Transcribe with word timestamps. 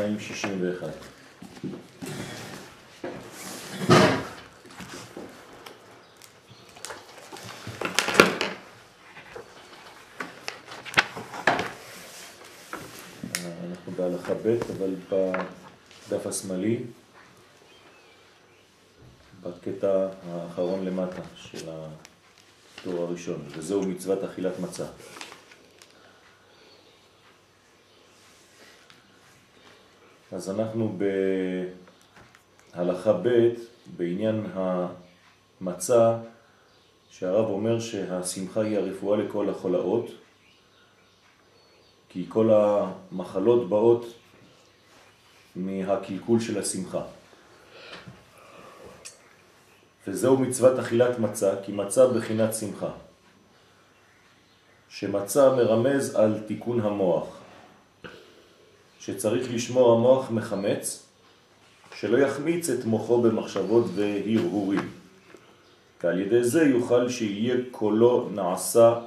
261. 0.00 0.88
אנחנו 13.70 13.92
בהלכה 13.96 14.34
ב', 14.34 14.58
אבל 14.76 14.94
בדף 15.08 16.26
השמאלי, 16.26 16.80
בקטע 19.42 20.08
האחרון 20.30 20.84
למטה 20.84 21.22
של 21.36 21.68
הטור 21.68 23.02
הראשון, 23.02 23.44
וזהו 23.48 23.82
מצוות 23.82 24.24
אכילת 24.24 24.58
מצה. 24.60 24.86
אז 30.32 30.50
אנחנו 30.50 30.98
בהלכה 32.74 33.12
ב' 33.12 33.48
בעניין 33.96 34.46
המצה, 34.54 36.18
שהרב 37.10 37.48
אומר 37.48 37.80
שהשמחה 37.80 38.60
היא 38.60 38.78
הרפואה 38.78 39.16
לכל 39.18 39.50
החולאות, 39.50 40.06
כי 42.08 42.26
כל 42.28 42.50
המחלות 42.52 43.68
באות 43.68 44.06
מהקלקול 45.56 46.40
של 46.40 46.58
השמחה. 46.58 47.02
וזהו 50.06 50.36
מצוות 50.36 50.78
אכילת 50.78 51.18
מצה, 51.18 51.54
כי 51.64 51.72
מצה 51.72 52.06
בחינת 52.06 52.54
שמחה. 52.54 52.90
שמצה 54.88 55.50
מרמז 55.50 56.14
על 56.14 56.40
תיקון 56.46 56.80
המוח, 56.80 57.39
שצריך 59.00 59.54
לשמור 59.54 59.92
המוח 59.92 60.30
מחמץ, 60.30 61.06
שלא 61.94 62.18
יחמיץ 62.18 62.70
את 62.70 62.84
מוחו 62.84 63.22
במחשבות 63.22 63.84
והרהורים. 63.94 64.88
ועל 66.02 66.20
ידי 66.20 66.44
זה 66.44 66.62
יוכל 66.62 67.08
שיהיה 67.08 67.56
קולו 67.70 68.28
נעשה, 68.34 68.98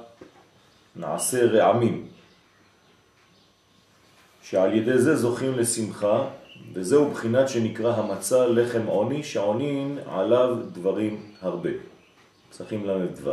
נעשה 0.96 1.46
רעמים, 1.46 2.06
שעל 4.42 4.74
ידי 4.74 4.98
זה 4.98 5.16
זוכים 5.16 5.58
לשמחה, 5.58 6.28
וזהו 6.72 7.10
בחינת 7.10 7.48
שנקרא 7.48 7.96
המצה 7.96 8.46
לחם 8.46 8.86
עוני, 8.86 9.22
שעונין 9.22 9.98
עליו 10.06 10.56
דברים 10.72 11.32
הרבה. 11.40 11.70
צריכים 12.50 12.86
ל"ו. 12.86 13.30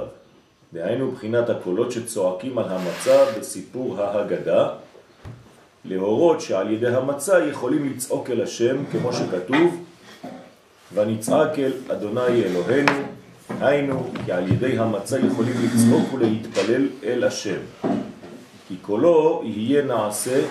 דהיינו 0.73 1.11
בחינת 1.11 1.49
הקולות 1.49 1.91
שצועקים 1.91 2.57
על 2.57 2.65
המצה 2.69 3.25
בסיפור 3.39 4.01
ההגדה, 4.01 4.69
להורות 5.85 6.41
שעל 6.41 6.71
ידי 6.71 6.87
המצה 6.87 7.45
יכולים 7.45 7.89
לצעוק 7.89 8.29
אל 8.29 8.41
השם, 8.41 8.75
כמו 8.91 9.13
שכתוב, 9.13 9.83
ונצעק 10.93 11.59
אל 11.59 11.71
אדוני 11.91 12.43
אלוהינו, 12.43 12.91
היינו, 13.59 14.11
כי 14.25 14.31
על 14.31 14.51
ידי 14.51 14.79
המצה 14.79 15.19
יכולים 15.19 15.53
לצעוק 15.63 16.13
ולהתפלל 16.13 16.87
אל 17.03 17.23
השם. 17.23 17.59
כי 18.67 18.75
קולו 18.81 19.41
יהיה 19.45 19.83
נעשה 19.83 20.41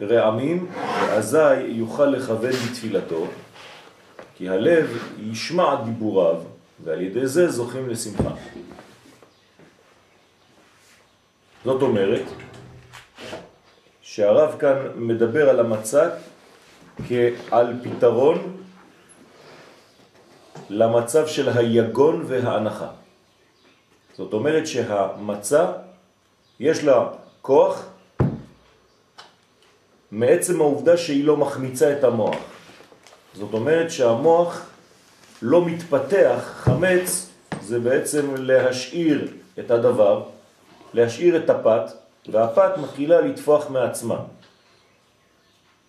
רעמים, 0.00 0.66
ואזי 1.06 1.60
יוכל 1.60 2.06
לכוון 2.06 2.50
בתפילתו, 2.50 3.26
כי 4.36 4.48
הלב 4.48 4.98
ישמע 5.22 5.74
דיבוריו, 5.84 6.36
ועל 6.84 7.00
ידי 7.00 7.26
זה 7.26 7.50
זוכים 7.50 7.88
לשמחה. 7.88 8.30
זאת 11.64 11.82
אומרת, 11.82 12.22
שהרב 14.12 14.56
כאן 14.58 14.76
מדבר 14.96 15.48
על 15.48 15.60
המצה 15.60 16.10
כעל 17.08 17.74
פתרון 17.82 18.56
למצב 20.70 21.26
של 21.26 21.48
היגון 21.48 22.24
וההנחה. 22.26 22.88
זאת 24.16 24.32
אומרת 24.32 24.66
שהמצה 24.66 25.72
יש 26.60 26.84
לה 26.84 27.08
כוח 27.42 27.86
מעצם 30.10 30.60
העובדה 30.60 30.96
שהיא 30.96 31.24
לא 31.24 31.36
מחמיצה 31.36 31.92
את 31.98 32.04
המוח. 32.04 32.36
זאת 33.34 33.52
אומרת 33.52 33.90
שהמוח 33.90 34.66
לא 35.42 35.64
מתפתח, 35.64 36.40
חמץ 36.44 37.30
זה 37.62 37.80
בעצם 37.80 38.34
להשאיר 38.36 39.32
את 39.58 39.70
הדבר, 39.70 40.22
להשאיר 40.94 41.36
את 41.36 41.50
הפת, 41.50 42.01
והפת 42.28 42.78
מתחילה 42.78 43.20
לתפוח 43.20 43.70
מעצמה. 43.70 44.18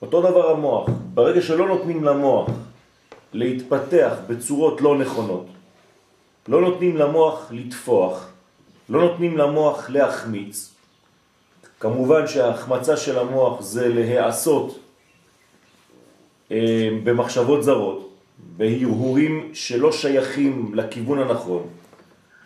אותו 0.01 0.21
דבר 0.21 0.51
המוח, 0.51 0.89
ברגע 1.13 1.41
שלא 1.41 1.67
נותנים 1.67 2.03
למוח 2.03 2.49
להתפתח 3.33 4.13
בצורות 4.27 4.81
לא 4.81 4.97
נכונות, 4.97 5.45
לא 6.47 6.61
נותנים 6.61 6.97
למוח 6.97 7.47
לתפוח, 7.51 8.29
לא 8.89 9.01
נותנים 9.01 9.37
למוח 9.37 9.89
להחמיץ, 9.89 10.73
כמובן 11.79 12.27
שההחמצה 12.27 12.97
של 12.97 13.19
המוח 13.19 13.61
זה 13.61 13.89
להיעשות 13.89 14.79
אה, 16.51 16.89
במחשבות 17.03 17.63
זרות, 17.63 18.09
בהרהורים 18.57 19.49
שלא 19.53 19.91
שייכים 19.91 20.75
לכיוון 20.75 21.19
הנכון. 21.19 21.67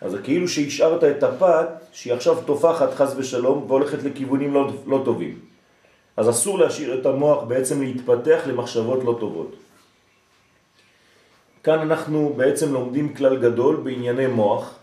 אז 0.00 0.10
זה 0.10 0.18
כאילו 0.22 0.48
שהשארת 0.48 1.04
את 1.04 1.22
הפת 1.22 1.68
שהיא 1.92 2.12
עכשיו 2.12 2.36
תופחת 2.46 2.94
חס 2.94 3.14
ושלום 3.16 3.64
והולכת 3.68 4.02
לכיוונים 4.02 4.54
לא, 4.54 4.72
לא 4.86 5.02
טובים. 5.04 5.38
אז 6.16 6.30
אסור 6.30 6.58
להשאיר 6.58 7.00
את 7.00 7.06
המוח 7.06 7.44
בעצם 7.44 7.82
להתפתח 7.82 8.40
למחשבות 8.46 9.04
לא 9.04 9.16
טובות. 9.20 9.56
כאן 11.62 11.78
אנחנו 11.78 12.32
בעצם 12.36 12.72
לומדים 12.72 13.14
כלל 13.14 13.36
גדול 13.36 13.76
בענייני 13.76 14.26
מוח, 14.26 14.74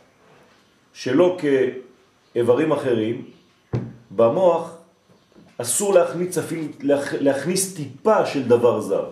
שלא 0.93 1.37
כאיברים 1.39 2.71
אחרים, 2.71 3.25
במוח 4.11 4.77
אסור 5.57 5.93
להכניס, 5.93 6.37
להכניס 7.19 7.75
טיפה 7.75 8.25
של 8.25 8.47
דבר 8.47 8.81
זר. 8.81 9.05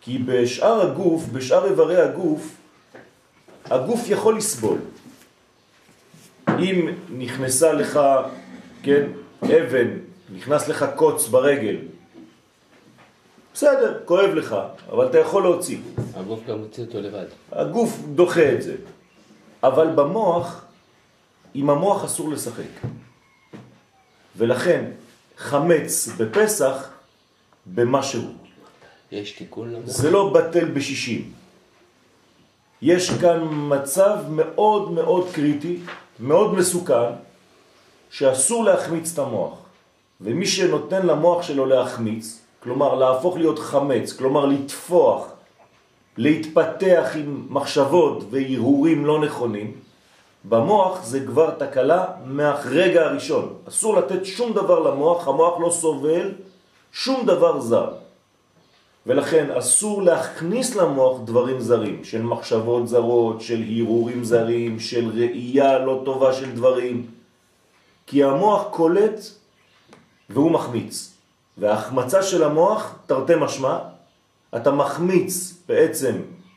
כי 0.00 0.18
בשאר 0.18 0.90
הגוף, 0.90 1.24
בשאר 1.32 1.64
איברי 1.64 2.00
הגוף, 2.00 2.59
הגוף 3.64 4.00
יכול 4.08 4.36
לסבול. 4.36 4.78
אם 6.48 6.88
נכנסה 7.18 7.72
לך, 7.72 8.00
כן, 8.82 9.06
אבן, 9.44 9.88
נכנס 10.36 10.68
לך 10.68 10.84
קוץ 10.96 11.28
ברגל, 11.28 11.76
בסדר, 13.54 14.00
כואב 14.04 14.30
לך, 14.34 14.56
אבל 14.90 15.06
אתה 15.06 15.18
יכול 15.18 15.42
להוציא. 15.42 15.78
הגוף 16.14 16.40
גם 16.46 16.58
מוציא 16.58 16.84
אותו 16.84 17.00
לבד. 17.00 17.26
הגוף 17.52 17.98
דוחה 18.14 18.52
את 18.52 18.62
זה. 18.62 18.76
אבל 19.62 19.86
במוח, 19.94 20.64
עם 21.54 21.70
המוח 21.70 22.04
אסור 22.04 22.30
לשחק. 22.30 22.72
ולכן 24.36 24.84
חמץ 25.36 26.08
בפסח 26.16 26.90
במשהו. 27.66 28.22
יש 29.12 29.32
תיקון 29.32 29.72
למוח? 29.72 29.86
זה 29.86 30.10
לא 30.10 30.32
בטל 30.32 30.64
בשישים. 30.64 31.32
יש 32.82 33.10
כאן 33.10 33.48
מצב 33.50 34.16
מאוד 34.30 34.90
מאוד 34.90 35.28
קריטי, 35.32 35.78
מאוד 36.20 36.54
מסוכן, 36.54 37.12
שאסור 38.10 38.64
להחמיץ 38.64 39.12
את 39.12 39.18
המוח. 39.18 39.54
ומי 40.20 40.46
שנותן 40.46 41.06
למוח 41.06 41.42
שלו 41.42 41.66
להחמיץ, 41.66 42.40
כלומר 42.62 42.94
להפוך 42.94 43.36
להיות 43.36 43.58
חמץ, 43.58 44.12
כלומר 44.12 44.46
לתפוח, 44.46 45.26
להתפתח 46.16 47.10
עם 47.14 47.46
מחשבות 47.50 48.24
והרהורים 48.30 49.06
לא 49.06 49.20
נכונים, 49.20 49.72
במוח 50.44 51.04
זה 51.04 51.26
כבר 51.26 51.50
תקלה 51.50 52.04
מהרגע 52.24 53.06
הראשון. 53.06 53.54
אסור 53.68 53.96
לתת 53.96 54.26
שום 54.26 54.52
דבר 54.52 54.78
למוח, 54.78 55.28
המוח 55.28 55.60
לא 55.60 55.70
סובל 55.70 56.32
שום 56.92 57.26
דבר 57.26 57.60
זר. 57.60 57.90
ולכן 59.06 59.50
אסור 59.50 60.02
להכניס 60.02 60.76
למוח 60.76 61.20
דברים 61.24 61.60
זרים, 61.60 62.04
של 62.04 62.22
מחשבות 62.22 62.88
זרות, 62.88 63.40
של 63.40 63.58
הירורים 63.58 64.24
זרים, 64.24 64.80
של 64.80 65.10
ראייה 65.14 65.78
לא 65.78 66.02
טובה 66.04 66.32
של 66.32 66.50
דברים. 66.52 67.06
כי 68.06 68.24
המוח 68.24 68.66
קולט 68.70 69.20
והוא 70.30 70.50
מחמיץ. 70.50 71.12
וההחמצה 71.58 72.22
של 72.22 72.42
המוח, 72.42 72.94
תרתי 73.06 73.32
משמע, 73.40 73.78
אתה 74.56 74.70
מחמיץ 74.70 75.54
בעצם 75.68 76.12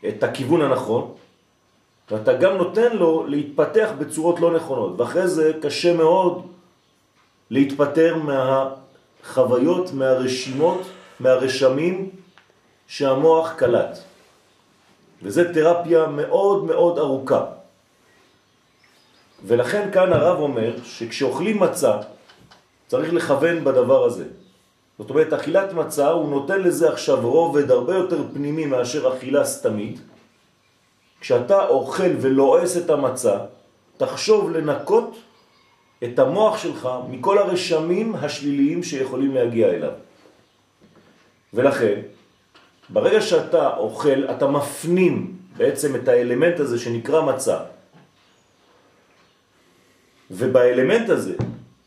את 0.07 0.24
הכיוון 0.24 0.62
הנכון, 0.62 1.12
ואתה 2.12 2.34
גם 2.34 2.57
נותן 2.57 2.98
לו 2.98 3.28
להתפתח 3.28 3.90
בצורות 4.00 4.40
לא 4.40 4.56
נכונות, 4.56 5.00
ואחרי 5.00 5.28
זה 5.28 5.51
קשה 5.62 5.98
מאוד 5.98 6.48
להתפטר 7.50 8.18
מהחוויות, 8.18 9.94
מהרשימות, 9.94 10.81
מהרשמים 11.19 12.10
שהמוח 12.94 13.54
קלט. 13.57 13.98
וזה 15.24 15.54
תרפיה 15.54 16.07
מאוד 16.07 16.63
מאוד 16.63 16.98
ארוכה. 16.98 17.45
ולכן 19.45 19.90
כאן 19.94 20.13
הרב 20.13 20.40
אומר 20.40 20.75
שכשאוכלים 20.84 21.60
מצה 21.60 21.98
צריך 22.88 23.13
לכוון 23.13 23.63
בדבר 23.63 24.04
הזה. 24.06 24.25
זאת 25.00 25.10
אומרת, 25.10 25.34
אכילת 25.34 25.74
מצה, 25.74 26.10
הוא 26.10 26.30
נותן 26.30 26.62
לזה 26.62 26.90
עכשיו 26.90 27.30
רובד 27.30 27.72
הרבה 27.72 27.95
יותר 27.95 28.24
פנימי 28.34 28.66
מאשר 28.66 29.18
אכילה 29.18 29.45
סתמית. 29.45 30.00
כשאתה 31.22 31.68
אוכל 31.68 32.12
ולועס 32.22 32.78
את 32.78 32.90
המצה, 32.90 33.38
תחשוב 33.98 34.51
לנקות 34.51 35.18
את 36.04 36.19
המוח 36.19 36.57
שלך 36.57 36.90
מכל 37.10 37.38
הרשמים 37.38 38.16
השליליים 38.16 38.84
שיכולים 38.84 39.36
להגיע 39.36 39.68
אליו. 39.68 39.94
ולכן, 41.54 42.01
ברגע 42.89 43.21
שאתה 43.21 43.77
אוכל, 43.77 44.25
אתה 44.31 44.47
מפנים 44.47 45.38
בעצם 45.57 45.95
את 45.95 46.07
האלמנט 46.07 46.59
הזה 46.59 46.80
שנקרא 46.80 47.21
מצה. 47.21 47.59
ובאלמנט 50.31 51.09
הזה, 51.09 51.35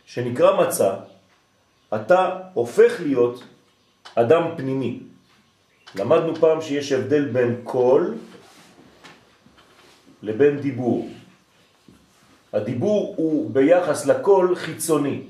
שנקרא 0.04 0.66
מצה, 0.66 0.94
אתה 1.94 2.38
הופך 2.54 2.92
להיות 3.00 3.44
אדם 4.14 4.42
פנימי. 4.56 5.00
למדנו 5.94 6.34
פעם 6.34 6.60
שיש 6.62 6.92
הבדל 6.92 7.24
בין 7.24 7.60
קול 7.64 8.14
לבין 10.22 10.60
דיבור. 10.60 11.10
הדיבור 12.52 13.14
הוא 13.16 13.50
ביחס 13.50 14.06
לקול 14.06 14.56
חיצוני, 14.56 15.22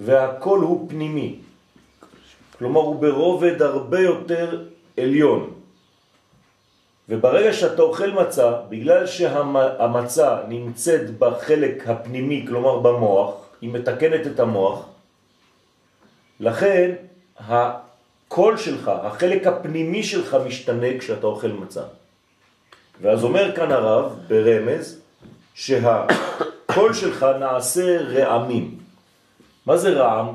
והקול 0.00 0.60
הוא 0.60 0.88
פנימי. 0.88 1.47
כלומר 2.58 2.80
הוא 2.80 3.00
ברובד 3.00 3.62
הרבה 3.62 4.00
יותר 4.00 4.64
עליון. 5.00 5.54
וברגע 7.08 7.52
שאתה 7.52 7.82
אוכל 7.82 8.10
מצה, 8.10 8.52
בגלל 8.68 9.06
שהמצה 9.06 10.38
נמצאת 10.48 11.18
בחלק 11.18 11.88
הפנימי, 11.88 12.44
כלומר 12.48 12.78
במוח, 12.78 13.34
היא 13.60 13.72
מתקנת 13.72 14.26
את 14.26 14.40
המוח, 14.40 14.86
לכן 16.40 16.94
הקול 17.38 18.56
שלך, 18.56 18.90
החלק 19.02 19.46
הפנימי 19.46 20.02
שלך 20.02 20.36
משתנה 20.46 20.98
כשאתה 20.98 21.26
אוכל 21.26 21.52
מצה. 21.52 21.82
ואז 23.00 23.24
אומר 23.24 23.56
כאן 23.56 23.72
הרב 23.72 24.18
ברמז 24.28 25.00
שהקול 25.54 26.92
שלך 26.94 27.26
נעשה 27.40 27.98
רעמים. 28.02 28.78
מה 29.66 29.76
זה 29.76 29.90
רעם? 29.90 30.26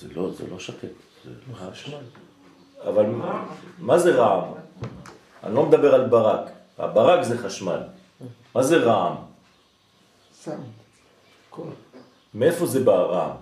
זה 0.00 0.08
לא, 0.20 0.30
זה 0.32 0.44
לא 0.50 0.58
שקט, 0.58 0.88
זה 1.24 1.30
חשמל. 1.54 1.98
אבל 2.88 3.06
מה 3.78 3.98
זה 3.98 4.14
רעם? 4.14 4.52
אני 5.44 5.54
לא 5.54 5.66
מדבר 5.66 5.94
על 5.94 6.08
ברק. 6.08 6.50
הברק 6.78 7.22
זה 7.24 7.38
חשמל. 7.38 7.80
מה 8.54 8.62
זה 8.62 8.76
רעם? 8.76 9.14
סאונד, 10.34 10.60
קול. 11.50 11.66
מאיפה 12.34 12.66
זה 12.66 12.84
בא 12.84 12.92
רעם? 12.92 13.36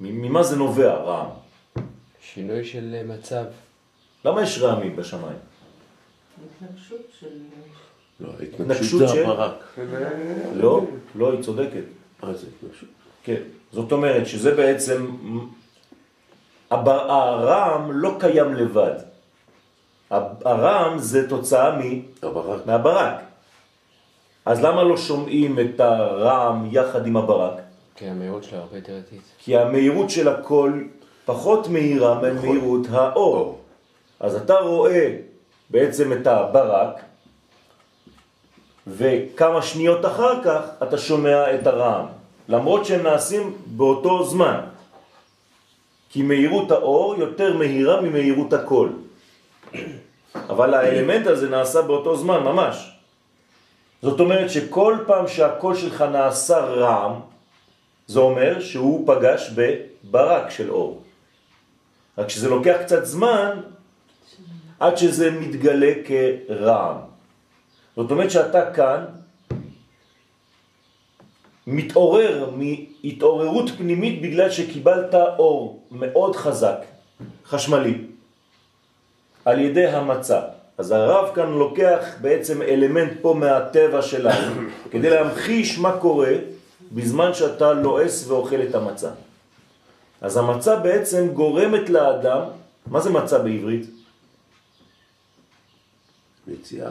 ממה 0.00 0.42
זה 0.42 0.56
נובע 0.56 0.94
רעם? 0.94 1.30
שינוי 2.20 2.64
של 2.64 2.94
אה, 2.94 3.02
מצב. 3.16 3.44
למה 4.24 4.42
יש 4.42 4.58
רעמים 4.58 4.96
בשמיים? 4.96 5.38
התנגשות 6.62 7.00
של... 7.20 7.26
לא, 8.20 8.28
התנגשות 8.42 9.00
של- 9.00 9.06
זה 9.06 9.22
הברק. 9.28 9.78
לא, 10.54 10.84
לא, 11.14 11.32
היא 11.32 11.42
צודקת. 11.42 11.84
מה 12.22 12.34
זה 12.34 12.46
התנגשות? 12.56 12.88
כן. 13.28 13.42
זאת 13.72 13.92
אומרת 13.92 14.26
שזה 14.26 14.54
בעצם, 14.54 15.06
הרעם 16.70 17.92
לא 17.92 18.16
קיים 18.18 18.54
לבד. 18.54 18.94
הרעם 20.44 20.98
זה 20.98 21.28
תוצאה 21.28 21.78
מ... 21.78 21.80
הברק. 22.22 22.66
מהברק. 22.66 23.14
אז 24.44 24.64
למה 24.64 24.82
לא 24.82 24.96
שומעים 24.96 25.58
את 25.58 25.80
הרעם 25.80 26.68
יחד 26.72 27.06
עם 27.06 27.16
הברק? 27.16 27.60
כי 27.96 28.06
המהירות 28.06 28.44
שלה 28.44 28.58
הרבה 28.58 28.76
יותר 28.76 28.96
איטית. 28.96 29.22
כי 29.38 29.56
המהירות 29.56 30.10
של 30.10 30.28
הכל 30.28 30.82
פחות 31.24 31.68
מהירה 31.68 32.20
ממהירות 32.20 32.86
האור. 32.90 33.60
אז 34.20 34.34
אתה 34.34 34.54
רואה 34.54 35.16
בעצם 35.70 36.12
את 36.12 36.26
הברק, 36.26 37.00
וכמה 38.86 39.62
שניות 39.62 40.06
אחר 40.06 40.44
כך 40.44 40.60
אתה 40.82 40.98
שומע 40.98 41.54
את 41.54 41.66
הרעם, 41.66 42.17
למרות 42.48 42.86
שהם 42.86 43.02
נעשים 43.02 43.56
באותו 43.66 44.24
זמן. 44.24 44.60
כי 46.10 46.22
מהירות 46.22 46.70
האור 46.70 47.14
יותר 47.18 47.56
מהירה 47.56 48.00
ממהירות 48.00 48.52
הקול. 48.52 48.92
אבל 50.52 50.74
האלמנט 50.74 51.26
הזה 51.26 51.48
נעשה 51.48 51.82
באותו 51.82 52.16
זמן 52.16 52.42
ממש. 52.42 52.90
זאת 54.02 54.20
אומרת 54.20 54.50
שכל 54.50 54.96
פעם 55.06 55.28
שהקול 55.28 55.74
שלך 55.74 56.02
נעשה 56.02 56.58
רעם, 56.58 57.12
זה 58.06 58.20
אומר 58.20 58.60
שהוא 58.60 59.06
פגש 59.06 59.50
בברק 59.54 60.50
של 60.50 60.70
אור. 60.70 61.02
רק 62.18 62.28
שזה 62.28 62.48
לוקח 62.48 62.76
קצת 62.84 63.04
זמן 63.04 63.60
עד 64.80 64.96
שזה 64.96 65.30
מתגלה 65.30 65.92
כרעם. 66.04 66.96
זאת 67.96 68.10
אומרת 68.10 68.30
שאתה 68.30 68.72
כאן 68.72 69.04
מתעורר 71.70 72.50
מהתעוררות 72.56 73.70
פנימית 73.78 74.22
בגלל 74.22 74.50
שקיבלת 74.50 75.14
אור 75.14 75.82
מאוד 75.90 76.36
חזק, 76.36 76.84
חשמלי, 77.44 78.04
על 79.44 79.60
ידי 79.60 79.86
המצה. 79.86 80.40
אז 80.78 80.90
הרב 80.90 81.34
כאן 81.34 81.50
לוקח 81.52 82.04
בעצם 82.20 82.62
אלמנט 82.62 83.12
פה 83.20 83.34
מהטבע 83.34 84.02
שלנו, 84.02 84.62
כדי 84.92 85.10
להמחיש 85.10 85.78
מה 85.78 85.98
קורה 86.00 86.32
בזמן 86.92 87.34
שאתה 87.34 87.72
לועס 87.72 88.26
ואוכל 88.26 88.62
את 88.68 88.74
המצה. 88.74 89.10
אז 90.20 90.36
המצה 90.36 90.76
בעצם 90.76 91.28
גורמת 91.28 91.90
לאדם, 91.90 92.42
מה 92.86 93.00
זה 93.00 93.10
מצה 93.10 93.38
בעברית? 93.38 93.86
יציאה. 96.48 96.90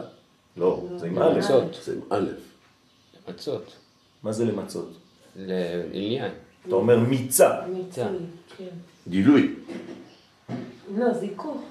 לא, 0.56 0.82
זה 0.96 1.06
עם 1.06 1.18
א'. 1.18 1.40
זה 1.84 1.92
עם 1.92 2.00
א'. 2.10 2.28
מצות. 3.28 3.87
מה 4.22 4.32
זה 4.32 4.44
למצות? 4.44 4.96
לעניין. 5.36 6.32
אתה 6.66 6.74
אומר 6.74 6.98
מיצה. 6.98 7.60
מיצוי, 7.72 8.04
כן. 8.56 8.64
גילוי. 9.08 9.54
לא, 10.96 11.14
זיכוך. 11.14 11.62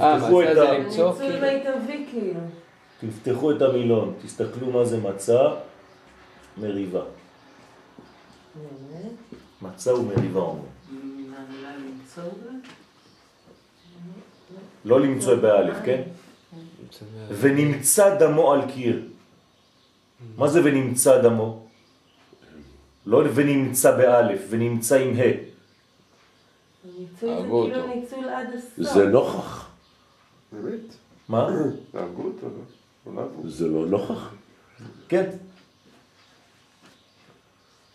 אה, 0.00 0.18
תפתחו 0.18 0.42
את, 0.42 0.46
ה... 0.56 0.90
כאילו. 0.90 1.12
מיטבי 1.40 2.06
כאילו. 2.10 2.40
תפתחו 3.00 3.50
את 3.50 3.62
המילון, 3.62 4.14
תסתכלו 4.22 4.70
מה 4.70 4.84
זה 4.84 4.98
מצה, 5.00 5.40
מריבה. 6.58 7.02
מצה 9.62 9.94
ומריבה 9.94 10.40
אומרים. 10.40 10.74
לא 14.84 15.00
למצוא 15.00 15.34
באלף, 15.34 15.76
כן? 15.84 16.02
ונמצא 17.40 18.18
דמו 18.18 18.52
על 18.52 18.60
קיר. 18.70 19.02
מה 20.36 20.48
זה 20.48 20.60
ונמצא 20.64 21.22
דמו? 21.22 21.66
לא 23.06 23.22
ונמצא 23.34 23.96
באלף, 23.96 24.40
ונמצא 24.50 24.96
עם 24.96 25.16
ה'. 25.16 25.54
הרגו 27.22 27.62
כאילו 27.62 27.80
אותו. 27.80 27.94
ניצול 27.94 28.28
עד 28.28 28.46
הסוף. 28.54 28.94
זה 28.94 29.06
נוכח. 29.06 29.70
באמת? 30.52 30.94
מה? 31.28 31.48
הרגו 31.94 32.22
אותו, 32.22 32.46
לא? 33.06 33.12
לא 33.14 33.20
הרגו. 33.20 33.48
זה 33.48 33.68
לא 33.68 33.86
נוכח. 33.86 34.34
כן. 35.08 35.30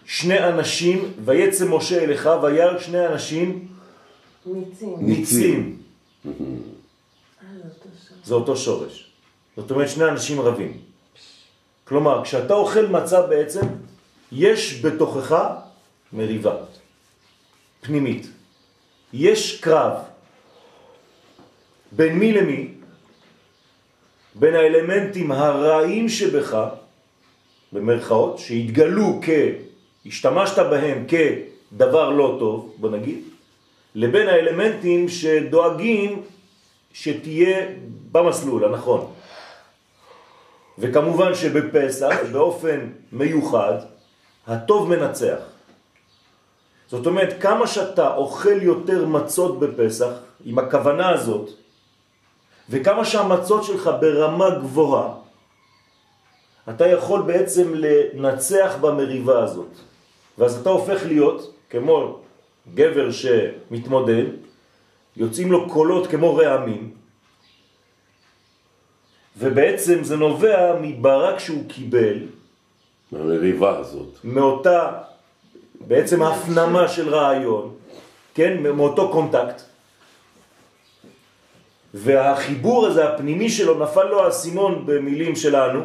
שני 0.06 0.48
אנשים, 0.48 1.14
ויצא 1.26 1.66
משה 1.68 2.04
אליך, 2.04 2.30
וירא 2.44 2.80
שני 2.80 3.08
אנשים 3.08 3.68
ניצים. 4.46 4.96
ניצים. 5.00 5.78
אה, 6.26 6.32
אותו. 7.66 7.90
זה 8.24 8.34
אותו 8.34 8.58
שורש. 8.58 9.12
זאת 9.58 9.72
אומרת 9.72 9.90
שני 9.90 10.06
אנשים 10.06 10.42
רבים. 10.42 10.89
כלומר, 11.90 12.24
כשאתה 12.24 12.54
אוכל 12.54 12.86
מצה 12.86 13.22
בעצם, 13.22 13.66
יש 14.32 14.86
בתוכך 14.86 15.44
מריבה 16.14 16.56
פנימית. 17.82 18.28
יש 19.14 19.62
קרב. 19.62 19.94
בין 21.92 22.20
מי 22.20 22.34
למי? 22.34 22.68
בין 24.36 24.56
האלמנטים 24.56 25.32
הרעים 25.32 26.10
שבך, 26.10 26.58
במרכאות, 27.74 28.40
שהתגלו 28.40 29.20
כ... 29.22 29.30
השתמשת 30.06 30.60
בהם 30.60 31.06
כדבר 31.08 32.10
לא 32.10 32.36
טוב, 32.40 32.74
בוא 32.78 32.90
נגיד, 32.90 33.20
לבין 33.96 34.28
האלמנטים 34.28 35.10
שדואגים 35.10 36.22
שתהיה 36.94 37.68
במסלול 38.12 38.66
הנכון. 38.66 39.12
וכמובן 40.80 41.36
שבפסח, 41.36 42.16
באופן 42.32 42.80
מיוחד, 43.12 43.74
הטוב 44.48 44.90
מנצח. 44.90 45.40
זאת 46.88 47.06
אומרת, 47.06 47.42
כמה 47.42 47.68
שאתה 47.68 48.16
אוכל 48.16 48.62
יותר 48.62 49.06
מצות 49.06 49.60
בפסח, 49.60 50.12
עם 50.46 50.60
הכוונה 50.60 51.10
הזאת, 51.10 51.50
וכמה 52.70 53.06
שהמצות 53.06 53.64
שלך 53.64 53.90
ברמה 54.02 54.50
גבוהה, 54.50 55.14
אתה 56.70 56.88
יכול 56.88 57.22
בעצם 57.22 57.74
לנצח 57.76 58.76
במריבה 58.82 59.44
הזאת. 59.44 59.72
ואז 60.38 60.62
אתה 60.62 60.70
הופך 60.70 61.06
להיות 61.06 61.54
כמו 61.70 62.20
גבר 62.74 63.12
שמתמודד, 63.12 64.26
יוצאים 65.18 65.52
לו 65.52 65.70
קולות 65.70 66.08
כמו 66.08 66.36
רעמים, 66.36 66.94
ובעצם 69.40 70.04
זה 70.04 70.16
נובע 70.16 70.76
מברק 70.82 71.40
שהוא 71.40 71.64
קיבל, 71.68 72.18
מהמריבה 73.12 73.78
הזאת. 73.78 74.18
מאותה 74.24 74.92
בעצם 75.88 76.24
הפנמה 76.24 76.88
של 76.88 77.10
רעיון, 77.10 77.74
כן, 78.34 78.64
מאותו 78.64 79.10
קונטקט, 79.12 79.62
והחיבור 81.94 82.88
הזה 82.88 83.10
הפנימי 83.10 83.50
שלו 83.50 83.84
נפל 83.84 84.04
לו 84.04 84.26
האסימון 84.26 84.84
במילים 84.86 85.36
שלנו, 85.36 85.84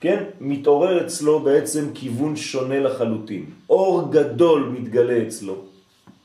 כן, 0.00 0.24
מתעורר 0.40 1.06
אצלו 1.06 1.40
בעצם 1.40 1.84
כיוון 1.94 2.36
שונה 2.36 2.80
לחלוטין. 2.80 3.44
אור 3.70 4.12
גדול 4.12 4.62
מתגלה 4.78 5.22
אצלו 5.28 5.56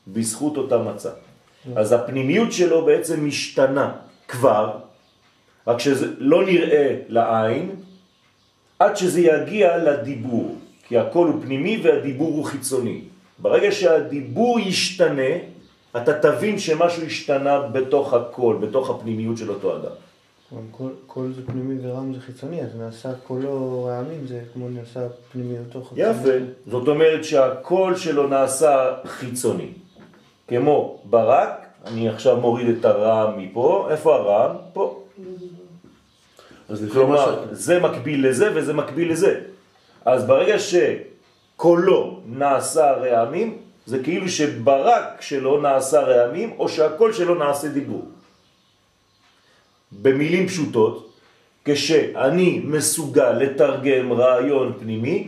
בזכות 0.08 0.58
אותה 0.58 0.78
מצה. 0.78 1.10
אז 1.76 1.92
הפנימיות 1.92 2.52
שלו 2.54 2.86
בעצם 2.86 3.26
משתנה 3.28 3.92
כבר, 4.28 4.89
רק 5.68 5.80
שזה 5.80 6.08
לא 6.18 6.46
נראה 6.46 6.96
לעין, 7.08 7.70
עד 8.80 8.98
שזה 8.98 9.22
יגיע 9.22 9.78
לדיבור, 9.78 10.56
כי 10.88 10.98
הכל 10.98 11.28
הוא 11.28 11.42
פנימי 11.42 11.80
והדיבור 11.84 12.30
הוא 12.30 12.46
חיצוני. 12.46 13.02
ברגע 13.40 13.72
שהדיבור 13.72 14.60
ישתנה, 14.60 15.32
אתה 15.98 16.20
תבין 16.20 16.60
שמשהו 16.60 17.04
השתנה 17.04 17.60
בתוך 17.62 18.14
הכל, 18.14 18.58
בתוך 18.62 18.90
הפנימיות 18.90 19.38
של 19.38 19.50
אותו 19.50 19.76
אדם. 19.76 19.92
קול, 20.72 20.92
קול 21.08 21.34
זה 21.36 21.42
פנימי 21.46 21.88
ורעם 21.88 22.14
זה 22.14 22.22
חיצוני, 22.22 22.62
אז 22.62 22.76
נעשה 22.76 23.10
קולו 23.28 23.84
רעמים, 23.84 24.28
זה 24.28 24.42
כמו 24.54 24.70
נעשה 24.70 25.00
פנימיותו 25.32 25.84
חיצוני. 25.84 26.10
יפה. 26.10 26.46
זאת 26.68 26.88
אומרת 26.88 27.24
שהקול 27.24 27.96
שלו 27.96 28.28
נעשה 28.28 28.96
חיצוני. 29.06 29.70
כמו 30.48 31.00
ברק, 31.04 31.66
אני 31.86 32.10
עכשיו 32.10 32.38
מוריד 32.38 32.78
את 32.78 32.86
הרעם 32.86 33.40
מפה, 33.40 33.88
איפה 33.92 34.16
הרעם? 34.16 34.56
פה. 34.74 35.04
אז 36.70 36.84
לפי 36.84 36.88
מה 36.88 36.94
כלומר, 36.94 37.46
ש... 37.46 37.58
זה 37.58 37.80
מקביל 37.80 38.28
לזה 38.28 38.52
וזה 38.56 38.74
מקביל 38.74 39.12
לזה. 39.12 39.42
אז 40.06 40.26
ברגע 40.28 40.56
שקולו 40.60 42.22
נעשה 42.26 42.92
רעמים, 42.92 43.58
זה 43.86 44.04
כאילו 44.04 44.30
שברק 44.30 45.22
שלו 45.22 45.62
נעשה 45.62 46.00
רעמים, 46.02 46.52
או 46.60 46.70
שהקול 46.70 47.14
שלו 47.14 47.36
נעשה 47.36 47.68
דיבור. 47.68 48.06
במילים 49.92 50.48
פשוטות, 50.48 51.10
כשאני 51.66 52.62
מסוגל 52.64 53.32
לתרגם 53.32 54.14
רעיון 54.14 54.74
פנימי 54.80 55.28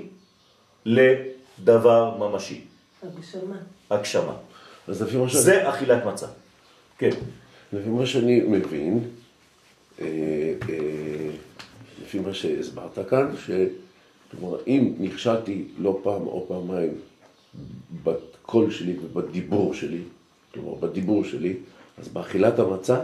לדבר 0.86 2.17
ממשי, 2.17 2.62
הגשמה. 3.03 3.55
הגשמה. 3.89 4.33
אז 4.88 5.01
לפי 5.01 5.17
מה 5.17 5.29
ש... 5.29 5.36
זה 5.36 5.69
אכילת 5.69 6.05
מצה. 6.05 6.27
כן. 6.98 7.10
לפי 7.74 7.89
מה 7.89 8.05
שאני 8.05 8.41
מבין, 8.41 9.03
לפי 12.01 12.20
מה 12.20 12.34
שהסברת 12.34 13.00
כאן, 13.10 13.27
שכלומר, 13.46 14.58
אם 14.67 14.93
נכשלתי 15.00 15.63
לא 15.79 16.00
פעם 16.03 16.27
או 16.27 16.46
פעמיים 16.48 16.89
בקול 18.03 18.72
שלי 18.72 18.96
ובדיבור 19.03 19.74
שלי, 19.74 20.00
כלומר 20.53 20.74
בדיבור 20.75 21.24
שלי, 21.24 21.53
אז 22.01 22.08
באכילת 22.08 22.60
המצה, 22.60 23.00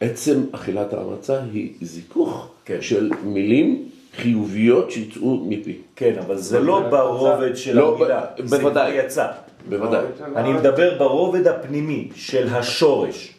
עצם 0.00 0.40
אכילת 0.52 0.92
המצה 0.94 1.40
היא 1.52 1.72
זיכוך 1.82 2.48
כן. 2.64 2.78
של 2.82 3.10
מילים 3.24 3.88
חיוביות 4.16 4.90
שיצאו 4.90 5.44
מפי. 5.48 5.78
כן, 5.96 6.14
אבל 6.18 6.36
זה 6.38 6.60
לא 6.60 6.88
ברובד 6.90 7.56
של 7.56 7.76
לא, 7.76 7.96
המילה, 7.96 8.24
ב- 8.38 8.46
זה 8.46 8.58
כבר 8.58 8.68
בוודאי. 8.68 8.94
יצא. 9.04 9.26
בוודאי, 9.68 10.04
אני 10.36 10.52
מדבר 10.52 10.98
ברובד 10.98 11.46
הפנימי 11.46 12.08
של 12.14 12.48
השורש. 12.48 13.35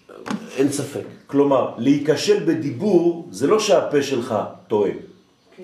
אין 0.57 0.71
ספק. 0.71 1.01
כלומר, 1.27 1.71
להיכשל 1.77 2.43
בדיבור 2.45 3.27
זה 3.31 3.47
לא 3.47 3.59
שהפה 3.59 4.01
שלך 4.01 4.35
טועה, 4.67 4.91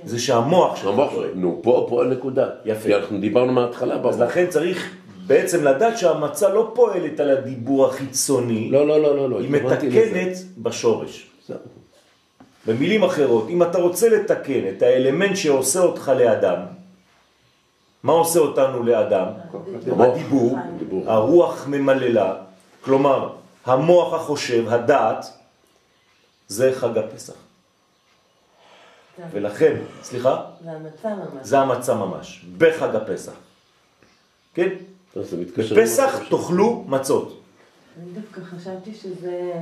זה 0.03 0.19
שהמוח 0.19 0.75
שלך 0.75 0.95
טועה. 0.95 1.27
נו, 1.35 1.59
פה, 1.63 1.85
פה 1.89 2.03
הנקודה. 2.03 2.49
יפה. 2.65 2.83
כי 2.83 2.95
אנחנו 2.95 3.19
דיברנו 3.19 3.51
מההתחלה. 3.51 3.95
אז. 4.09 4.21
לכן 4.21 4.45
צריך 4.49 4.95
בעצם 5.27 5.63
לדעת 5.63 5.97
שהמצה 5.97 6.49
לא 6.49 6.71
פועלת 6.75 7.19
על 7.19 7.29
הדיבור 7.29 7.85
החיצוני, 7.85 8.71
לא, 8.71 8.87
לא, 8.87 9.01
לא, 9.01 9.15
לא, 9.15 9.29
לא. 9.29 9.39
היא 9.39 9.49
לזה. 9.49 9.63
מתקנת 9.63 10.37
בשורש. 10.57 11.29
במילים 12.67 13.03
אחרות, 13.03 13.49
אם 13.49 13.63
אתה 13.63 13.77
רוצה 13.77 14.09
לתקן 14.09 14.67
את 14.77 14.81
האלמנט 14.81 15.35
שעושה 15.35 15.79
אותך 15.79 16.11
לאדם, 16.17 16.59
מה 18.03 18.13
עושה 18.13 18.39
אותנו 18.39 18.83
לאדם? 18.83 19.25
הדיבור, 19.99 20.57
דיבור. 20.79 21.03
הרוח 21.11 21.67
ממללה, 21.67 22.33
כלומר 22.81 23.29
המוח 23.65 24.13
החושב, 24.13 24.67
הדעת, 24.69 25.25
זה 26.47 26.71
חג 26.75 26.97
הפסח. 26.97 27.33
ולכן, 29.31 29.81
סליחה, 30.03 30.45
זה 30.63 30.71
המצה 30.71 31.15
ממש. 31.15 31.47
זה 31.47 31.59
המצה 31.59 31.95
ממש, 31.95 32.45
בחג 32.57 32.95
הפסח. 32.95 33.33
כן? 34.53 34.69
בפסח 35.15 36.19
תאכלו 36.29 36.83
מצות. 36.87 37.41
אני 37.97 38.11
דווקא 38.11 38.41
חשבתי 38.41 38.93
שזה 38.95 39.53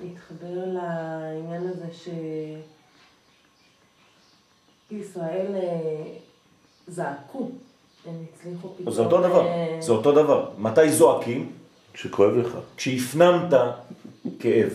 יתחבר 0.00 0.64
לעניין 0.66 1.66
הזה 1.68 1.86
שישראל 4.90 5.54
אה, 5.54 6.02
זעקו, 6.86 7.50
הם 8.06 8.24
הצליחו 8.34 8.68
פתאום... 8.76 8.94
זה 8.94 9.02
אותו 9.02 9.20
דבר, 9.20 9.46
אה, 9.46 9.76
זה 9.80 9.92
אותו 9.92 10.12
דבר. 10.12 10.50
מתי 10.58 10.92
זועקים? 10.92 11.52
כשכואב 11.94 12.36
לך. 12.36 12.48
כשהפנמת 12.76 13.52
כאב. 14.38 14.70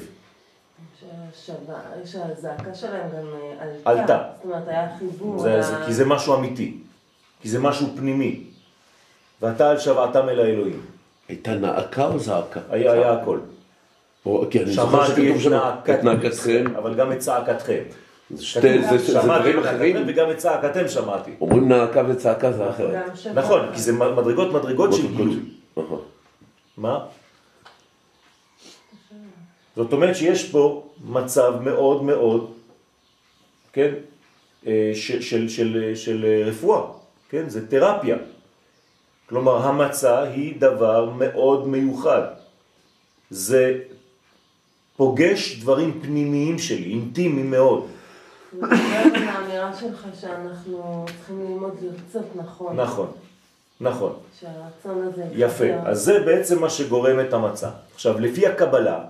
שהזעקה 2.06 2.74
שלהם 2.74 3.10
גם 3.10 3.28
אה, 3.34 3.64
עלתה. 3.64 3.90
עלתה. 4.02 4.24
זאת 4.38 4.46
אומרת, 4.46 4.68
היה 4.68 4.88
חיבור. 5.00 5.40
זה, 5.40 5.50
היה- 5.54 5.62
זה, 5.62 5.76
כי 5.86 5.94
זה 5.94 6.06
משהו 6.06 6.36
אמיתי, 6.36 6.78
כי 7.42 7.50
זה 7.50 7.60
משהו 7.60 7.88
פנימי. 7.98 8.44
ואתה 9.42 9.70
על 9.70 9.80
שוועתם 9.80 10.30
אל 10.30 10.40
האלוהים. 10.40 10.82
הייתה 11.30 11.56
נעקה 11.56 12.06
או 12.06 12.20
זעקה? 12.20 12.60
היה, 12.70 12.92
היה 12.92 13.14
הכל. 13.14 13.40
או, 14.26 14.46
כי 14.50 14.64
אני 14.64 14.72
זוכר 14.72 15.06
שמעתי 15.06 15.12
שכתוב 15.34 15.36
את 15.36 15.42
שם 15.42 15.94
את 15.94 16.04
נעקתכם. 16.04 16.76
אבל 16.78 16.96
גם 16.96 17.12
את 17.12 17.20
צעקתכם. 17.20 17.82
זה 18.32 18.46
שתי, 18.46 18.82
זה, 18.84 18.98
זה 18.98 19.22
שמעתי 19.22 19.40
דברים 19.52 19.60
אחרים. 19.60 19.98
וגם 20.08 20.32
את 20.32 20.38
צעקתכם 20.38 20.88
שמעתי. 20.88 21.32
אומרים 21.42 21.70
נעקה 21.70 22.04
וצעקה 22.08 22.52
זה 22.52 22.70
אחרת. 22.70 23.04
נכון, 23.34 23.62
כי 23.74 23.82
זה 23.82 23.94
מדרגות 23.94 24.54
מדרגות 24.54 24.94
של 24.94 25.08
גילוי. 25.16 25.40
מה? 26.80 27.06
זאת 29.76 29.94
אומרת 29.94 30.16
שיש 30.16 30.52
פה 30.52 30.90
מצב 31.04 31.54
מאוד 31.62 32.04
מאוד, 32.04 32.54
כן, 33.74 33.94
אה, 34.68 34.92
של, 34.96 35.22
של, 35.22 35.50
של, 35.50 35.92
של 35.96 36.26
אה, 36.26 36.50
רפואה, 36.50 36.82
כן, 37.30 37.50
זה 37.50 37.68
תרפיה. 37.68 38.18
כלומר, 39.30 39.58
המצה 39.68 40.22
היא 40.22 40.60
דבר 40.60 41.10
מאוד 41.10 41.68
מיוחד. 41.68 42.22
זה 43.30 43.80
פוגש 44.98 45.60
דברים 45.60 46.02
פנימיים 46.02 46.60
שלי, 46.60 46.92
אינטימיים 46.92 47.52
מאוד. 47.52 47.88
זה 48.52 48.66
האמירה 49.32 49.76
שלך 49.76 50.08
שאנחנו 50.22 51.06
צריכים 51.18 51.40
ללמוד 51.40 51.74
לרצות 51.82 52.36
נכון. 52.36 52.80
נכון, 52.80 53.12
נכון. 53.82 54.14
שהרצון 54.40 55.08
הזה... 55.08 55.24
יפה. 55.32 55.66
אז 55.86 56.00
זה 56.02 56.20
בעצם 56.20 56.62
מה 56.62 56.70
שגורם 56.70 57.20
את 57.20 57.34
המצה. 57.34 57.70
עכשיו, 57.94 58.20
לפי 58.20 58.48
הקבלה, 58.48 59.06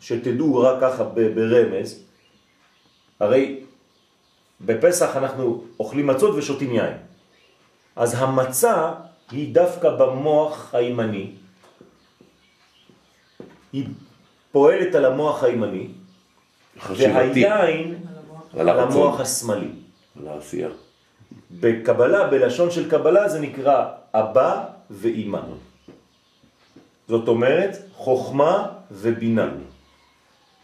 שתדעו 0.00 0.58
רק 0.58 0.80
ככה 0.80 1.04
ברמז, 1.04 2.02
הרי 3.20 3.60
בפסח 4.60 5.16
אנחנו 5.16 5.64
אוכלים 5.80 6.06
מצות 6.06 6.34
ושותים 6.34 6.70
יין. 6.72 6.96
אז 7.96 8.14
המצה 8.18 8.92
היא 9.30 9.54
דווקא 9.54 9.90
במוח 9.90 10.74
הימני, 10.74 11.30
היא 13.72 13.86
פועלת 14.52 14.94
על 14.94 15.04
המוח 15.04 15.42
הימני, 15.42 15.88
חשיבתי. 16.78 17.44
והיין 17.44 17.94
על. 18.58 18.68
המוח 18.68 19.20
השמאלי. 19.20 19.68
על 20.20 20.28
העשייה. 20.28 20.68
בקבלה, 21.60 22.26
בלשון 22.26 22.70
של 22.70 22.90
קבלה, 22.90 23.28
זה 23.28 23.40
נקרא 23.40 23.88
אבא 24.14 24.64
ואימא. 24.90 25.40
זאת 27.08 27.28
אומרת, 27.28 27.76
חוכמה 27.94 28.68
ובינה. 28.90 29.48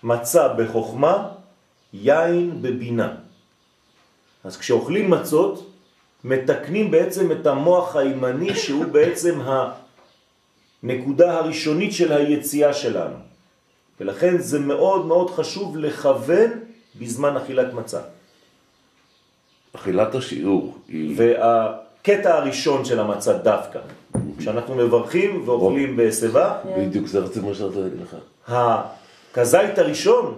מצה 0.02 0.49
בחוכמה, 0.49 1.28
יין 1.92 2.62
בבינה. 2.62 3.14
אז 4.44 4.56
כשאוכלים 4.56 5.11
מצות, 5.11 5.70
מתקנים 6.25 6.90
בעצם 6.90 7.32
את 7.32 7.46
המוח 7.46 7.96
הימני, 7.96 8.54
שהוא 8.54 8.84
בעצם 8.84 9.40
הנקודה 10.82 11.38
הראשונית 11.38 11.92
של 11.92 12.12
היציאה 12.12 12.72
שלנו. 12.72 13.16
ולכן 14.00 14.38
זה 14.38 14.58
מאוד 14.58 15.06
מאוד 15.06 15.30
חשוב 15.30 15.76
לכוון 15.76 16.50
בזמן 16.99 17.37
אכילת 17.37 17.72
מצה. 17.72 18.00
אכילת 19.76 20.14
השיעור 20.14 20.75
היא... 20.88 21.14
והקטע 21.17 22.35
הראשון 22.37 22.85
של 22.85 23.00
המצה 23.00 23.33
דווקא, 23.33 23.79
כשאנחנו 24.38 24.75
מברכים 24.75 25.43
ואוכלים 25.49 25.97
בשיבה, 25.97 26.59
בדיוק 26.79 27.07
זה 27.07 27.19
רציתי 27.19 27.47
מה 27.47 27.55
שרציתי 27.55 27.81
להגיד 27.81 28.00
לך. 28.00 28.17
הכזית 28.49 29.79
הראשון, 29.79 30.35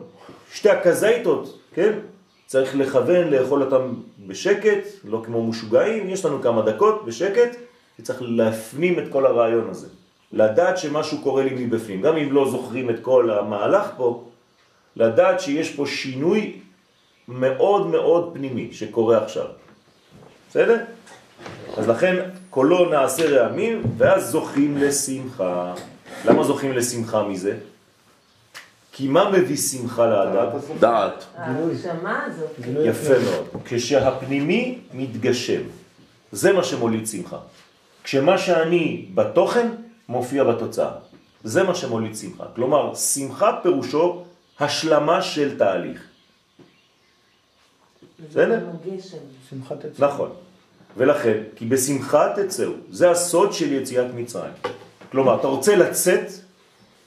שתי 0.52 0.70
הכזיתות, 0.70 1.58
כן? 1.74 1.92
צריך 2.46 2.76
לכוון 2.76 3.28
לאכול 3.28 3.62
אותם 3.62 3.94
בשקט, 4.26 4.86
לא 5.04 5.22
כמו 5.24 5.46
משוגעים, 5.46 6.08
יש 6.08 6.24
לנו 6.24 6.42
כמה 6.42 6.62
דקות 6.62 7.04
בשקט, 7.06 7.56
וצריך 7.98 8.22
להפנים 8.22 8.98
את 8.98 9.04
כל 9.10 9.26
הרעיון 9.26 9.70
הזה. 9.70 9.86
לדעת 10.32 10.78
שמשהו 10.78 11.18
קורה 11.22 11.44
לי 11.44 11.64
מבפנים, 11.64 12.02
גם 12.02 12.16
אם 12.16 12.32
לא 12.32 12.50
זוכרים 12.50 12.90
את 12.90 13.00
כל 13.02 13.30
המהלך 13.30 13.90
פה, 13.96 14.24
לדעת 14.96 15.40
שיש 15.40 15.70
פה 15.70 15.86
שינוי 15.86 16.60
מאוד 17.28 17.86
מאוד 17.86 18.30
פנימי 18.34 18.68
שקורה 18.72 19.24
עכשיו. 19.24 19.46
בסדר? 20.50 20.84
אז 21.76 21.88
לכן 21.88 22.16
קולו 22.50 22.90
נעשה 22.90 23.30
רעמים, 23.30 23.82
ואז 23.96 24.30
זוכים 24.30 24.76
לשמחה. 24.76 25.74
למה 26.24 26.44
זוכים 26.44 26.72
לשמחה 26.72 27.22
מזה? 27.22 27.56
כי 28.92 29.08
מה 29.08 29.30
מביא 29.30 29.56
שמחה 29.56 30.06
לאדם? 30.06 30.58
דעת. 30.80 31.24
ההגשמה 31.36 32.24
הזאת. 32.24 32.50
יפה 32.84 33.14
מאוד. 33.24 33.62
כשהפנימי 33.64 34.78
מתגשם, 34.94 35.60
זה 36.32 36.52
מה 36.52 36.64
שמוליד 36.64 37.06
שמחה. 37.06 37.38
כשמה 38.04 38.38
שאני 38.38 39.06
בתוכן 39.14 39.68
מופיע 40.08 40.44
בתוצאה. 40.44 40.90
זה 41.44 41.62
מה 41.62 41.74
שמוליד 41.74 42.16
שמחה. 42.16 42.44
כלומר, 42.54 42.94
שמחה 42.94 43.58
פירושו 43.62 44.24
השלמה 44.60 45.22
של 45.22 45.58
תהליך. 45.58 46.13
בסדר? 48.30 48.66
הגשם. 48.84 49.16
שמחת 49.50 49.84
עצמם. 49.84 50.08
נכון. 50.08 50.30
ולכן, 50.96 51.42
כי 51.56 51.64
בשמחה 51.64 52.32
תצאו, 52.36 52.70
זה 52.90 53.10
הסוד 53.10 53.52
של 53.52 53.72
יציאת 53.72 54.06
מצרים. 54.14 54.52
כלומר, 55.10 55.38
אתה 55.40 55.46
רוצה 55.46 55.76
לצאת 55.76 56.26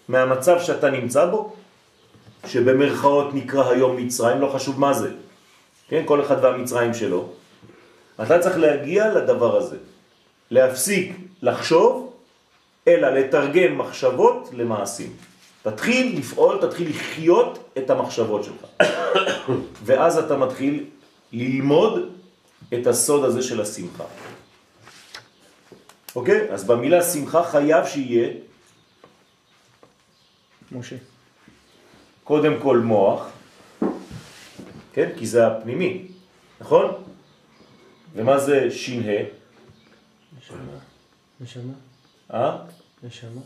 מהמצב 0.07 0.61
שאתה 0.61 0.89
נמצא 0.89 1.25
בו, 1.25 1.53
שבמרכאות 2.45 3.33
נקרא 3.33 3.69
היום 3.69 3.97
מצרים, 3.97 4.41
לא 4.41 4.47
חשוב 4.47 4.79
מה 4.79 4.93
זה. 4.93 5.09
כן, 5.89 6.03
כל 6.05 6.21
אחד 6.21 6.43
והמצרים 6.43 6.93
שלו. 6.93 7.29
אתה 8.21 8.39
צריך 8.39 8.57
להגיע 8.57 9.13
לדבר 9.13 9.57
הזה. 9.57 9.77
להפסיק 10.51 11.17
לחשוב, 11.41 12.13
אלא 12.87 13.09
לתרגם 13.09 13.77
מחשבות 13.77 14.49
למעשים. 14.53 15.11
תתחיל 15.63 16.19
לפעול, 16.19 16.57
תתחיל 16.61 16.89
לחיות 16.89 17.59
את 17.77 17.89
המחשבות 17.89 18.43
שלך. 18.43 18.65
ואז 19.85 20.17
אתה 20.17 20.37
מתחיל 20.37 20.83
ללמוד 21.31 22.13
את 22.73 22.87
הסוד 22.87 23.23
הזה 23.23 23.41
של 23.43 23.61
השמחה. 23.61 24.03
אוקיי? 26.15 26.51
אז 26.51 26.63
במילה 26.63 27.03
שמחה 27.03 27.43
חייב 27.43 27.85
שיהיה 27.85 28.33
משה. 30.71 30.95
קודם 32.23 32.53
כל 32.61 32.77
מוח, 32.77 33.29
כן? 34.93 35.09
כי 35.17 35.27
זה 35.27 35.47
הפנימי, 35.47 36.07
נכון? 36.59 37.03
ומה 38.13 38.39
זה 38.39 38.71
ש"ה? 38.71 39.23
נשמה. 40.37 40.57
נשמה? 41.39 41.73
אה? 42.33 42.57
נשמה? 43.03 43.41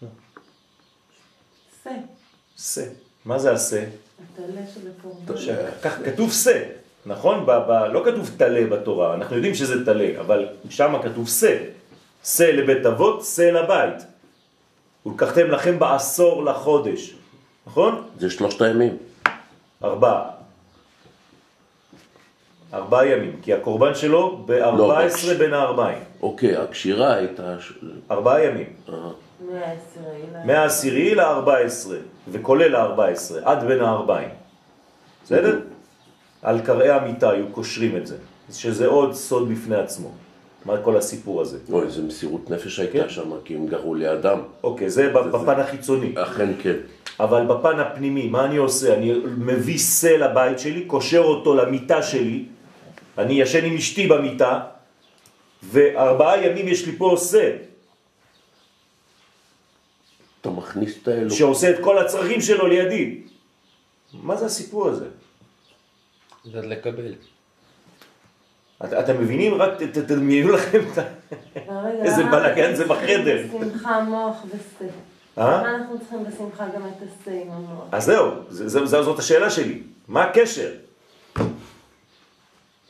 שא. 0.00 1.90
שא. 2.58 2.84
מה 3.24 3.38
זה. 3.38 3.90
כך 5.82 5.98
כתוב 6.04 6.32
שא, 6.32 6.62
נכון? 7.06 7.46
ב, 7.46 7.50
ב, 7.50 7.70
לא 7.92 8.02
כתוב 8.04 8.30
תלה 8.36 8.66
בתורה, 8.66 9.14
אנחנו 9.14 9.36
יודעים 9.36 9.54
שזה 9.54 9.84
תלה, 9.84 10.08
אבל 10.20 10.46
שם 10.70 10.94
כתוב 11.02 11.28
שא. 11.28 11.56
שא 12.24 12.42
לבית 12.44 12.86
אבות, 12.86 13.24
שא 13.24 13.42
לבית. 13.42 14.06
ולקחתם 15.06 15.46
לכם 15.50 15.78
בעשור 15.78 16.44
לחודש, 16.44 17.14
נכון? 17.66 18.02
זה 18.18 18.30
שלושת 18.30 18.62
הימים. 18.62 18.96
ארבעה. 19.84 20.30
ארבעה 22.74 23.06
ימים, 23.06 23.40
כי 23.42 23.54
הקורבן 23.54 23.94
שלו 23.94 24.42
ב-14 24.46 24.78
בקש- 24.80 25.34
בין 25.38 25.54
הארבעים. 25.54 25.98
אוקיי, 26.22 26.56
הקשירה 26.56 27.14
הייתה... 27.14 27.56
ארבעה 28.10 28.44
ימים. 28.44 28.66
אה, 28.88 28.94
מהעשירי. 29.40 30.22
ל- 30.34 30.46
מהעשירי 30.46 31.14
ל-14, 31.14 31.88
וכולל 32.32 32.74
ה-14, 32.76 33.10
עד 33.44 33.64
בין 33.64 33.80
הארבעים. 33.80 34.28
בסדר? 35.24 35.58
על 36.46 36.60
קרעי 36.60 36.90
המיטה 36.90 37.30
היו 37.30 37.46
קושרים 37.52 37.96
את 37.96 38.06
זה, 38.06 38.16
שזה 38.52 38.86
עוד 38.86 39.14
סוד 39.14 39.48
בפני 39.50 39.76
עצמו. 39.76 40.12
מה 40.64 40.82
כל 40.82 40.96
הסיפור 40.96 41.40
הזה? 41.40 41.58
אוי, 41.70 41.84
איזה 41.84 42.02
מסירות 42.02 42.50
נפש 42.50 42.80
כן. 42.80 42.82
הייתה 42.82 43.08
שם, 43.08 43.30
כי 43.44 43.54
הם 43.54 43.66
גרו 43.66 43.94
לידם. 43.94 44.38
אוקיי, 44.62 44.90
זה 44.90 45.08
בפן 45.08 45.60
החיצוני. 45.60 46.12
אכן 46.14 46.48
כן. 46.62 46.76
אבל 47.20 47.46
בפן 47.46 47.80
הפנימי, 47.80 48.28
מה 48.28 48.44
אני 48.44 48.56
עושה? 48.56 48.94
אני 48.94 49.12
מביא 49.38 49.78
סל 49.78 50.24
לבית 50.24 50.58
שלי, 50.58 50.84
קושר 50.84 51.18
אותו 51.18 51.54
למיטה 51.54 52.02
שלי, 52.02 52.44
אני 53.18 53.34
ישן 53.40 53.64
עם 53.64 53.76
אשתי 53.76 54.06
במיטה, 54.06 54.60
וארבעה 55.62 56.46
ימים 56.46 56.68
יש 56.68 56.86
לי 56.86 56.92
פה 56.98 57.14
סל, 57.18 57.52
אתה 60.40 60.50
מכניס 60.50 61.02
את 61.02 61.08
האלוק. 61.08 61.32
שעושה 61.32 61.70
את 61.70 61.78
כל 61.80 61.98
הצרכים 61.98 62.40
שלו 62.40 62.66
לידי. 62.66 63.20
מה 64.22 64.36
זה 64.36 64.46
הסיפור 64.46 64.88
הזה? 64.88 65.25
זה 66.52 66.60
לקבל. 66.60 67.14
את, 68.84 68.92
אתם 68.92 69.20
מבינים? 69.20 69.54
רק 69.54 69.70
ת- 69.78 69.82
ת- 69.82 69.98
תדמיינו 69.98 70.50
לכם 70.52 70.80
את 70.92 70.98
ה... 70.98 71.02
איזה 72.04 72.24
בלאגן 72.24 72.62
אנחנו 72.62 72.76
זה 72.76 72.84
בחדר. 72.84 73.46
בשמחה 73.46 74.00
מוח 74.00 74.36
ושא. 74.46 74.84
אה? 75.38 75.58
למה 75.58 75.74
אנחנו 75.74 75.98
צריכים 76.00 76.24
בשמחה 76.24 76.66
גם 76.74 76.82
את 76.86 77.02
עם 77.30 77.50
המוח? 77.50 77.84
אז 77.92 78.04
זהו, 78.04 78.30
זה, 78.48 78.68
זה, 78.68 78.86
זה, 78.86 79.02
זאת 79.02 79.18
השאלה 79.18 79.50
שלי. 79.50 79.82
מה 80.08 80.24
הקשר? 80.24 80.70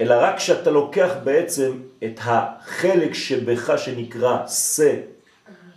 אלא 0.00 0.14
רק 0.20 0.36
כשאתה 0.36 0.70
לוקח 0.70 1.10
בעצם 1.24 1.72
את 2.04 2.20
החלק 2.22 3.14
שבך 3.14 3.78
שנקרא 3.78 4.46
שא, 4.46 4.94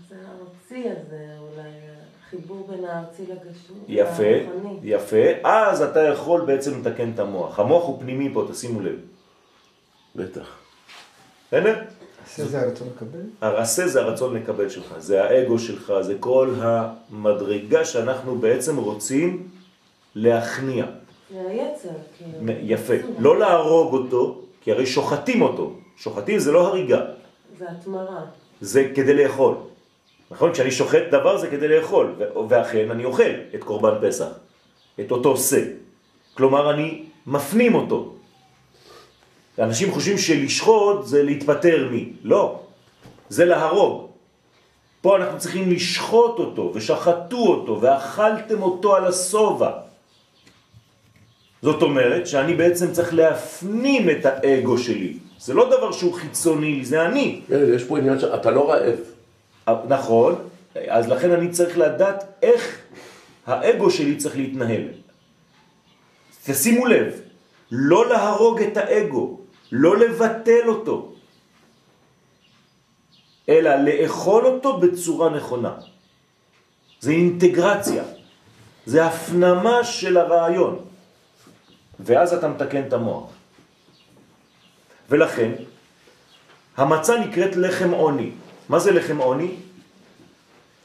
זה 0.10 0.16
הארצי 0.16 0.90
הזה, 0.90 1.26
אולי 2.34 2.42
החיבור 2.42 2.68
בין 2.70 2.86
הארצי 2.86 3.24
לגשמי. 3.24 3.78
יפה. 3.88 4.24
יפה, 4.84 5.26
אז 5.44 5.82
אתה 5.82 6.00
יכול 6.00 6.42
בעצם 6.46 6.80
לתקן 6.80 7.12
את 7.16 7.20
המוח. 7.20 7.60
המוח 7.60 7.84
הוא 7.84 8.00
פנימי 8.00 8.34
פה, 8.34 8.46
תשימו 8.52 8.82
לב. 8.82 9.00
בטח. 10.16 10.58
בסדר? 11.48 11.84
עשה 12.26 12.46
זה 12.46 12.62
הרצון 12.62 12.88
לקבל? 12.96 13.20
הרסה 13.42 13.88
זה 13.88 14.02
הרצון 14.02 14.36
לקבל 14.36 14.70
שלך, 14.70 14.96
זה 14.98 15.24
האגו 15.24 15.60
שלך, 15.60 15.94
זה 16.02 16.16
כל 16.20 16.54
המדרגה 16.60 17.86
שאנחנו 17.86 18.36
בעצם 18.36 18.78
רוצים 18.78 19.48
להכניע. 20.16 20.86
זה 21.34 21.42
היצר, 21.50 21.90
כאילו. 22.18 22.52
יפה. 22.62 22.94
לא 23.20 23.40
להרוג 23.40 23.94
אותו, 23.94 24.42
כי 24.62 24.72
הרי 24.72 24.86
שוחטים 24.86 25.42
אותו. 25.42 25.74
שוחטים 25.98 26.40
זה 26.40 26.52
לא 26.52 26.68
הריגה, 26.68 27.02
זה 27.58 27.66
התמרה. 27.72 28.26
זה 28.62 28.92
כדי 28.96 29.14
לאכול. 29.14 29.56
נכון? 30.32 30.54
כשאני 30.54 30.72
שוחט 30.72 31.04
דבר 31.12 31.38
זה 31.38 31.48
כדי 31.48 31.68
לאכול, 31.68 32.16
ואכן 32.50 32.92
אני 32.92 33.06
אוכל 33.06 33.32
את 33.56 33.64
קורבן 33.64 34.08
פסח, 34.08 34.30
את 35.00 35.12
אותו 35.12 35.38
שא. 35.38 35.62
כלומר, 36.34 36.72
אני 36.72 37.04
מפנים 37.28 37.76
אותו. 37.76 38.14
אנשים 39.60 39.92
חושבים 39.92 40.18
שלשחוט 40.18 41.06
זה 41.06 41.24
להתפטר 41.24 41.88
מי. 41.92 42.10
לא, 42.24 42.60
זה 43.30 43.46
להרוג. 43.46 44.08
פה 45.02 45.18
אנחנו 45.18 45.40
צריכים 45.40 45.72
לשחוט 45.72 46.40
אותו, 46.40 46.72
ושחטו 46.76 47.38
אותו, 47.38 47.82
ואכלתם 47.82 48.62
אותו 48.62 48.96
על 48.96 49.06
הסובה. 49.06 49.72
זאת 51.62 51.82
אומרת 51.82 52.28
שאני 52.28 52.54
בעצם 52.54 52.92
צריך 52.92 53.14
להפנים 53.14 54.10
את 54.10 54.26
האגו 54.26 54.78
שלי. 54.78 55.18
זה 55.40 55.54
לא 55.54 55.78
דבר 55.78 55.92
שהוא 55.92 56.14
חיצוני 56.14 56.86
זה 56.86 57.06
אני. 57.06 57.42
כן, 57.48 57.74
יש 57.76 57.84
פה 57.84 57.98
עניין 57.98 58.20
שאתה 58.20 58.52
לא 58.52 58.72
רעב. 58.72 59.00
נכון, 59.88 60.36
אז 60.88 61.08
לכן 61.08 61.32
אני 61.32 61.50
צריך 61.50 61.78
לדעת 61.78 62.24
איך 62.42 62.82
האגו 63.48 63.92
שלי 63.92 64.16
צריך 64.16 64.38
להתנהל. 64.38 64.84
תשימו 66.46 66.86
לב, 66.86 67.22
לא 67.72 68.10
להרוג 68.10 68.62
את 68.62 68.78
האגו, 68.78 69.40
לא 69.72 69.98
לבטל 69.98 70.68
אותו, 70.68 71.14
אלא 73.50 73.76
לאכול 73.76 74.46
אותו 74.46 74.78
בצורה 74.78 75.30
נכונה. 75.30 75.74
זה 77.00 77.12
אינטגרציה, 77.12 78.04
זה 78.86 79.06
הפנמה 79.06 79.84
של 79.84 80.18
הרעיון, 80.18 80.80
ואז 82.00 82.34
אתה 82.34 82.48
מתקן 82.48 82.88
את 82.88 82.94
המוח. 82.94 83.30
ולכן, 85.10 85.52
המצה 86.78 87.20
נקראת 87.20 87.56
לחם 87.56 87.92
עוני. 87.92 88.32
מה 88.70 88.80
זה 88.80 88.92
לחם 88.92 89.18
עוני? 89.18 89.56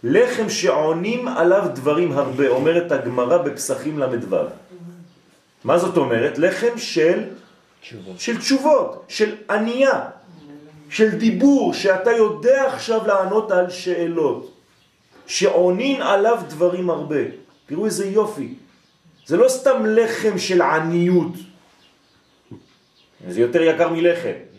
לחם 0.05 0.49
שעונים 0.49 1.29
עליו 1.29 1.69
דברים 1.75 2.13
הרבה, 2.13 2.49
אומרת 2.49 2.93
הגמרא 2.93 3.39
בפסחים 3.39 3.99
ל"ו. 3.99 4.37
מה 5.65 5.79
זאת 5.79 5.97
אומרת? 5.97 6.39
לחם 6.39 6.79
של 6.79 7.25
תשובות. 7.81 8.21
של 8.21 8.39
תשובות, 8.39 9.05
של 9.09 9.35
ענייה, 9.51 10.01
של 10.91 11.11
דיבור, 11.11 11.75
שאתה 11.75 12.13
יודע 12.13 12.67
עכשיו 12.67 13.07
לענות 13.07 13.51
על 13.51 13.71
שאלות, 13.71 14.55
שעונין 15.27 16.03
עליו 16.03 16.43
דברים 16.49 16.91
הרבה. 16.91 17.23
תראו 17.67 17.87
איזה 17.87 18.07
יופי. 18.07 18.55
זה 19.27 19.37
לא 19.37 19.49
סתם 19.49 19.87
לחם 19.87 20.39
של 20.39 20.63
עניות, 20.63 21.33
זה 23.29 23.41
יותר 23.41 23.63
יקר 23.63 23.89
מלחם. 23.89 24.54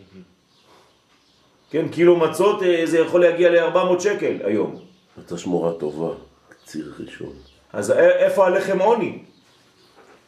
כן, 1.69 1.88
קילו 1.88 2.15
מצות 2.15 2.63
אה, 2.63 2.82
זה 2.86 2.99
יכול 2.99 3.21
להגיע 3.21 3.49
ל-400 3.49 3.99
שקל 3.99 4.38
היום. 4.43 4.75
אתה 5.25 5.38
שמורה 5.38 5.73
טובה, 5.73 6.13
קציר 6.49 6.93
ראשון. 6.99 7.34
אז 7.73 7.91
איפה 7.91 8.45
הלחם 8.45 8.80
עוני? 8.80 9.19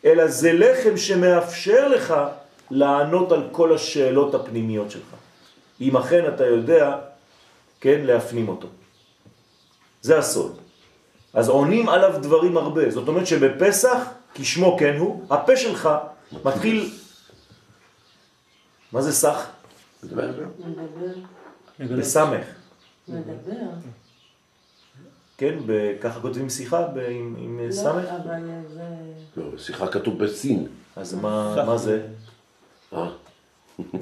אלא 0.05 0.27
זה 0.27 0.53
לחם 0.53 0.97
שמאפשר 0.97 1.87
לך 1.87 2.13
לענות 2.71 3.31
על 3.31 3.43
כל 3.51 3.75
השאלות 3.75 4.35
הפנימיות 4.35 4.91
שלך. 4.91 5.15
אם 5.81 5.97
אכן 5.97 6.27
אתה 6.27 6.45
יודע, 6.45 6.97
כן, 7.81 8.01
להפנים 8.03 8.47
אותו. 8.49 8.67
זה 10.01 10.17
הסוד. 10.17 10.57
אז 11.33 11.49
עונים 11.49 11.89
עליו 11.89 12.13
דברים 12.21 12.57
הרבה. 12.57 12.91
זאת 12.91 13.07
אומרת 13.07 13.27
שבפסח, 13.27 13.97
כשמו 14.33 14.77
כן 14.79 14.95
הוא, 14.97 15.25
הפה 15.29 15.57
שלך 15.57 15.89
מתחיל... 16.43 16.91
מה 18.91 19.01
זה 19.01 19.13
סך? 19.13 19.47
מדבר, 20.11 20.43
בסמך. 21.97 22.45
מדבר. 23.07 23.53
כן, 25.37 25.57
ב- 25.65 25.93
ככה 26.01 26.19
כותבים 26.21 26.49
שיחה 26.49 26.87
ב- 26.87 26.97
עם, 27.09 27.59
לא, 27.67 27.71
סמך? 27.71 28.05
אבל 28.23 28.39
זה... 28.67 28.83
לא, 29.37 29.57
שיחה 29.57 29.87
כתוב 29.87 30.23
בסין. 30.23 30.67
אז 30.95 31.13
מה, 31.13 31.63
מה 31.65 31.77
זה? 31.77 32.07
אה, 32.93 33.09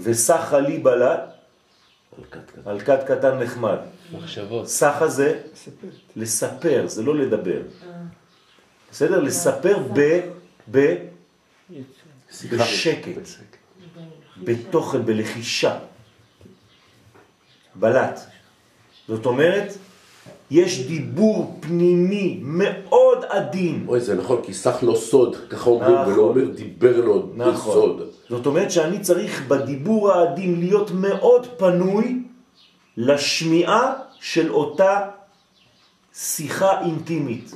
וסחה 0.04 0.60
לי 0.60 0.78
בלט 0.80 1.20
על 2.66 2.80
כת 2.80 3.04
קטן 3.08 3.40
נחמד. 3.40 3.78
מחשבות. 4.12 4.68
סחה 4.68 5.08
זה 5.08 5.42
לספר, 6.16 6.84
זה 6.88 7.04
לא 7.04 7.16
לדבר. 7.16 7.62
אה. 7.62 7.92
בסדר? 8.92 9.20
לספר 9.20 9.78
ב... 9.94 10.20
ב... 10.72 10.96
שיחה. 12.32 12.56
בשקט, 12.64 13.08
בתוכן, 14.44 15.06
בלחישה. 15.06 15.80
בלט. 17.76 18.20
זאת 19.08 19.26
אומרת, 19.26 19.78
יש 20.52 20.88
דיבור 20.88 21.58
פנימי 21.60 22.40
מאוד 22.44 23.26
עדין. 23.30 23.86
אוי, 23.88 24.00
זה 24.00 24.16
נכון, 24.16 24.42
כי 24.44 24.54
סך 24.54 24.78
לו 24.82 24.96
סוד, 24.96 25.36
ככה 25.50 25.70
אומרים, 25.70 25.96
נכון. 25.96 26.14
ולא 26.14 26.22
אומר 26.22 26.46
דיבר 26.46 27.06
לו 27.06 27.30
נכון. 27.36 27.54
בסוד. 27.54 28.10
זאת 28.30 28.46
אומרת 28.46 28.72
שאני 28.72 29.00
צריך 29.00 29.48
בדיבור 29.48 30.12
העדין 30.12 30.60
להיות 30.60 30.92
מאוד 30.92 31.48
פנוי 31.58 32.24
לשמיעה 32.98 33.94
של 34.20 34.52
אותה 34.52 35.00
שיחה 36.14 36.82
אינטימית, 36.82 37.56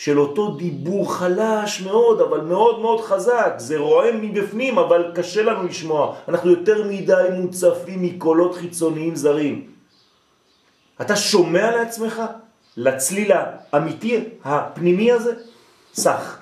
של 0.00 0.20
אותו 0.20 0.50
דיבור 0.50 1.14
חלש 1.14 1.80
מאוד, 1.80 2.20
אבל 2.20 2.40
מאוד 2.40 2.80
מאוד 2.80 3.00
חזק. 3.00 3.54
זה 3.56 3.78
רועם 3.78 4.22
מבפנים, 4.22 4.78
אבל 4.78 5.12
קשה 5.14 5.42
לנו 5.42 5.68
לשמוע. 5.68 6.16
אנחנו 6.28 6.50
יותר 6.50 6.84
מדי 6.88 7.26
מוצפים 7.32 8.02
מקולות 8.02 8.54
חיצוניים 8.54 9.16
זרים. 9.16 9.70
אתה 11.00 11.16
שומע 11.16 11.76
לעצמך? 11.76 12.22
לצליל 12.76 13.32
האמיתי, 13.32 14.24
הפנימי 14.44 15.12
הזה? 15.12 15.34
סך. 15.94 16.38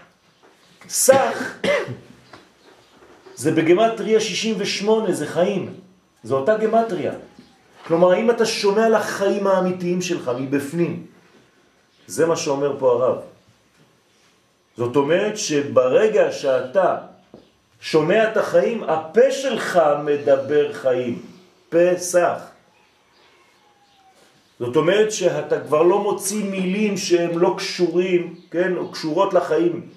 סך 0.89 1.59
זה 3.35 3.51
בגמטריה 3.53 4.21
68, 4.21 5.13
זה 5.13 5.27
חיים. 5.27 5.75
זה 6.23 6.35
אותה 6.35 6.57
גמטריה. 6.57 7.13
כלומר, 7.87 8.13
האם 8.13 8.31
אתה 8.31 8.47
שומע 8.47 8.89
לחיים 8.89 9.47
האמיתיים 9.47 10.03
שלך 10.03 10.31
מבפנים? 10.41 11.07
זה 12.07 12.27
מה 12.27 12.37
שאומר 12.37 12.77
פה 12.79 12.93
הרב. 12.93 13.38
זאת 14.79 14.97
אומרת 14.97 15.39
שברגע 15.39 16.33
שאתה 16.33 16.97
שומע 17.81 18.31
את 18.31 18.37
החיים, 18.37 18.83
הפה 18.83 19.31
שלך 19.31 19.81
מדבר 20.05 20.73
חיים. 20.73 21.23
פסח. 21.69 22.39
זאת 24.59 24.77
אומרת 24.77 25.13
שאתה 25.13 25.61
כבר 25.61 25.83
לא 25.83 25.99
מוציא 25.99 26.45
מילים 26.45 26.97
שהם 26.97 27.39
לא 27.39 27.55
קשורים, 27.59 28.35
כן, 28.51 28.77
או 28.77 28.93
קשורות 28.93 29.35
לחיים. 29.35 29.89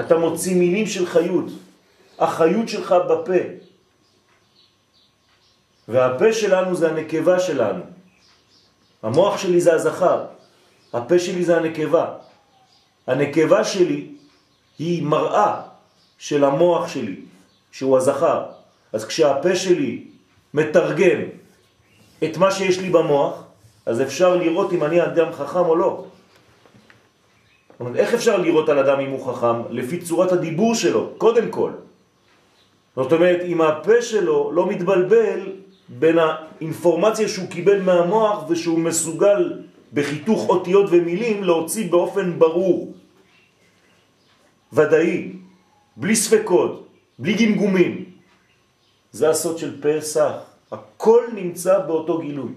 אתה 0.00 0.16
מוציא 0.16 0.56
מילים 0.56 0.86
של 0.86 1.06
חיות. 1.06 1.52
החיות 2.18 2.68
שלך 2.68 2.94
בפה. 3.08 3.42
והפה 5.88 6.32
שלנו 6.32 6.74
זה 6.74 6.90
הנקבה 6.90 7.40
שלנו. 7.40 7.82
המוח 9.02 9.38
שלי 9.38 9.60
זה 9.60 9.74
הזכר, 9.74 10.24
הפה 10.92 11.18
שלי 11.18 11.44
זה 11.44 11.56
הנקבה. 11.56 12.23
הנקבה 13.06 13.64
שלי 13.64 14.06
היא 14.78 15.02
מראה 15.02 15.60
של 16.18 16.44
המוח 16.44 16.88
שלי, 16.88 17.16
שהוא 17.72 17.96
הזכר. 17.96 18.42
אז 18.92 19.04
כשהפה 19.04 19.56
שלי 19.56 20.04
מתרגם 20.54 21.20
את 22.24 22.36
מה 22.36 22.50
שיש 22.50 22.78
לי 22.78 22.90
במוח, 22.90 23.42
אז 23.86 24.02
אפשר 24.02 24.36
לראות 24.36 24.72
אם 24.72 24.84
אני 24.84 25.02
אדם 25.02 25.32
חכם 25.32 25.58
או 25.58 25.76
לא. 25.76 26.04
אומרת, 27.80 27.96
איך 27.96 28.14
אפשר 28.14 28.36
לראות 28.36 28.68
על 28.68 28.78
אדם 28.78 29.00
אם 29.00 29.10
הוא 29.10 29.26
חכם? 29.26 29.56
לפי 29.70 29.98
צורת 30.00 30.32
הדיבור 30.32 30.74
שלו, 30.74 31.10
קודם 31.18 31.50
כל. 31.50 31.70
זאת 32.96 33.12
אומרת, 33.12 33.40
אם 33.44 33.60
הפה 33.60 34.02
שלו 34.02 34.52
לא 34.52 34.66
מתבלבל 34.66 35.40
בין 35.88 36.18
האינפורמציה 36.18 37.28
שהוא 37.28 37.48
קיבל 37.48 37.80
מהמוח 37.80 38.44
ושהוא 38.48 38.78
מסוגל 38.78 39.52
בחיתוך 39.94 40.48
אותיות 40.48 40.86
ומילים 40.90 41.44
להוציא 41.44 41.90
באופן 41.90 42.38
ברור, 42.38 42.94
ודאי, 44.72 45.32
בלי 45.96 46.16
ספקות, 46.16 46.88
בלי 47.18 47.34
גמגומים. 47.34 48.04
זה 49.12 49.30
הסוד 49.30 49.58
של 49.58 49.80
פסח. 49.82 50.32
הכל 50.72 51.22
נמצא 51.34 51.78
באותו 51.86 52.18
גילוי. 52.18 52.52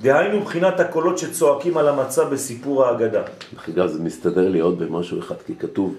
דהיינו 0.00 0.40
בחינת 0.40 0.80
הקולות 0.80 1.18
שצועקים 1.18 1.76
על 1.76 1.88
המצע 1.88 2.24
בסיפור 2.24 2.84
ההגדה. 2.84 3.22
דרך 3.52 3.68
אגב, 3.68 3.86
זה 3.86 4.02
מסתדר 4.02 4.48
לי 4.48 4.60
עוד 4.60 4.78
במשהו 4.78 5.18
אחד, 5.18 5.42
כי 5.46 5.54
כתוב, 5.56 5.96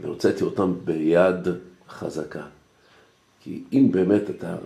והוצאתי 0.00 0.44
אותם 0.44 0.72
ביד 0.84 1.48
חזקה. 1.88 2.42
כי 3.40 3.64
אם 3.72 3.88
באמת 3.92 4.30
אתה... 4.30 4.56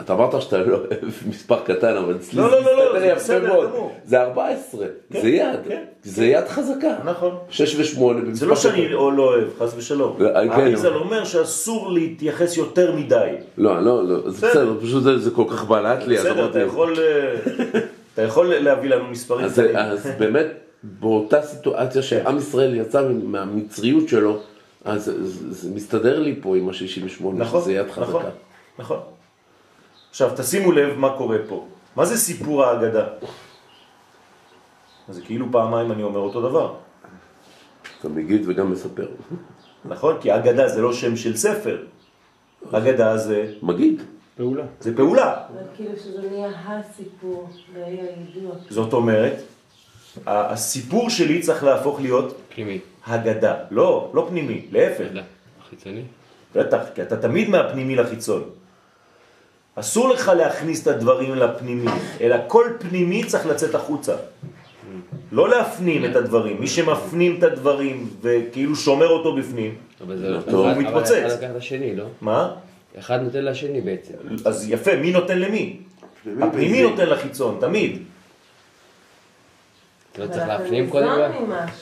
אתה 0.00 0.12
אמרת 0.12 0.42
שאתה 0.42 0.58
לא 0.58 0.76
אוהב 0.76 0.90
מספר 1.28 1.58
קטן, 1.64 1.96
אבל 1.96 2.16
אצלי 2.16 2.40
לא, 2.42 2.48
זה 2.50 2.56
לא, 2.70 2.76
לא, 2.76 2.98
לא, 3.00 3.04
יפה 3.04 3.38
מאוד. 3.40 3.70
זה 4.04 4.22
14, 4.22 4.86
כן, 5.12 5.20
זה 5.22 5.28
יד, 5.28 5.58
כן, 5.68 5.82
זה 6.02 6.26
יד 6.26 6.44
חזקה. 6.48 6.94
נכון. 7.04 7.34
6 7.50 7.74
ו-8 7.74 8.00
במספר 8.00 8.34
זה 8.34 8.46
לא 8.46 8.56
שאני 8.56 8.88
לא 8.88 8.98
אוהב, 9.18 9.48
חס 9.58 9.74
ושלום. 9.76 10.16
כן, 10.18 10.24
האריזל 10.50 10.88
אבל- 10.88 10.96
אומר 10.96 11.24
שאסור 11.24 11.92
להתייחס 11.92 12.56
יותר 12.56 12.96
מדי. 12.96 13.30
לא, 13.58 13.80
לא, 13.84 14.04
לא, 14.08 14.30
זה 14.30 14.46
בסדר. 14.48 14.74
פשוט 14.82 15.02
זה- 15.02 15.18
זה 15.18 15.30
כל 15.30 15.44
כך 15.50 15.64
בלט 15.64 16.06
לי, 16.06 16.16
בסדר, 16.16 16.32
אמרתי, 16.32 16.50
אתה 16.50 16.60
יכול, 16.60 16.94
אה, 16.98 17.34
אתה 18.14 18.22
יכול 18.22 18.54
להביא 18.54 18.90
לנו 18.90 19.04
מספרים 19.10 19.46
אז, 19.76 20.08
באמת, 20.18 20.46
באותה 20.82 21.42
סיטואציה 21.42 22.02
שעם 22.02 22.38
ישראל 22.38 22.74
יצא 22.74 23.02
מהמצריות 23.24 24.08
שלו, 24.08 24.38
אז 24.84 25.04
זה, 25.04 25.12
זה 25.52 25.70
מסתדר 25.74 26.18
לי 26.20 26.34
פה 26.42 26.56
עם 26.56 26.68
ה-68, 26.68 27.24
נכון, 27.34 27.60
שזה 27.62 27.72
יד 27.72 27.86
נכון, 27.86 28.04
חזקה. 28.04 28.18
נכון. 28.18 28.30
עכשיו 30.10 30.30
תשימו 30.36 30.72
לב 30.72 30.98
מה 30.98 31.16
קורה 31.16 31.38
פה. 31.48 31.66
מה 31.96 32.04
זה 32.04 32.16
סיפור 32.16 32.64
ההגדה? 32.64 33.06
זה 35.08 35.20
כאילו 35.22 35.46
פעמיים 35.52 35.92
אני 35.92 36.02
אומר 36.02 36.20
אותו 36.20 36.48
דבר. 36.48 36.74
אתה 38.00 38.08
מגיד 38.08 38.42
וגם 38.46 38.72
מספר. 38.72 39.08
נכון? 39.84 40.16
כי 40.20 40.34
אגדה 40.34 40.68
זה 40.68 40.82
לא 40.82 40.92
שם 40.92 41.16
של 41.16 41.36
ספר. 41.36 41.86
אגדה 42.72 43.16
זה, 43.16 43.54
מגיד. 43.62 44.02
פעולה. 44.36 44.64
זה 44.80 44.96
פעולה. 44.96 45.42
זה 45.54 45.60
כאילו 45.76 45.96
שזה 45.96 46.30
נהיה 46.30 46.48
הסיפור, 46.66 47.48
זה 47.74 47.80
יהיה 47.80 48.04
הידוע. 48.16 48.54
זאת 48.70 48.92
אומרת, 48.92 49.42
הסיפור 50.26 51.10
שלי 51.10 51.40
צריך 51.42 51.64
להפוך 51.64 52.00
להיות 52.00 52.36
פנימי. 52.54 52.80
הגדה. 53.06 53.54
לא, 53.70 54.10
לא 54.14 54.26
פנימי, 54.28 54.66
להפך. 54.70 55.06
לא. 55.12 55.22
חיצוני. 55.70 56.02
בטח, 56.54 56.80
כי 56.94 57.02
אתה 57.02 57.16
תמיד 57.16 57.48
מהפנימי 57.48 57.96
לחיצון. 57.96 58.42
אסור 59.78 60.08
לך 60.08 60.28
להכניס 60.36 60.82
את 60.82 60.86
הדברים 60.86 61.34
לפנימי, 61.34 61.90
אלא 62.20 62.36
כל 62.46 62.64
פנימי 62.78 63.24
צריך 63.24 63.46
לצאת 63.46 63.74
החוצה. 63.74 64.14
לא 65.32 65.48
להפנים 65.48 66.04
את 66.04 66.16
הדברים. 66.16 66.60
מי 66.60 66.66
שמפנים 66.66 67.36
את 67.38 67.42
הדברים 67.42 68.08
וכאילו 68.20 68.76
שומר 68.76 69.08
אותו 69.08 69.36
בפנים, 69.36 69.74
אבל 70.00 70.16
זה 70.16 70.28
לא 70.30 70.36
אבל- 70.36 70.50
טוב. 70.50 70.66
אבל 70.66 70.74
הוא 70.74 70.82
מתפוצץ. 70.82 71.10
אחד 71.12 71.42
לקח 71.44 71.50
השני, 71.56 71.96
לא? 71.96 72.04
מה? 72.20 72.54
אחד 72.98 73.20
נותן 73.22 73.44
לשני 73.44 73.80
בעצם. 73.80 74.14
אז 74.44 74.70
יפה, 74.70 74.96
מי 74.96 75.12
נותן 75.12 75.38
למי? 75.38 75.76
הפנימי 76.42 76.82
נותן 76.82 77.06
לחיצון, 77.08 77.56
תמיד. 77.60 78.02
לא 80.18 80.26
צריך 80.26 80.38
אבל 80.42 80.46
להפנים 80.46 80.90
קודם 80.90 81.08
כל? 81.08 81.80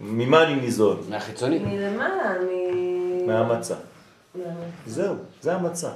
ממה 0.00 0.42
אני 0.42 0.54
ניזון? 0.54 1.00
מהחיצוני. 1.08 1.58
מלמעלה, 1.58 2.34
מ... 2.40 3.26
מהמצה. 3.26 3.74
זהו, 4.86 5.14
זה 5.40 5.54
המצה. 5.54 5.88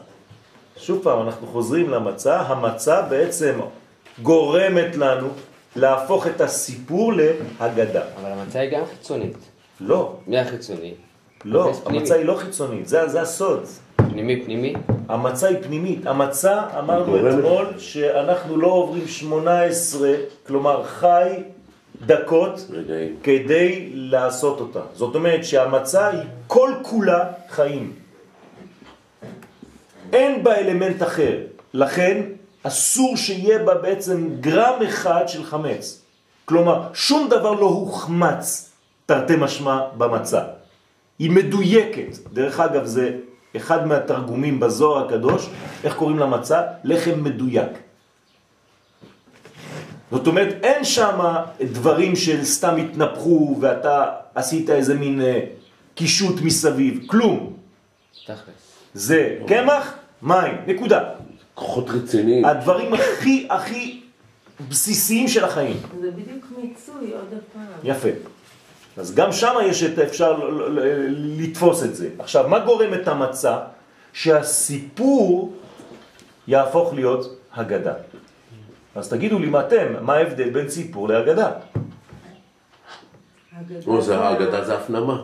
שוב 0.76 1.02
פעם, 1.02 1.26
אנחנו 1.26 1.46
חוזרים 1.46 1.90
למצה, 1.90 2.40
המצה 2.40 3.02
בעצם 3.02 3.60
גורמת 4.22 4.96
לנו 4.96 5.28
להפוך 5.76 6.26
את 6.26 6.40
הסיפור 6.40 7.12
להגדה. 7.12 8.02
אבל 8.20 8.30
המצה 8.32 8.60
היא 8.60 8.70
גם 8.70 8.82
חיצונית. 8.86 9.36
לא, 9.80 10.16
מי 10.26 10.38
החיצוני? 10.38 10.94
לא. 11.44 11.72
המצה 11.84 12.14
היא 12.14 12.24
לא 12.24 12.34
חיצונית, 12.34 12.88
זה, 12.88 13.08
זה 13.08 13.20
הסוד. 13.20 13.64
פנימי 13.96 14.44
פנימי? 14.44 14.74
המצה 15.08 15.48
היא 15.48 15.56
פנימית. 15.62 16.06
המצה, 16.06 16.62
אמרנו. 16.78 17.28
אתמול, 17.30 17.66
שאנחנו 17.78 18.56
לא 18.56 18.66
עוברים 18.66 19.08
18, 19.08 20.10
כלומר 20.46 20.84
חי 20.84 21.42
דקות, 22.06 22.66
רגעים. 22.70 23.16
כדי 23.22 23.90
לעשות 23.94 24.60
אותה. 24.60 24.80
זאת 24.94 25.14
אומרת 25.14 25.44
שהמצה 25.44 26.08
היא 26.08 26.20
כל 26.46 26.72
כולה 26.82 27.24
חיים. 27.48 27.92
אין 30.12 30.44
בה 30.44 30.54
אלמנט 30.58 31.02
אחר. 31.02 31.38
לכן 31.74 32.22
אסור 32.62 33.16
שיהיה 33.16 33.58
בה 33.58 33.74
בעצם 33.74 34.28
גרם 34.40 34.82
אחד 34.82 35.24
של 35.26 35.44
חמץ. 35.44 36.02
כלומר, 36.44 36.88
שום 36.94 37.28
דבר 37.28 37.52
לא 37.52 37.66
הוחמץ, 37.66 38.70
תרתי 39.06 39.36
משמע, 39.38 39.80
במצה. 39.96 40.42
היא 41.18 41.30
מדויקת. 41.30 42.18
דרך 42.32 42.60
אגב, 42.60 42.84
זה 42.84 43.10
אחד 43.56 43.86
מהתרגומים 43.86 44.60
בזוהר 44.60 45.06
הקדוש, 45.06 45.48
איך 45.84 45.94
קוראים 45.96 46.18
למצה? 46.18 46.62
לחם 46.84 47.24
מדויק. 47.24 47.72
זאת 50.10 50.26
אומרת, 50.26 50.54
אין 50.62 50.84
שם 50.84 51.18
דברים 51.60 52.16
של 52.16 52.44
סתם 52.44 52.76
התנפחו 52.76 53.56
ואתה 53.60 54.04
עשית 54.34 54.70
איזה 54.70 54.94
מין 54.94 55.20
אה, 55.20 55.40
קישוט 55.94 56.40
מסביב, 56.40 57.00
כלום. 57.06 57.52
תכלס. 58.24 58.36
זה 58.94 59.38
קמח, 59.46 59.94
מים, 60.22 60.54
נקודה. 60.66 61.00
כוחות 61.54 61.90
רציניים. 61.90 62.44
הדברים 62.44 62.94
הכי 62.94 63.46
הכי 63.50 64.02
בסיסיים 64.68 65.28
של 65.28 65.44
החיים. 65.44 65.76
זה 66.00 66.10
בדיוק 66.10 66.44
מיצוי 66.56 67.12
עוד 67.12 67.26
הפעם. 67.32 67.62
יפה. 67.84 68.08
אז 68.96 69.14
גם 69.14 69.32
שם 69.32 69.54
יש 69.64 69.82
את 69.82 69.98
אפשר 69.98 70.32
ל- 70.32 70.50
ל- 70.50 70.80
ל- 70.80 71.42
לתפוס 71.42 71.82
את 71.84 71.94
זה. 71.96 72.08
עכשיו, 72.18 72.48
מה 72.48 72.58
גורם 72.58 72.94
את 72.94 73.08
המצע? 73.08 73.58
שהסיפור 74.12 75.54
יהפוך 76.48 76.94
להיות 76.94 77.38
הגדה. 77.54 77.94
אז 78.94 79.08
תגידו 79.08 79.38
לי 79.38 79.46
מה 79.46 79.60
אתם, 79.60 79.86
מה 80.00 80.14
ההבדל 80.14 80.50
בין 80.50 80.68
סיפור 80.68 81.08
להגדה? 81.08 81.50
הגדה 83.56 83.74
או, 83.86 84.02
זה 84.02 84.18
האגדה 84.18 84.64
זה 84.64 84.74
הפנמה. 84.78 85.22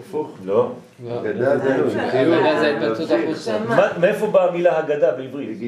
הפוך. 0.00 0.38
לא. 0.44 0.72
אגדה 1.08 1.58
זה 1.58 1.76
לא. 1.76 2.00
הגדה 2.00 2.60
זה 2.60 2.66
ההתבטאות 2.66 3.10
החוצה. 3.10 3.58
מה, 3.68 3.88
מאיפה 4.00 4.26
באה 4.26 4.48
המילה 4.48 4.78
הגדה 4.78 5.12
בעברית? 5.12 5.58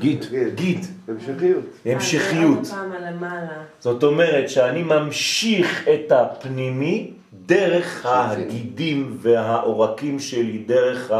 גיד. 0.00 0.24
גיד. 0.54 0.86
המשכיות. 1.08 1.64
המשכיות. 1.86 2.70
על 2.72 3.14
למעלה. 3.14 3.48
זאת 3.80 4.02
אומרת 4.02 4.48
שאני 4.48 4.82
ממשיך 4.82 5.88
את 5.94 6.12
הפנימי 6.12 7.10
דרך 7.46 8.06
הגידים 8.08 9.16
והעורקים 9.20 10.18
שלי, 10.18 10.58
דרך 10.58 11.12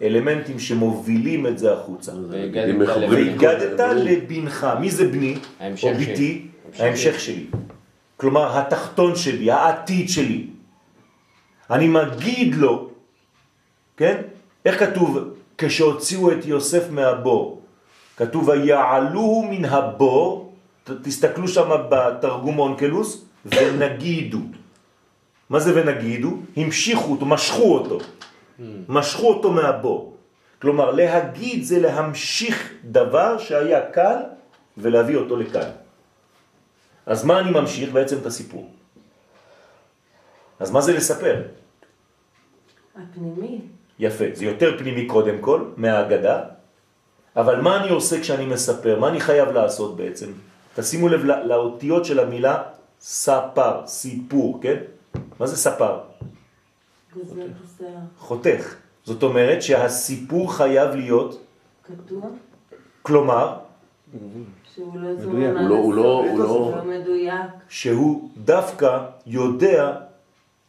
האלמנטים 0.00 0.58
שמובילים 0.58 1.46
את 1.46 1.58
זה 1.58 1.72
החוצה. 1.72 2.12
והגדת 3.10 3.80
לבנך. 3.96 4.66
מי 4.80 4.90
זה 4.90 5.08
בני? 5.08 5.34
או 5.60 5.76
שלי. 5.76 5.94
ביתי? 5.94 6.46
ההמשך 6.78 7.20
שלי. 7.20 7.46
כלומר, 8.16 8.58
התחתון 8.58 9.16
שלי, 9.16 9.50
העתיד 9.50 10.08
שלי. 10.08 10.46
אני 11.70 11.88
מגיד 11.88 12.54
לו, 12.54 12.90
כן? 13.96 14.22
איך 14.64 14.78
כתוב 14.78 15.18
כשהוציאו 15.58 16.32
את 16.32 16.44
יוסף 16.44 16.90
מהבור? 16.90 17.62
כתוב 18.16 18.48
ויעלוהו 18.48 19.42
מן 19.50 19.64
הבור, 19.64 20.52
תסתכלו 21.02 21.48
שם 21.48 21.68
בתרגום 21.90 22.58
אונקלוס, 22.58 23.24
ונגידו. 23.46 24.38
מה 25.50 25.58
זה 25.60 25.70
ונגידו? 25.74 26.30
המשיכו 26.56 27.12
אותו, 27.12 27.26
משכו 27.26 27.74
אותו. 27.74 27.98
משכו 28.88 29.28
אותו 29.28 29.52
מהבור. 29.52 30.16
כלומר, 30.60 30.90
להגיד 30.90 31.64
זה 31.64 31.80
להמשיך 31.80 32.72
דבר 32.84 33.38
שהיה 33.38 33.90
כאן 33.90 34.20
ולהביא 34.78 35.16
אותו 35.16 35.36
לכאן. 35.36 35.70
אז 37.06 37.24
מה 37.24 37.40
אני 37.40 37.50
ממשיך? 37.50 37.92
בעצם 37.92 38.18
את 38.18 38.26
הסיפור. 38.26 38.70
אז 40.60 40.70
מה 40.70 40.80
זה 40.80 40.92
לספר? 40.92 41.42
הפנימי. 42.96 43.60
יפה, 43.98 44.24
זה 44.34 44.44
יותר 44.44 44.78
פנימי 44.78 45.06
קודם 45.06 45.38
כל, 45.40 45.64
מהאגדה, 45.76 46.40
אבל 47.36 47.60
מה 47.60 47.82
אני 47.82 47.90
עושה 47.90 48.20
כשאני 48.20 48.46
מספר? 48.46 48.98
מה 49.00 49.08
אני 49.08 49.20
חייב 49.20 49.48
לעשות 49.48 49.96
בעצם? 49.96 50.26
תשימו 50.74 51.08
לב 51.08 51.24
לא- 51.24 51.44
לאותיות 51.44 52.04
של 52.04 52.20
המילה 52.20 52.62
ספר, 53.00 53.86
סיפור, 53.86 54.58
כן? 54.62 54.76
מה 55.40 55.46
זה 55.46 55.56
ספר? 55.56 55.98
בשר. 57.16 57.84
חותך. 58.18 58.74
זאת 59.04 59.22
אומרת 59.22 59.62
שהסיפור 59.62 60.54
חייב 60.56 60.90
להיות, 60.94 61.40
קטוע. 61.82 62.20
כלומר, 63.02 63.56
שהוא 64.74 64.98
לא 65.00 65.08
הוא 65.24 65.34
לא- 65.68 65.74
הוא 65.76 65.94
לא- 65.94 66.24
הסוף, 66.24 66.50
הוא 66.50 66.70
לא- 66.70 66.76
לא 66.76 67.00
מדויק. 67.00 67.50
שהוא 67.68 68.30
דווקא 68.36 68.98
יודע 69.26 69.92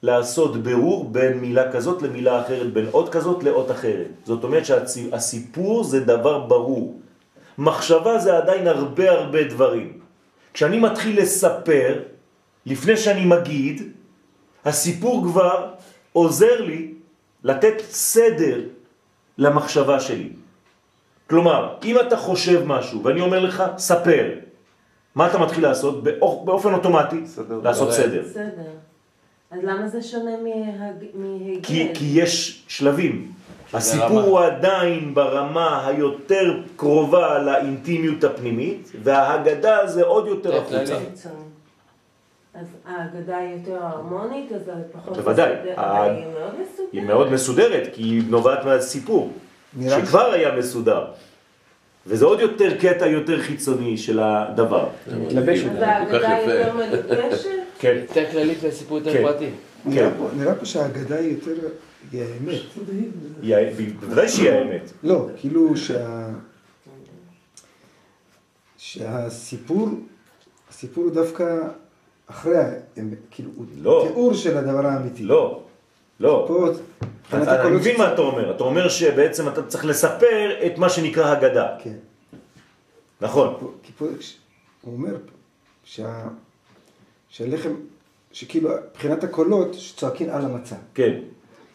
לעשות 0.04 0.64
ברור 0.64 1.10
בין 1.10 1.38
מילה 1.38 1.72
כזאת 1.72 2.02
למילה 2.02 2.42
אחרת, 2.42 2.74
בין 2.74 2.86
אות 2.94 3.10
כזאת 3.10 3.44
לאות 3.44 3.72
אחרת. 3.72 4.08
זאת 4.26 4.44
אומרת 4.44 4.66
שהסיפור 4.66 5.84
זה 5.84 6.00
דבר 6.00 6.40
ברור. 6.40 7.00
מחשבה 7.58 8.18
זה 8.20 8.38
עדיין 8.38 8.68
הרבה 8.68 9.12
הרבה 9.12 9.44
דברים. 9.44 10.00
כשאני 10.54 10.80
מתחיל 10.80 11.22
לספר, 11.22 12.00
לפני 12.66 12.98
שאני 12.98 13.26
מגיד, 13.26 13.82
הסיפור 14.66 15.24
כבר 15.24 15.68
עוזר 16.14 16.62
לי 16.62 16.94
לתת 17.44 17.74
סדר 17.90 18.60
למחשבה 19.38 20.00
שלי. 20.00 20.30
כלומר, 21.30 21.76
אם 21.84 22.00
אתה 22.00 22.18
חושב 22.18 22.64
משהו 22.66 23.04
ואני 23.04 23.22
אומר 23.22 23.40
לך, 23.40 23.64
ספר, 23.78 24.30
מה 25.16 25.28
אתה 25.28 25.38
מתחיל 25.38 25.64
לעשות? 25.64 26.04
באופ- 26.04 26.46
באופן 26.46 26.74
אוטומטי, 26.74 27.28
סדר. 27.28 27.60
לעשות 27.64 27.82
ברור. 27.88 27.92
סדר. 28.00 28.24
אז 29.52 29.60
למה 29.64 29.88
זה 29.88 30.02
שונה 30.02 30.32
מהג- 30.44 31.06
מהגל? 31.14 31.60
כי, 31.64 31.88
כי 31.94 32.06
יש 32.14 32.64
שלבים. 32.68 33.32
הסיפור. 33.74 34.22
הוא 34.22 34.40
עדיין 34.40 35.14
ברמה 35.14 35.88
היותר 35.88 36.44
קרובה 36.76 37.40
לאינטימיות 37.40 38.24
הפנימית, 38.24 38.92
וההגדה 39.04 39.88
זה 39.88 40.04
עוד 40.04 40.28
יותר 40.28 40.58
החוצה. 40.58 40.98
אז 42.54 42.66
ההגדה 42.86 43.38
היא 43.38 43.54
יותר 43.54 43.78
הרמונית, 43.84 44.52
אז 44.52 44.62
פחות... 44.92 45.18
בוודאי. 45.18 45.54
היא 45.56 45.72
מאוד 46.34 46.54
מסודרת. 46.62 46.90
היא 46.92 47.02
מאוד 47.02 47.32
מסודרת, 47.32 47.88
כי 47.94 48.02
היא 48.04 48.24
נובעת 48.30 48.66
מהסיפור, 48.66 49.32
שכבר 49.90 50.32
היה 50.34 50.56
מסודר. 50.56 51.06
וזה 52.08 52.26
עוד 52.26 52.40
יותר 52.40 52.78
קטע 52.78 53.06
יותר 53.08 53.42
חיצוני 53.42 53.98
של 53.98 54.20
הדבר. 54.20 54.88
מתלבש 55.18 55.60
אז 55.64 55.82
ההגדה. 55.82 56.38
יותר 56.40 56.74
מדוקשת? 56.76 57.61
כן, 57.82 57.98
יותר 58.02 58.32
כללית 58.32 58.58
וסיפור 58.62 58.98
יותר 58.98 59.14
כן. 59.14 59.24
פרטי. 59.24 59.50
נראה 59.86 60.10
פה- 60.18 60.30
נראה 60.38 60.56
פה 60.56 60.66
שהאגדה 60.66 61.16
היא 61.20 61.32
יותר, 61.32 61.68
היא 62.12 62.22
האמת. 62.22 62.60
בוודאי 64.00 64.30
שהיא 64.30 64.50
האמת. 64.50 64.92
לא, 65.04 65.28
כאילו 65.38 65.78
שה... 65.78 66.28
שהסיפור, 68.78 69.90
הסיפור 70.70 71.04
הוא 71.04 71.14
דווקא 71.14 71.58
אחרי 72.28 72.58
האמת, 72.58 73.18
כאילו, 73.32 73.50
הוא 73.56 73.66
לא. 73.82 74.06
תיאור 74.08 74.34
של 74.34 74.58
הדבר 74.58 74.86
האמיתי. 74.88 75.24
לא, 75.24 75.64
לא. 76.20 76.46
פה, 76.48 76.68
אני 77.34 77.42
הקולות 77.48 77.82
מבין 77.82 77.98
מה 77.98 78.14
אתה 78.14 78.22
אומר. 78.22 78.56
אתה 78.56 78.64
אומר 78.64 78.90
שבעצם 78.90 79.48
אתה 79.50 79.64
צריך 79.64 79.86
לספר 79.86 80.66
את 80.66 80.78
מה 80.78 80.90
שנקרא 80.90 81.32
הגדה. 81.32 81.76
כן. 81.84 81.96
נכון. 83.22 83.54
פה- 83.60 83.72
כי 83.84 83.92
פה, 83.98 84.06
הוא 84.82 84.94
אומר 84.94 85.14
פה, 85.14 85.32
שה... 85.84 86.24
שהלחם, 87.32 87.76
שכאילו, 88.32 88.70
מבחינת 88.92 89.24
הקולות, 89.24 89.74
שצועקים 89.74 90.30
על 90.30 90.46
המצה. 90.46 90.76
כן. 90.94 91.14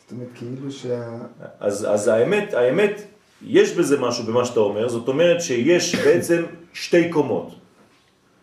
זאת 0.03 0.12
אומרת, 0.12 0.29
כאילו 0.35 0.71
שה... 0.71 1.19
אז, 1.61 1.87
אז 1.90 2.09
האמת, 2.09 2.55
האמת, 2.55 3.03
יש 3.42 3.73
בזה 3.73 4.01
משהו 4.01 4.25
במה 4.25 4.45
שאתה 4.45 4.61
אומר, 4.61 4.88
זאת 4.88 5.09
אומרת 5.09 5.40
שיש 5.40 5.95
בעצם 6.05 6.42
שתי 6.73 7.09
קומות. 7.11 7.55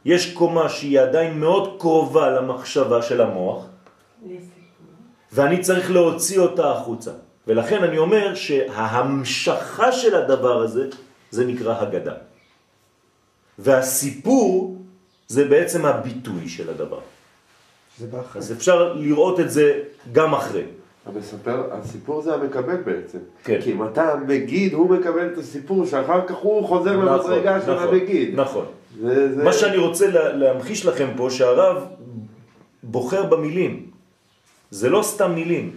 יש 0.06 0.34
קומה 0.34 0.70
שהיא 0.70 1.00
עדיין 1.00 1.40
מאוד 1.40 1.76
קרובה 1.80 2.30
למחשבה 2.30 3.02
של 3.02 3.22
המוח. 3.22 3.66
ואני 5.32 5.62
צריך 5.62 5.92
להוציא 5.92 6.40
אותה 6.40 6.72
החוצה. 6.72 7.12
ולכן 7.48 7.84
אני 7.84 7.98
אומר 7.98 8.36
שההמשכה 8.36 9.92
של 9.92 10.16
הדבר 10.16 10.62
הזה, 10.62 10.88
זה 11.32 11.46
נקרא 11.46 11.82
הגדה. 11.82 12.14
והסיפור 13.60 14.83
זה 15.28 15.46
בעצם 15.48 15.86
הביטוי 15.86 16.50
של 16.50 16.70
הדבר. 16.70 17.00
זה 18.00 18.08
בא 18.08 18.20
אחרי. 18.22 18.40
אז 18.42 18.52
אפשר 18.52 18.94
לראות 18.94 19.40
את 19.40 19.52
זה 19.52 19.80
גם 20.12 20.34
אחרי. 20.34 20.64
המספר, 21.06 21.64
הסיפור 21.72 22.22
זה 22.22 22.34
המקבל 22.34 22.76
בעצם. 22.76 23.18
כן. 23.44 23.62
כי 23.62 23.72
אם 23.72 23.84
אתה 23.86 24.16
מגיד, 24.28 24.74
הוא 24.74 24.90
מקבל 24.90 25.28
את 25.34 25.38
הסיפור, 25.38 25.86
שאחר 25.86 26.28
כך 26.28 26.36
הוא 26.36 26.68
חוזר 26.68 26.92
נכון, 26.98 27.06
למדרגה 27.32 27.62
של 27.62 27.74
נכון, 27.74 27.88
המגיד. 27.88 28.40
נכון. 28.40 28.66
זה, 29.02 29.36
זה... 29.36 29.44
מה 29.44 29.54
שאני 29.54 29.78
רוצה 29.78 30.08
לה- 30.08 30.34
להמחיש 30.34 30.86
לכם 30.86 31.08
פה, 31.18 31.30
שהרב 31.30 31.86
בוחר 32.84 33.24
במילים. 33.26 33.86
זה 34.72 34.90
לא 34.90 35.02
סתם 35.04 35.36
מילים. 35.36 35.72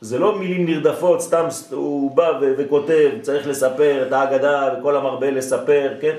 זה 0.00 0.18
לא 0.18 0.38
מילים 0.38 0.66
נרדפות, 0.66 1.20
סתם 1.20 1.44
הוא 1.70 2.16
בא 2.16 2.30
וכותב, 2.58 3.10
צריך 3.22 3.46
לספר 3.46 4.04
את 4.08 4.12
ההגדה 4.12 4.74
וכל 4.78 4.96
המרבה 4.96 5.30
לספר, 5.30 5.92
כן? 6.00 6.16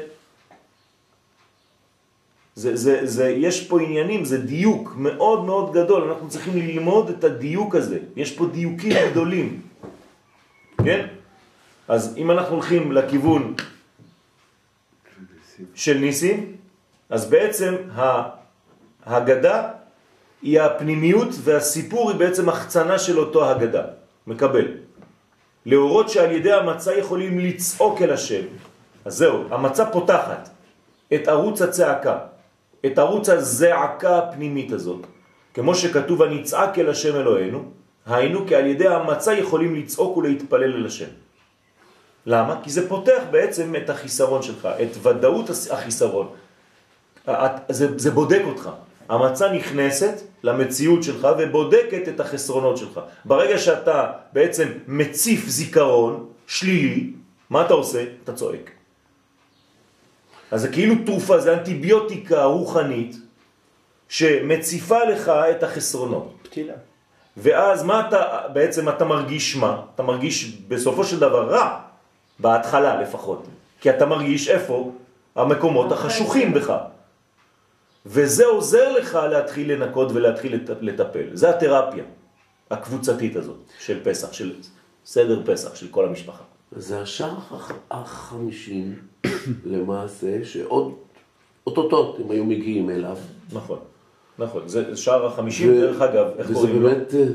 זה, 2.55 2.75
זה, 2.75 2.99
זה, 3.03 3.29
יש 3.29 3.67
פה 3.67 3.81
עניינים, 3.81 4.25
זה 4.25 4.37
דיוק 4.37 4.93
מאוד 4.97 5.45
מאוד 5.45 5.73
גדול, 5.73 6.11
אנחנו 6.11 6.29
צריכים 6.29 6.57
ללמוד 6.57 7.09
את 7.09 7.23
הדיוק 7.23 7.75
הזה. 7.75 7.99
יש 8.15 8.31
פה 8.31 8.45
דיוקים 8.45 8.93
גדולים, 9.11 9.61
כן? 10.83 11.07
אז 11.87 12.13
אם 12.17 12.31
אנחנו 12.31 12.55
הולכים 12.55 12.91
לכיוון 12.91 13.53
של 15.75 15.97
ניסים, 15.97 16.55
אז 17.09 17.29
בעצם 17.29 17.75
ההגדה 19.05 19.71
היא 20.41 20.61
הפנימיות 20.61 21.29
והסיפור 21.43 22.09
היא 22.09 22.19
בעצם 22.19 22.49
החצנה 22.49 22.99
של 22.99 23.19
אותו 23.19 23.49
הגדה, 23.49 23.83
מקבל. 24.27 24.67
להורות 25.65 26.09
שעל 26.09 26.31
ידי 26.31 26.51
המצה 26.51 26.93
יכולים 26.93 27.39
לצעוק 27.39 28.01
אל 28.01 28.11
השם. 28.13 28.45
אז 29.05 29.13
זהו, 29.15 29.43
המצה 29.49 29.85
פותחת 29.85 30.49
את 31.13 31.27
ערוץ 31.27 31.61
הצעקה, 31.61 32.17
את 32.85 32.97
ערוץ 32.97 33.29
הזעקה 33.29 34.17
הפנימית 34.17 34.71
הזאת. 34.71 35.07
כמו 35.53 35.75
שכתוב, 35.75 36.21
הנצעק 36.21 36.79
אל 36.79 36.89
השם 36.89 37.15
אלוהינו, 37.15 37.63
היינו 38.05 38.47
כי 38.47 38.55
על 38.55 38.65
ידי 38.67 38.87
המצה 38.87 39.33
יכולים 39.33 39.75
לצעוק 39.75 40.17
ולהתפלל 40.17 40.73
אל 40.73 40.85
השם. 40.85 41.09
למה? 42.25 42.59
כי 42.63 42.69
זה 42.69 42.89
פותח 42.89 43.21
בעצם 43.31 43.75
את 43.75 43.89
החיסרון 43.89 44.41
שלך, 44.41 44.65
את 44.65 45.05
ודאות 45.05 45.49
החיסרון. 45.71 46.27
זה, 47.69 47.99
זה 47.99 48.11
בודק 48.11 48.41
אותך. 48.45 48.69
המצה 49.09 49.51
נכנסת 49.51 50.21
למציאות 50.43 51.03
שלך 51.03 51.27
ובודקת 51.39 52.07
את 52.07 52.19
החסרונות 52.19 52.77
שלך. 52.77 52.99
ברגע 53.25 53.57
שאתה 53.57 54.11
בעצם 54.33 54.67
מציף 54.87 55.47
זיכרון 55.47 56.25
שלילי, 56.47 57.13
מה 57.49 57.65
אתה 57.65 57.73
עושה? 57.73 58.03
אתה 58.23 58.33
צועק. 58.33 58.71
אז 60.53 60.61
זה 60.61 60.67
כאילו 60.69 60.95
תרופה, 61.05 61.39
זה 61.39 61.53
אנטיביוטיקה 61.53 62.43
רוחנית 62.43 63.15
שמציפה 64.09 65.03
לך 65.03 65.29
את 65.29 65.63
החסרונות. 65.63 66.33
פתילה. 66.43 66.73
ואז 67.37 67.83
מה 67.83 68.07
אתה, 68.07 68.23
בעצם 68.53 68.89
אתה 68.89 69.05
מרגיש 69.05 69.55
מה? 69.55 69.81
אתה 69.95 70.03
מרגיש 70.03 70.57
בסופו 70.67 71.03
של 71.03 71.19
דבר 71.19 71.49
רע, 71.49 71.79
בהתחלה 72.39 73.01
לפחות. 73.01 73.47
כי 73.81 73.89
אתה 73.89 74.05
מרגיש 74.05 74.49
איפה? 74.49 74.91
המקומות 75.35 75.91
החשוכים 75.91 76.53
בך. 76.53 76.73
וזה 78.05 78.45
עוזר 78.45 78.91
לך 78.91 79.19
להתחיל 79.31 79.71
לנקות 79.73 80.11
ולהתחיל 80.11 80.55
לט- 80.55 80.77
לטפל. 80.81 81.25
זה 81.33 81.49
התרפיה 81.49 82.03
הקבוצתית 82.71 83.35
הזאת 83.35 83.57
של 83.79 83.99
פסח, 84.03 84.33
של 84.33 84.55
סדר 85.05 85.41
פסח 85.45 85.75
של 85.75 85.87
כל 85.91 86.05
המשפחה. 86.05 86.43
זה 86.75 87.01
השער 87.01 87.29
הח- 87.51 87.71
החמישים 87.91 88.95
למעשה, 89.65 90.45
שעוד 90.45 90.93
אוטוטות 91.67 92.19
הם 92.19 92.31
היו 92.31 92.45
מגיעים 92.45 92.89
אליו. 92.89 93.17
נכון, 93.53 93.79
נכון. 94.39 94.67
זה 94.67 94.97
שער 94.97 95.25
החמישים, 95.25 95.71
ו- 95.71 95.81
דרך 95.81 96.01
אגב, 96.01 96.27
איך 96.37 96.45
וזה 96.49 96.53
קוראים 96.53 96.81
לו? 96.81 96.89
באמת, 96.89 97.13
אה, 97.13 97.25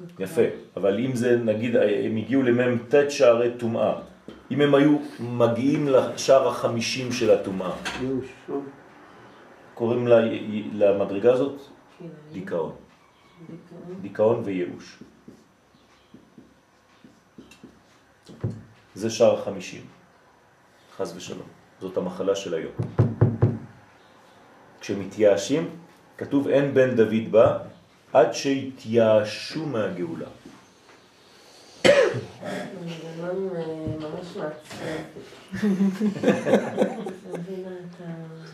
דווקא. 0.00 0.22
יפה, 0.22 0.42
אבל 0.76 0.98
אם 1.04 1.16
זה 1.16 1.36
נגיד 1.36 1.76
הם 1.76 2.16
הגיעו 2.16 2.42
למ"ט 2.42 2.94
שערי 3.08 3.50
טומאה, 3.58 4.00
אם 4.50 4.60
הם 4.60 4.74
היו 4.74 4.96
מגיעים 5.20 5.88
לשער 5.88 6.48
החמישים 6.48 7.12
של 7.12 7.30
הטומאה, 7.30 7.72
קוראים 9.74 10.06
לה, 10.06 10.20
למדרגה 10.72 11.32
הזאת 11.32 11.56
כן, 11.98 12.06
דיכאון. 12.32 12.72
דיכאון 14.02 14.42
וייאוש. 14.44 15.02
זה 18.94 19.10
שער 19.10 19.38
החמישים, 19.40 19.86
חז 20.96 21.16
ושלום, 21.16 21.48
זאת 21.80 21.96
המחלה 21.96 22.36
של 22.36 22.54
היום. 22.54 22.72
כשמתייאשים, 24.80 25.70
כתוב 26.18 26.48
אין 26.48 26.74
בן 26.74 26.96
דוד 26.96 27.30
בא 27.30 27.58
עד 28.12 28.32
שהתייאשו 28.32 29.66
מהגאולה. 29.66 30.26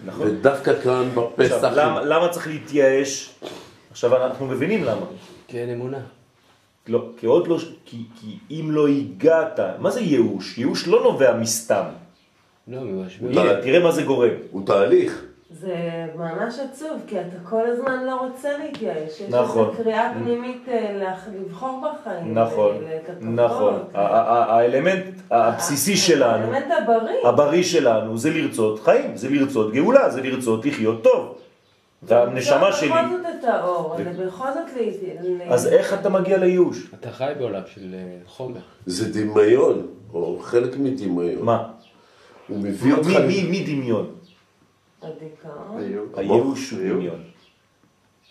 נכון? 0.05 0.26
ודווקא 0.26 0.81
כאן 0.83 1.09
בפסח, 1.14 1.68
למה, 1.72 2.03
למה 2.03 2.29
צריך 2.29 2.46
להתייאש? 2.46 3.35
עכשיו 3.90 4.26
אנחנו 4.26 4.46
מבינים 4.46 4.85
למה. 4.85 5.07
כי 5.48 5.59
אין 5.59 5.70
אמונה. 5.70 6.19
לא, 6.88 7.08
כי 7.16 7.26
עוד 7.26 7.48
לא, 7.48 7.58
כי, 7.84 8.04
כי 8.20 8.38
אם 8.50 8.70
לא 8.70 8.88
הגעת, 8.88 9.60
מה 9.78 9.90
זה 9.90 10.00
ייאוש? 10.00 10.58
ייאוש 10.58 10.88
לא 10.88 11.02
נובע 11.02 11.36
מסתם. 11.36 11.84
לא, 12.68 12.80
ממשבר. 12.80 13.40
הנה, 13.40 13.62
תראה 13.62 13.80
מה 13.80 13.92
זה 13.92 14.02
גורם. 14.02 14.30
הוא 14.50 14.66
תהליך. 14.66 15.24
זה 15.50 15.74
ממש 16.16 16.54
עצוב, 16.58 17.00
כי 17.06 17.20
אתה 17.20 17.36
כל 17.48 17.66
הזמן 17.66 18.04
לא 18.06 18.14
רוצה 18.16 18.58
להתייאש. 18.58 19.20
יש 19.20 19.22
נכון. 19.28 19.68
איזו 19.70 19.82
קריאה 19.82 20.12
פנימית 20.14 20.68
אה, 20.68 21.12
לבחור 21.34 21.82
בחיים. 21.82 22.34
נכון, 22.34 22.76
לכתבות. 22.76 23.34
נכון. 23.34 23.74
האלמנט 23.94 25.04
הבסיסי 25.30 25.96
שלנו, 25.96 26.44
האלמנט 26.44 26.72
הבריא. 26.82 27.28
הבריא 27.28 27.62
שלנו, 27.62 28.18
זה 28.18 28.30
לרצות 28.30 28.80
חיים, 28.80 29.16
זה 29.16 29.28
לרצות 29.30 29.72
גאולה, 29.72 30.10
זה 30.10 30.22
לרצות 30.22 30.66
לחיות 30.66 31.02
טוב. 31.02 31.34
והנשמה 32.02 32.72
שלי, 32.72 32.88
בכל 32.88 33.08
זאת 33.10 33.26
את 33.38 33.44
האור, 33.44 33.96
זה 33.96 34.26
בכל 34.26 34.46
זאת. 34.52 35.50
אז 35.50 35.66
איך 35.66 35.94
אתה 35.94 36.08
מגיע 36.08 36.38
לייאוש? 36.38 36.86
אתה 36.94 37.10
חי 37.10 37.32
בעולם 37.38 37.62
של 37.66 37.94
אה, 37.94 38.18
חומר. 38.26 38.60
זה 38.86 39.12
דמיון, 39.12 39.86
או 40.12 40.38
חלק 40.42 40.76
מדמיון. 40.76 41.44
מה? 41.44 41.72
הוא 42.48 42.58
מביא 42.58 42.94
אותך... 42.94 43.06
מי, 43.06 43.26
מי, 43.26 43.42
מי 43.42 43.64
דמיון? 43.64 44.14
הדיכאון. 45.02 46.08
הייאוש 46.16 46.70
הוא 46.70 46.78
דמיון. 46.78 47.22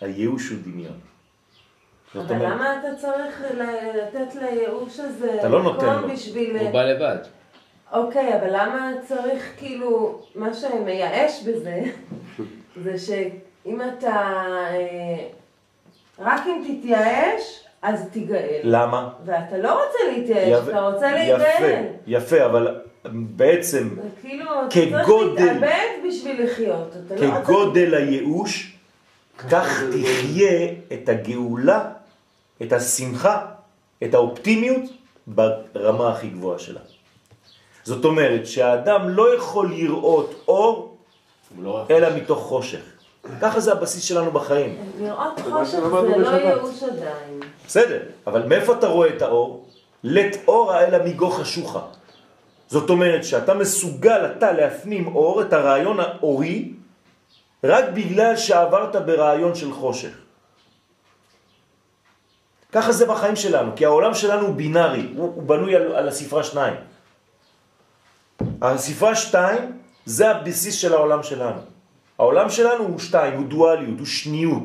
הייאוש 0.00 0.48
הוא 0.48 0.58
דמיון. 0.64 0.98
אבל 2.14 2.36
למה 2.36 2.80
אתה 2.80 2.88
צריך 3.00 3.42
לתת 3.94 4.34
לייאוש 4.34 5.00
הזה 5.00 5.34
אתה 5.38 5.48
לא 5.48 5.62
נותן 5.62 6.02
לו. 6.02 6.08
בשביל... 6.08 6.56
הוא 6.56 6.70
בא 6.70 6.84
לבד. 6.84 7.18
אוקיי, 7.92 8.38
אבל 8.40 8.48
למה 8.50 8.92
צריך 9.08 9.52
כאילו, 9.56 10.20
מה 10.34 10.54
שמייאש 10.54 11.42
בזה, 11.42 11.82
זה 12.84 12.98
שאם 13.64 13.80
אתה, 13.82 14.10
אה, 14.70 15.28
רק 16.18 16.40
אם 16.46 16.78
תתייאש, 16.78 17.42
אז 17.82 18.04
תיגאל. 18.12 18.60
למה? 18.62 19.08
ואתה 19.24 19.58
לא 19.58 19.72
רוצה 19.84 19.98
להתייאש, 20.12 20.48
יפה, 20.62 20.70
אתה 20.70 20.80
רוצה 20.80 21.06
יפה, 21.06 21.14
להיגאל. 21.38 21.82
יפה, 22.06 22.46
אבל 22.46 22.80
בעצם 23.12 23.88
כאילו, 24.20 24.44
אתה 24.60 24.68
צריך 24.70 25.04
כגודל- 25.06 25.44
להתאבד 25.44 25.88
בשביל 26.08 26.44
לחיות. 26.44 26.92
אתה 27.06 27.14
לא 27.14 27.26
רוצה... 27.28 27.40
כגודל 27.44 27.94
הייאוש, 27.94 28.72
כך 29.50 29.82
תחיה 29.92 30.68
את 30.92 31.08
הגאולה, 31.08 31.84
את 32.62 32.72
השמחה, 32.72 33.46
את 34.04 34.14
האופטימיות 34.14 34.82
ברמה 35.26 36.12
הכי 36.12 36.28
גבוהה 36.28 36.58
שלה. 36.58 36.80
זאת 37.84 38.04
אומרת 38.04 38.46
שהאדם 38.46 39.08
לא 39.08 39.36
יכול 39.36 39.70
לראות 39.70 40.44
אור 40.48 40.96
הוא 41.56 41.64
לא. 41.64 41.84
אלא 41.90 42.16
מתוך 42.16 42.38
חושך. 42.38 42.82
ככה 43.40 43.60
זה 43.60 43.72
הבסיס 43.72 44.02
שלנו 44.02 44.30
בחיים. 44.30 44.76
לראות 45.00 45.38
מה 45.38 45.64
חושך 45.64 45.78
זה 45.78 46.18
לא. 46.18 46.28
ייאוש 46.28 46.82
עדיין. 46.82 47.40
בסדר, 47.66 48.02
אבל 48.26 48.46
מאיפה 48.46 48.72
אתה 48.72 48.86
רואה 48.86 49.08
את 49.08 49.22
האור? 49.22 49.66
לת 50.04 50.36
אורה 50.48 50.84
אלא 50.84 50.98
מגו 51.04 51.30
חשוכה. 51.30 51.80
זאת 52.68 52.90
אומרת 52.90 53.24
שאתה 53.24 53.54
מסוגל 53.54 54.26
אתה 54.26 54.52
להפנים 54.52 55.06
אור, 55.06 55.42
את 55.42 55.52
הרעיון 55.52 56.00
האורי, 56.00 56.72
רק 57.64 57.84
בגלל 57.94 58.36
שעברת 58.36 58.96
ברעיון 58.96 59.54
של 59.54 59.72
חושך. 59.72 60.14
ככה 62.72 62.92
זה 62.92 63.06
בחיים 63.06 63.36
שלנו, 63.36 63.72
כי 63.76 63.84
העולם 63.84 64.14
שלנו 64.14 64.46
הוא 64.46 64.54
בינארי, 64.54 65.06
הוא, 65.16 65.32
הוא 65.34 65.42
בנוי 65.42 65.76
על, 65.76 65.92
על 65.92 66.08
הספרה 66.08 66.44
שניים. 66.44 66.74
הספרה 68.62 69.14
שתיים 69.16 69.78
זה 70.04 70.30
הבסיס 70.30 70.74
של 70.74 70.94
העולם 70.94 71.22
שלנו. 71.22 71.60
העולם 72.20 72.50
שלנו 72.50 72.84
הוא 72.84 72.98
שתיים, 72.98 73.38
הוא 73.38 73.46
דואליות, 73.46 73.98
הוא 73.98 74.06
שניות. 74.06 74.62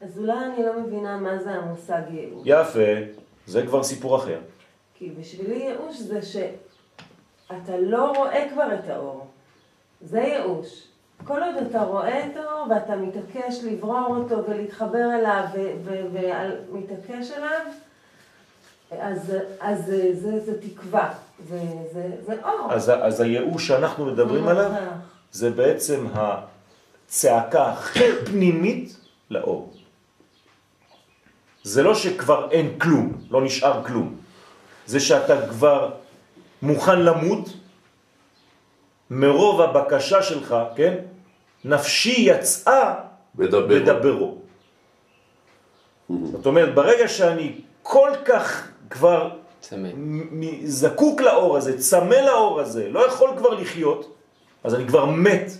אז 0.00 0.18
אולי 0.18 0.32
אני 0.32 0.64
לא 0.66 0.80
מבינה 0.80 1.16
מה 1.16 1.38
זה 1.38 1.50
המושג 1.50 2.02
ייאוש. 2.10 2.42
יפה, 2.44 2.90
זה 3.46 3.66
כבר 3.66 3.82
סיפור 3.82 4.16
אחר. 4.16 4.38
כי 4.94 5.10
בשבילי 5.20 5.54
ייאוש 5.54 5.98
זה 5.98 6.22
שאתה 6.22 7.76
לא 7.78 8.12
רואה 8.16 8.48
כבר 8.52 8.74
את 8.74 8.90
האור. 8.90 9.26
זה 10.00 10.20
ייאוש. 10.20 10.86
כל 11.24 11.42
עוד 11.42 11.66
אתה 11.70 11.82
רואה 11.82 12.26
את 12.26 12.36
האור 12.36 12.66
ואתה 12.70 12.96
מתעקש 12.96 13.64
לברור 13.64 14.16
אותו 14.16 14.44
ולהתחבר 14.48 15.10
אליו 15.18 15.44
ומתעקש 16.70 17.30
עליו, 17.30 17.60
אז, 18.90 19.36
אז 19.60 19.86
זה, 19.86 20.14
זה, 20.14 20.40
זה 20.40 20.60
תקווה, 20.60 21.12
זה, 21.48 21.62
זה, 21.92 22.10
זה 22.26 22.34
אור. 22.44 22.72
אז, 22.72 22.92
אז 23.02 23.20
הייאוש 23.20 23.68
שאנחנו 23.68 24.06
מדברים 24.06 24.48
עליו, 24.48 24.70
זה 25.32 25.50
בעצם 25.50 26.06
הצעקה 26.14 27.66
הכי 27.72 28.04
פנימית 28.24 28.96
לאור. 29.30 29.72
זה 31.62 31.82
לא 31.82 31.94
שכבר 31.94 32.50
אין 32.50 32.78
כלום, 32.78 33.12
לא 33.30 33.42
נשאר 33.44 33.84
כלום. 33.84 34.16
זה 34.86 35.00
שאתה 35.00 35.48
כבר 35.48 35.90
מוכן 36.62 37.00
למות 37.00 37.48
מרוב 39.10 39.60
הבקשה 39.60 40.22
שלך, 40.22 40.56
כן? 40.76 40.94
נפשי 41.64 42.14
יצאה 42.18 42.94
בדברו. 43.34 43.68
בדברו. 43.68 44.38
זאת 46.32 46.46
אומרת, 46.46 46.74
ברגע 46.74 47.08
שאני 47.08 47.60
כל 47.82 48.10
כך 48.24 48.68
כבר 48.90 49.30
צמא. 49.60 49.88
זקוק 50.64 51.20
לאור 51.20 51.56
הזה, 51.56 51.78
צמא 51.78 52.14
לאור 52.14 52.60
הזה, 52.60 52.88
לא 52.88 53.06
יכול 53.06 53.30
כבר 53.36 53.50
לחיות, 53.54 54.14
אז 54.64 54.74
אני 54.74 54.86
כבר 54.86 55.04
מת 55.06 55.50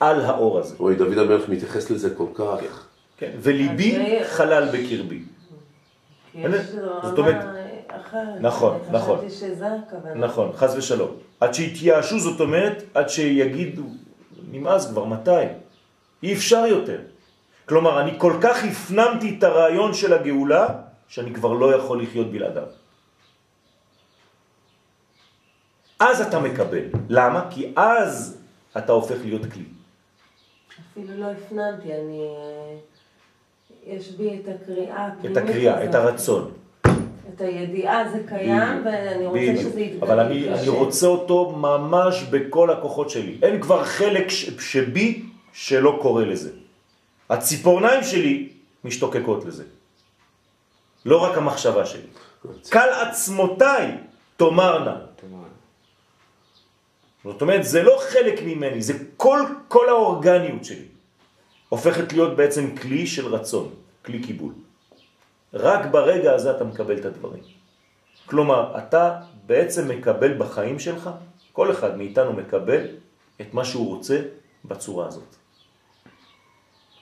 על 0.00 0.20
האור 0.20 0.58
הזה. 0.58 0.74
אוי, 0.80 0.94
דוד 0.94 1.18
המלך 1.18 1.48
מתייחס 1.48 1.90
לזה 1.90 2.14
כל 2.14 2.26
כך. 2.34 2.86
כן, 3.16 3.30
וליבי 3.40 3.96
אז 3.96 4.02
זה- 4.02 4.34
חלל 4.36 4.68
בקרבי. 4.68 5.22
יש 6.34 6.60
זאת 7.02 7.18
אומרת- 7.18 7.44
אחרת. 7.88 8.40
נכון, 8.40 8.78
נכון. 8.90 9.18
חשבתי 9.18 9.30
שזה 9.34 9.66
הכוונה. 9.88 10.14
נכון, 10.14 10.52
חז 10.56 10.74
ושלום. 10.76 11.10
עד 11.40 11.54
שיתייאשו, 11.54 12.18
זאת 12.18 12.40
אומרת, 12.40 12.82
עד 12.94 13.08
שיגידו, 13.08 13.82
נמאס 14.52 14.90
כבר, 14.90 15.04
מתי? 15.04 15.30
אי 16.22 16.32
אפשר 16.34 16.66
יותר. 16.66 16.98
כלומר, 17.68 18.00
אני 18.00 18.10
כל 18.18 18.32
כך 18.40 18.64
הפנמתי 18.64 19.34
את 19.38 19.42
הרעיון 19.44 19.94
של 19.94 20.12
הגאולה, 20.12 20.66
שאני 21.08 21.34
כבר 21.34 21.52
לא 21.52 21.74
יכול 21.74 22.02
לחיות 22.02 22.32
בלעדיו. 22.32 22.66
אז 26.00 26.20
אתה 26.20 26.38
מקבל. 26.40 26.84
למה? 27.08 27.46
כי 27.50 27.72
אז 27.76 28.38
אתה 28.76 28.92
הופך 28.92 29.16
להיות 29.24 29.42
כלי. 29.52 29.64
אפילו 30.92 31.20
לא 31.20 31.26
הפנמתי, 31.30 31.92
אני... 31.92 32.28
יש 33.86 34.10
בי 34.10 34.40
את 34.42 34.48
הקריאה 34.48 35.06
הפנימית 35.06 35.38
את 35.38 35.42
הקריאה, 35.44 35.74
הזאת. 35.78 35.88
את 35.90 35.94
הרצון. 35.94 36.50
את 37.34 37.40
הידיעה 37.40 38.08
זה 38.08 38.22
קיים, 38.28 38.82
ואני 38.84 39.26
רוצה 39.26 39.38
בדיוק. 39.40 39.60
שזה 39.60 39.80
יתגלה. 39.80 40.02
אבל 40.06 40.20
אני, 40.20 40.54
אני 40.54 40.68
רוצה 40.68 41.06
אותו 41.06 41.50
ממש 41.50 42.22
בכל 42.22 42.70
הכוחות 42.70 43.10
שלי. 43.10 43.38
אין 43.42 43.62
כבר 43.62 43.84
חלק 43.84 44.28
ש, 44.28 44.50
שבי 44.58 45.22
שלא 45.52 45.98
קורא 46.02 46.24
לזה. 46.24 46.50
הציפורניים 47.30 48.04
שלי 48.04 48.48
משתוקקות 48.84 49.44
לזה. 49.44 49.64
לא 51.04 51.24
רק 51.24 51.38
המחשבה 51.38 51.86
שלי. 51.86 52.08
קל 52.68 52.88
עצמותיי 53.08 53.90
תאמרנה. 54.36 54.96
זאת 57.24 57.42
אומרת, 57.42 57.64
זה 57.64 57.82
לא 57.82 57.96
חלק 58.12 58.42
ממני, 58.42 58.82
זה 58.82 58.92
כל, 59.16 59.40
כל 59.68 59.88
האורגניות 59.88 60.64
שלי. 60.64 60.88
הופכת 61.68 62.12
להיות 62.12 62.36
בעצם 62.36 62.76
כלי 62.76 63.06
של 63.06 63.26
רצון, 63.26 63.70
כלי 64.04 64.22
קיבול. 64.22 64.52
רק 65.54 65.86
ברגע 65.90 66.34
הזה 66.34 66.50
אתה 66.50 66.64
מקבל 66.64 66.98
את 66.98 67.04
הדברים. 67.04 67.42
כלומר, 68.26 68.78
אתה 68.78 69.20
בעצם 69.46 69.88
מקבל 69.88 70.38
בחיים 70.38 70.78
שלך, 70.78 71.10
כל 71.52 71.70
אחד 71.70 71.96
מאיתנו 71.98 72.32
מקבל 72.32 72.80
את 73.40 73.54
מה 73.54 73.64
שהוא 73.64 73.94
רוצה 73.94 74.20
בצורה 74.64 75.06
הזאת. 75.06 75.36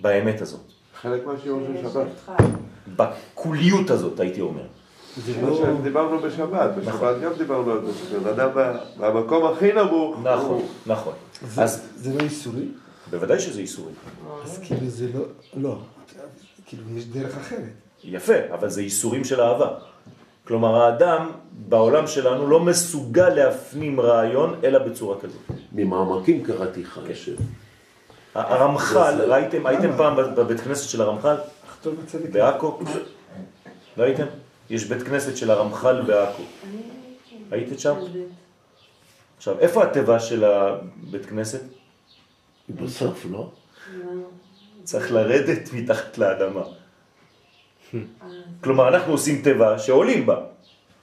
באמת 0.00 0.40
הזאת. 0.40 0.66
חלק 0.94 1.26
מהשיעור 1.26 1.60
של 1.66 1.88
שבת. 1.88 2.06
בקוליות 2.96 3.90
הזאת, 3.90 4.20
הייתי 4.20 4.40
אומר. 4.40 4.66
זה 5.16 5.42
מה 5.42 5.48
לא... 5.48 5.76
שדיברנו 5.80 6.18
בשבת, 6.18 6.70
בשבת 6.76 7.20
גם 7.22 7.32
דיברנו 7.38 7.72
על 7.72 7.80
זה, 8.22 8.30
אדם 8.30 8.48
במקום 9.00 9.46
הכי 9.46 9.72
נמוך, 9.72 10.16
נכון, 10.22 10.62
נכון. 10.86 11.12
זה, 11.48 11.62
אז 11.62 11.88
זה 11.96 12.14
לא 12.14 12.20
איסורי? 12.20 12.68
בוודאי 13.10 13.40
שזה 13.40 13.60
איסורי. 13.60 13.92
אז 14.44 14.60
כאילו 14.64 14.86
זה 14.86 15.06
לא, 15.14 15.24
לא, 15.56 15.78
כאילו 16.66 16.82
יש 16.96 17.04
דרך 17.04 17.36
אחרת. 17.36 17.72
יפה, 18.04 18.34
אבל 18.54 18.68
זה 18.68 18.80
איסורים 18.80 19.24
של 19.24 19.40
אהבה. 19.40 19.68
כלומר, 20.46 20.82
האדם 20.82 21.30
בעולם 21.68 22.06
שלנו 22.06 22.48
לא 22.50 22.60
מסוגל 22.60 23.28
להפנים 23.28 24.00
רעיון 24.00 24.54
אלא 24.64 24.78
בצורה 24.78 25.20
כזאת. 25.20 25.40
ממעמקים 25.72 26.44
קראתי 26.44 26.82
לך 26.82 27.00
כן. 27.06 27.32
הרמח"ל, 28.34 29.32
ראיתם, 29.32 29.66
הייתם 29.66 29.96
פעם 29.96 30.16
בבית 30.16 30.60
כנסת 30.60 30.88
של 30.88 31.02
הרמח"ל? 31.02 31.36
בעכו? 32.32 32.78
לא 33.96 34.04
הייתם? 34.04 34.26
יש 34.72 34.84
בית 34.84 35.02
כנסת 35.02 35.36
של 35.36 35.50
הרמח"ל 35.50 36.02
בעכו. 36.02 36.42
הייתם 37.50 37.78
שם? 37.78 37.94
עכשיו, 39.36 39.58
איפה 39.58 39.82
התיבה 39.82 40.20
של 40.20 40.44
הבית 40.44 41.26
כנסת? 41.26 41.60
בסוף, 42.68 43.26
לא? 43.30 43.50
צריך 44.84 45.12
לרדת 45.12 45.72
מתחת 45.72 46.18
לאדמה. 46.18 46.62
כלומר, 48.64 48.88
אנחנו 48.88 49.12
עושים 49.12 49.42
תיבה 49.42 49.78
שעולים 49.78 50.26
בה. 50.26 50.36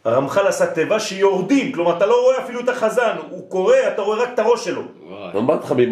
הרמח"ל 0.05 0.47
עשה 0.47 0.73
תיבה 0.73 0.99
שיורדים, 0.99 1.71
כלומר, 1.71 1.97
אתה 1.97 2.05
לא 2.05 2.21
רואה 2.23 2.43
אפילו 2.43 2.59
את 2.59 2.69
החזן, 2.69 3.15
הוא 3.29 3.49
קורא, 3.49 3.75
אתה 3.93 4.01
רואה 4.01 4.17
רק 4.17 4.29
את 4.33 4.39
הראש 4.39 4.65
שלו. 4.65 4.81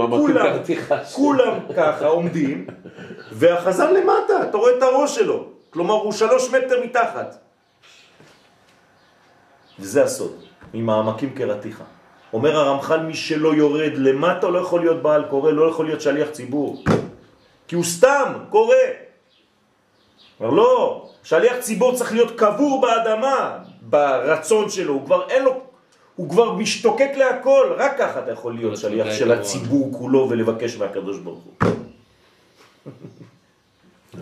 אמרתי 0.02 0.34
לך 0.34 0.42
קראתי 0.42 0.76
לך 0.76 0.92
השם. 0.92 1.16
כולם 1.16 1.60
ככה 1.76 2.06
עומדים, 2.06 2.68
והחזן 3.32 3.94
למטה, 3.94 4.50
אתה 4.50 4.58
רואה 4.58 4.78
את 4.78 4.84
הראש 4.84 5.16
שלו. 5.16 5.46
כלומר, 5.70 5.94
הוא 5.94 6.12
שלוש 6.12 6.50
מטר 6.50 6.84
מתחת. 6.84 7.47
וזה 9.80 10.04
הסוד, 10.04 10.36
ממעמקים 10.74 11.30
קראתיך. 11.30 11.84
אומר 12.34 12.58
הרמח"ל, 12.58 13.00
מי 13.00 13.14
שלא 13.14 13.54
יורד 13.54 13.92
למטה 13.96 14.50
לא 14.50 14.60
יכול 14.60 14.82
להיות 14.82 15.02
בעל 15.02 15.24
קורא, 15.30 15.52
לא 15.52 15.70
יכול 15.70 15.86
להיות 15.86 16.02
שליח 16.02 16.30
ציבור. 16.30 16.84
כי 17.68 17.76
הוא 17.76 17.84
סתם 17.84 18.34
קורא. 18.50 18.76
אומר 20.40 20.54
לא, 20.54 21.10
שליח 21.24 21.58
ציבור 21.60 21.96
צריך 21.96 22.14
להיות 22.14 22.32
קבור 22.40 22.82
באדמה, 22.82 23.58
ברצון 23.82 24.70
שלו, 24.70 24.94
הוא 24.94 25.06
כבר 25.06 25.30
אין 25.30 25.44
לו, 25.44 25.62
הוא 26.16 26.30
כבר 26.30 26.54
משתוקק 26.54 27.12
להכל, 27.18 27.74
רק 27.78 27.98
ככה 27.98 28.20
אתה 28.20 28.32
יכול 28.32 28.56
להיות 28.56 28.78
שליח 28.78 29.08
של. 29.12 29.32
הציבור 29.32 29.92
כולו 29.98 30.28
ולבקש 30.30 30.78
מהקדוש 30.78 31.20
ברוך 31.20 31.44
הוא. 31.44 31.54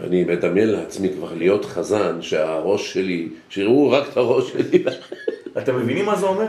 אני 0.03 0.23
מדמיין 0.23 0.69
לעצמי 0.69 1.09
כבר 1.13 1.33
להיות 1.33 1.65
חזן, 1.65 2.21
שהראש 2.21 2.93
שלי, 2.93 3.29
שיראו 3.49 3.91
רק 3.91 4.07
את 4.11 4.17
הראש 4.17 4.51
שלי. 4.51 4.83
אתם 5.57 5.75
מבינים 5.79 6.05
מה 6.05 6.15
זה 6.15 6.25
אומר? 6.25 6.45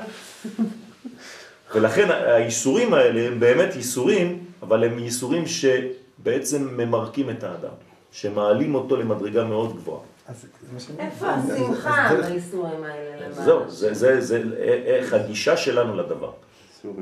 ולכן 1.74 2.10
האיסורים 2.10 2.94
האלה 2.94 3.20
הם 3.26 3.40
באמת 3.40 3.76
איסורים, 3.76 4.44
אבל 4.62 4.84
הם 4.84 4.98
איסורים 4.98 5.44
שבעצם 5.46 6.68
ממרקים 6.76 7.30
את 7.30 7.44
האדם, 7.44 7.74
שמעלים 8.12 8.74
אותו 8.74 8.96
למדרגה 8.96 9.44
מאוד 9.44 9.76
גבוהה. 9.76 10.00
אז 10.28 10.36
זה 10.42 10.48
מה 10.74 10.80
שאני... 10.80 10.98
איפה 11.00 11.26
השמחה 11.28 12.08
באיסורים 12.22 12.84
האלה? 12.84 13.32
זהו, 13.32 13.60
זה, 13.70 13.94
זה, 13.94 14.20
זה 14.20 14.42
איך 14.84 15.12
הגישה 15.12 15.56
שלנו 15.56 15.96
לדבר. 15.96 16.30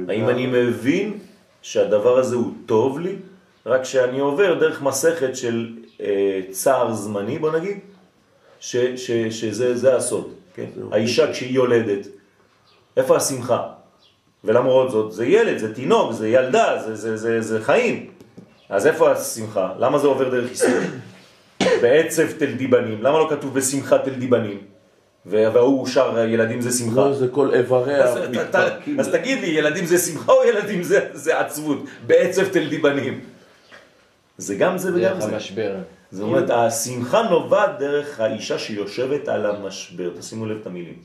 האם 0.09 0.27
זה- 0.27 0.33
אני 0.33 0.47
מבין 0.47 1.19
שהדבר 1.63 2.19
הזה 2.19 2.37
הוא 2.37 2.53
טוב 2.67 3.01
לי, 3.01 3.17
רק 3.67 3.85
שאני 3.85 4.21
עובר 4.21 4.55
דרך 4.61 4.83
מסכת 4.83 5.37
של 5.37 5.73
אה, 6.01 6.41
צער 6.51 6.93
זמני, 6.93 7.39
בוא 7.39 7.53
נגיד, 7.53 7.79
ש, 8.61 8.77
ש, 8.77 9.11
שזה 9.11 9.77
זה 9.77 9.97
הסוד. 9.97 10.31
כן? 10.55 10.65
האישה 10.93 11.33
כשהיא 11.33 11.55
יולדת, 11.55 12.07
איפה 12.97 13.17
השמחה? 13.17 13.63
ולמרות 14.45 14.91
זאת, 14.91 15.13
זה 15.13 15.27
ילד, 15.27 15.59
זה 15.59 15.75
תינוק, 15.75 16.13
זה 16.13 16.29
ילדה, 16.29 16.83
זה, 16.87 16.97
זה, 16.97 17.17
זה, 17.17 17.41
זה 17.41 17.63
חיים. 17.65 18.11
אז 18.69 18.87
איפה 18.87 19.13
השמחה? 19.13 19.73
למה 19.79 19.99
זה 19.99 20.07
עובר 20.07 20.29
דרך 20.31 20.51
איסורים? 20.51 20.91
בעצב 21.83 22.33
תל 22.39 22.53
דיבנים, 22.53 23.03
למה 23.03 23.19
לא 23.19 23.27
כתוב 23.31 23.55
בשמחה 23.55 23.99
תל 23.99 24.15
דיבנים? 24.15 24.59
והוא 25.27 25.87
שר 25.87 26.19
ילדים 26.29 26.61
זה 26.61 26.79
שמחה. 26.79 26.97
לא, 26.97 27.13
זה 27.13 27.29
כל 27.29 27.55
איבריה 27.55 28.05
אז, 28.05 28.17
אתה- 28.17 28.25
אתה- 28.25 28.43
מתפרקים. 28.43 29.01
אז 29.01 29.09
תגיד 29.09 29.41
לי, 29.41 29.47
ילדים 29.47 29.87
זה 29.87 29.99
שמחה 29.99 30.33
או 30.33 30.45
ילדים 30.49 30.83
זה, 30.83 31.09
זה 31.13 31.41
עצבות? 31.41 31.79
בעצב 32.07 32.49
תל 32.49 32.69
דיבנים. 32.69 33.21
זה 34.39 34.55
גם 34.55 34.79
זה 34.79 34.91
וגם 34.95 34.99
דרך 35.19 35.19
זה. 35.27 35.35
המשבר. 35.35 35.75
זאת 36.15 36.23
אומרת, 36.23 36.51
השמחה 36.51 37.23
נובעת 37.23 37.79
דרך 37.79 38.21
האישה 38.21 38.59
שיושבת 38.59 39.29
על 39.29 39.47
המשבר. 39.47 40.17
תשימו 40.19 40.47
לב 40.47 40.61
את 40.61 40.67
המילים. 40.67 41.03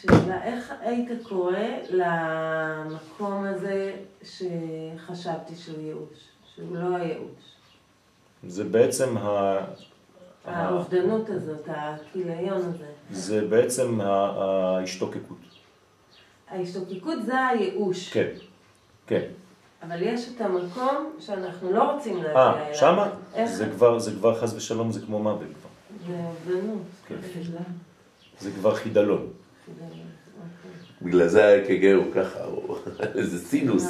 שאלה, 0.00 0.44
איך 0.44 0.72
היית 0.80 1.08
קורא 1.22 1.58
למקום 1.90 3.44
הזה 3.44 3.92
שחשבתי 4.22 5.56
שהוא 5.56 5.80
ייאוש, 5.80 6.18
שהוא 6.54 6.76
לא 6.76 6.96
הייאוש? 6.96 7.42
זה 8.46 8.64
בעצם 8.64 9.16
ה... 9.16 9.58
האובדנות 10.44 11.30
הזאת, 11.30 11.68
הכיליון 11.68 12.62
הזה. 12.62 12.86
זה 13.10 13.46
בעצם 13.46 14.00
ההשתוקקות. 14.00 15.38
ההשתוקקות 16.48 17.18
זה 17.26 17.46
הייאוש. 17.46 18.12
כן, 18.12 18.28
כן. 19.06 19.28
אבל 19.88 20.02
יש 20.02 20.28
את 20.36 20.40
המקום 20.40 21.12
שאנחנו 21.18 21.72
לא 21.72 21.92
רוצים 21.92 22.16
להגיע 22.16 22.36
אה, 22.36 22.66
אליו. 22.66 22.74
שמה? 22.74 23.08
איך? 23.34 23.50
זה 23.50 23.66
כבר, 23.74 23.98
זה 23.98 24.10
כבר 24.10 24.40
חס 24.40 24.54
ושלום, 24.54 24.92
זה 24.92 25.00
כמו 25.00 25.18
מוות 25.18 25.38
כבר. 25.40 25.70
זה 26.06 26.20
אובדנות. 26.24 26.82
כן. 27.08 27.14
זה 28.40 28.50
כבר 28.50 28.74
חידלון. 28.74 29.26
בגלל 31.02 31.28
זה 31.28 31.44
ה-AKG 31.44 31.84
הוא 31.94 32.04
ככה, 32.14 32.38
איזה 33.18 33.38
סינוס. 33.48 33.86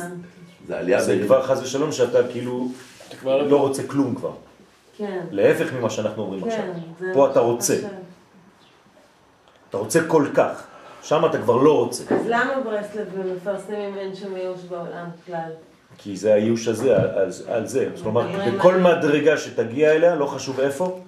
זה 0.66 0.78
עלייה 0.78 1.02
זה 1.02 1.18
כבר 1.26 1.42
חס 1.42 1.62
ושלום 1.62 1.92
שאתה 1.92 2.18
כאילו 2.28 2.68
לא- 3.24 3.56
רוצה 3.60 3.82
כלום 3.86 4.14
כבר. 4.14 4.32
כן. 4.96 5.24
להפך 5.30 5.72
ממה 5.72 5.90
שאנחנו 5.90 6.22
אומרים 6.22 6.44
עכשיו. 6.44 6.58
כן. 6.58 6.80
זה 6.98 7.10
פה 7.14 7.30
אתה 7.30 7.40
רוצה. 7.40 7.74
שחשב. 7.74 7.88
אתה 9.70 9.76
רוצה 9.76 10.00
כל 10.08 10.26
כך. 10.34 10.62
שם 11.02 11.24
אתה 11.30 11.38
כבר 11.38 11.56
לא 11.56 11.78
רוצה. 11.78 12.04
אז 12.14 12.26
למה 12.26 12.60
ברסלב 12.64 13.08
מפרסמים 13.36 13.98
אין 13.98 14.14
שם 14.14 14.36
ייאוש 14.36 14.60
בעולם 14.60 15.06
כלל? 15.26 15.50
כי 15.98 16.16
זה 16.16 16.34
האיוש 16.34 16.68
הזה, 16.68 16.96
על, 16.96 17.30
על, 17.48 17.66
זה. 17.66 17.88
כלומר, 18.02 18.28
מדברים 18.28 18.54
בכל 18.54 18.76
מדרגה 18.76 19.36
שתגיע 19.36 19.92
אליה, 19.92 20.14
לא 20.14 20.26
חשוב 20.26 20.60
איפה, 20.60 21.00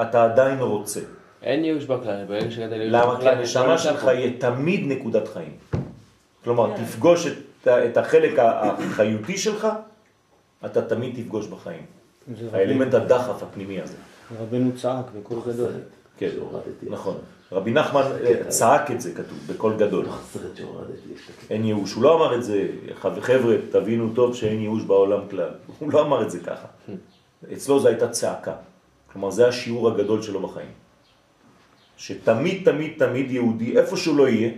אתה 0.00 0.24
עדיין 0.24 0.58
רוצה. 0.58 1.00
אין 1.42 1.64
ייאוש 1.64 1.84
בכלל, 1.84 2.24
ברגע 2.28 2.50
שהגעת 2.50 2.70
לייאוש 2.70 2.92
למה? 2.92 3.12
כי 3.12 3.16
בכלל, 3.16 3.32
אתה 3.32 3.38
הנשמה 3.38 3.66
לא 3.66 3.78
שלך. 3.78 4.04
יהיה 4.04 4.30
תמיד 4.38 4.80
נקודת 4.86 5.28
חיים. 5.28 5.56
כלומר, 6.44 6.76
כן. 6.76 6.84
תפגוש 6.84 7.26
את, 7.26 7.68
את 7.68 7.96
החלק 7.96 8.38
החיותי 8.38 9.38
שלך, 9.38 9.68
אתה 10.64 10.82
תמיד 10.82 11.22
תפגוש 11.22 11.46
בחיים. 11.46 11.82
האלמנט 12.52 12.94
הדחף 12.94 13.42
הפנימי 13.42 13.80
הזה. 13.80 13.96
רבנו 14.40 14.70
צעק 14.76 15.04
בקול 15.18 15.38
גדול. 15.46 15.70
כן. 16.18 16.28
נכון. 16.82 17.16
רבי 17.52 17.70
נחמן 17.70 18.00
אה, 18.24 18.44
צעק 18.48 18.90
את 18.90 19.00
זה, 19.00 19.14
כתוב, 19.14 19.38
בקול 19.46 19.76
גדול. 19.76 20.06
אין 21.50 21.64
ייאוש. 21.64 21.92
הוא 21.92 22.02
לא 22.02 22.16
אמר 22.16 22.34
את 22.36 22.44
זה, 22.44 22.66
"חב- 23.00 23.20
חבר'ה, 23.20 23.54
תבינו 23.70 24.12
טוב 24.14 24.34
שאין 24.34 24.60
ייאוש 24.60 24.82
בעולם 24.82 25.20
כלל. 25.30 25.48
הוא 25.78 25.92
לא 25.92 26.00
אמר 26.02 26.22
את 26.22 26.30
זה 26.30 26.40
ככה. 26.40 26.66
אצלו 27.52 27.80
זו 27.80 27.88
הייתה 27.88 28.08
צעקה. 28.08 28.52
כלומר, 29.12 29.30
זה 29.30 29.48
השיעור 29.48 29.88
הגדול 29.88 30.22
שלו 30.22 30.40
בחיים. 30.48 30.68
שתמיד, 31.96 32.62
תמיד, 32.64 32.92
תמיד 32.98 33.30
יהודי, 33.30 33.78
איפה 33.78 33.96
שהוא 33.96 34.16
לא 34.16 34.28
יהיה, 34.28 34.50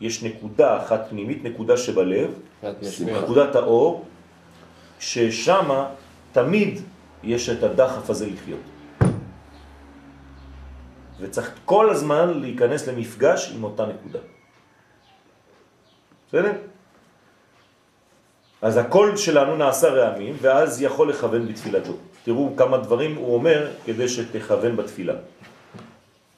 יש 0.00 0.22
נקודה 0.22 0.82
אחת 0.82 1.06
פנימית, 1.10 1.44
נקודה 1.44 1.76
שבלב. 1.76 2.30
נקודת 3.22 3.56
האור, 3.56 4.04
ששמה 4.98 5.86
תמיד 6.32 6.80
יש 7.24 7.48
את 7.48 7.62
הדחף 7.62 8.10
הזה 8.10 8.26
לחיות. 8.26 8.60
וצריך 11.20 11.50
כל 11.64 11.90
הזמן 11.90 12.40
להיכנס 12.40 12.88
למפגש 12.88 13.52
עם 13.54 13.64
אותה 13.64 13.86
נקודה. 13.86 14.18
בסדר? 16.28 16.52
אז 18.62 18.76
הקול 18.76 19.16
שלנו 19.16 19.56
נעשה 19.56 19.88
רעמים, 19.88 20.36
ואז 20.40 20.82
יכול 20.82 21.10
לכוון 21.10 21.48
בתפילתו. 21.48 21.92
תראו 22.24 22.52
כמה 22.56 22.76
דברים 22.78 23.16
הוא 23.16 23.34
אומר 23.34 23.70
כדי 23.84 24.08
שתכוון 24.08 24.76
בתפילה. 24.76 25.14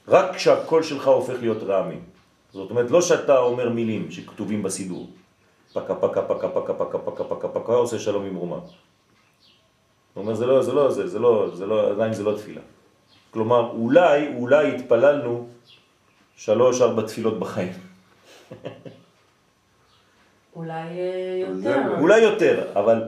רק 0.09 0.35
כשהקול 0.35 0.83
שלך 0.83 1.07
הופך 1.09 1.35
להיות 1.41 1.63
רעמים. 1.63 2.03
זאת 2.53 2.71
אומרת, 2.71 2.91
לא 2.91 3.03
שאתה 3.03 3.39
אומר 3.39 3.69
מילים 3.69 4.11
שכתובים 4.11 4.63
בסידור. 4.63 5.11
פקה 5.73 5.95
פקה 5.95 6.23
פקה 6.23 6.49
פקה 6.49 6.75
פקה 6.75 6.99
פקה 6.99 7.25
פקה 7.25 7.49
פקה 7.49 7.73
עושה 7.73 7.99
שלום 7.99 8.25
עם 8.27 8.35
רומה. 8.35 8.57
הוא 10.15 10.23
אומר, 10.23 10.35
זה 10.35 10.47
לא, 10.47 10.75
לא, 10.75 10.91
זה, 10.91 11.09
זה 11.09 11.19
לא, 11.19 11.51
זה 11.55 11.67
לא, 11.67 11.91
עדיין 11.91 12.13
זה 12.13 12.23
לא 12.23 12.37
תפילה. 12.37 12.61
כלומר, 13.31 13.71
אולי, 13.71 14.35
אולי 14.37 14.75
התפללנו 14.75 15.49
שלוש, 16.37 16.81
ארבע 16.81 17.03
תפילות 17.03 17.39
בחיים. 17.39 17.73
אולי 20.57 20.73
אה, 20.73 21.45
יותר. 21.49 21.99
אולי 21.99 22.21
יותר, 22.21 22.67
אבל 22.75 23.03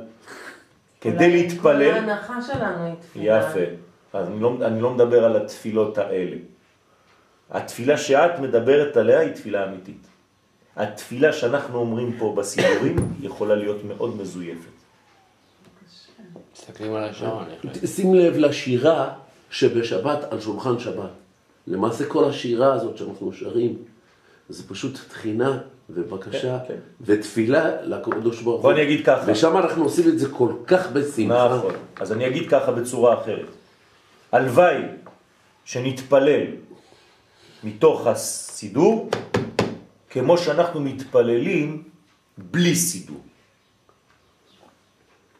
כדי 1.00 1.14
אולי 1.14 1.26
כל 1.26 1.32
להתפלל... 1.32 1.90
ההנחה 1.90 2.42
שלנו 2.42 2.86
היא 2.86 2.94
תפילה. 3.00 3.38
יפה. 3.38 3.74
אז 4.12 4.28
אני 4.28 4.40
לא, 4.40 4.52
אני 4.62 4.80
לא 4.80 4.90
מדבר 4.90 5.24
על 5.24 5.36
התפילות 5.36 5.98
האלה. 5.98 6.36
התפילה 7.50 7.98
שאת 7.98 8.38
מדברת 8.38 8.96
עליה 8.96 9.20
היא 9.20 9.32
תפילה 9.32 9.64
אמיתית. 9.64 10.06
התפילה 10.76 11.32
שאנחנו 11.32 11.78
אומרים 11.78 12.16
פה 12.18 12.34
בסידורים 12.38 12.96
יכולה 13.20 13.54
להיות 13.54 13.84
מאוד 13.84 14.16
מזויפת. 14.16 14.70
מסתכלים 16.54 16.94
על 16.94 17.04
השעון, 17.04 17.44
שים 17.86 18.14
לב 18.14 18.36
לשירה 18.36 19.14
שבשבת 19.52 20.32
על 20.32 20.40
שולחן 20.40 20.78
שבת. 20.78 21.10
למעשה 21.66 22.06
כל 22.06 22.24
השירה 22.24 22.74
הזאת 22.74 22.96
שאנחנו 22.96 23.32
שרים, 23.32 23.76
זה 24.48 24.68
פשוט 24.68 24.98
תחינה 25.08 25.58
ובקשה 25.90 26.58
כן, 26.58 26.64
כן. 26.68 26.74
ותפילה 27.00 27.82
לקדוש 27.82 28.42
ברוך 28.42 28.56
הוא. 28.56 28.62
בוא 28.62 28.72
אני 28.72 28.82
אגיד 28.82 29.06
ככה. 29.06 29.32
ושם 29.32 29.56
אנחנו 29.56 29.84
עושים 29.84 30.08
את 30.08 30.18
זה 30.18 30.28
כל 30.28 30.52
כך 30.66 30.90
בשמחה. 30.92 31.56
נכון. 31.56 31.74
אז 31.96 32.12
אני 32.12 32.26
אגיד 32.26 32.50
ככה 32.50 32.72
בצורה 32.72 33.20
אחרת. 33.22 33.46
הלוואי 34.32 34.82
שנתפלל 35.64 36.42
מתוך 37.64 38.06
הסידור 38.06 39.10
כמו 40.10 40.38
שאנחנו 40.38 40.80
מתפללים 40.80 41.82
בלי 42.38 42.74
סידור. 42.74 43.20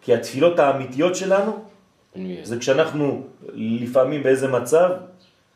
כי 0.02 0.14
התפילות 0.14 0.58
האמיתיות 0.58 1.16
שלנו 1.16 1.64
זה 2.42 2.58
כשאנחנו 2.58 3.22
לפעמים 3.54 4.22
באיזה 4.22 4.48
מצב, 4.48 4.90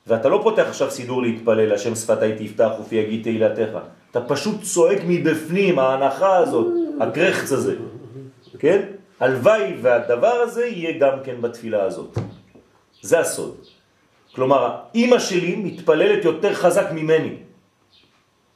ואתה 0.07 0.29
לא 0.29 0.41
פותח 0.43 0.65
עכשיו 0.69 0.91
סידור 0.91 1.23
להתפלל, 1.23 1.73
השם 1.73 1.95
שפתי 1.95 2.47
תפתח 2.47 2.71
ופי 2.81 2.97
יגיד 2.97 3.23
תהילתך. 3.23 3.79
אתה 4.11 4.21
פשוט 4.21 4.63
צועק 4.63 4.99
מבפנים, 5.07 5.79
ההנחה 5.79 6.37
הזאת, 6.37 6.67
הקרחץ 7.01 7.53
הזה, 7.53 7.75
כן? 8.59 8.83
הלוואי 9.21 9.75
והדבר 9.83 10.33
הזה 10.33 10.67
יהיה 10.67 10.99
גם 10.99 11.19
כן 11.25 11.41
בתפילה 11.41 11.83
הזאת. 11.83 12.19
זה 13.03 13.21
הסוד. 13.21 13.57
כלומר, 14.35 14.77
אימא 14.95 15.19
שלי 15.19 15.57
מתפללת 15.57 16.25
יותר 16.25 16.55
חזק 16.55 16.87
ממני, 16.93 17.37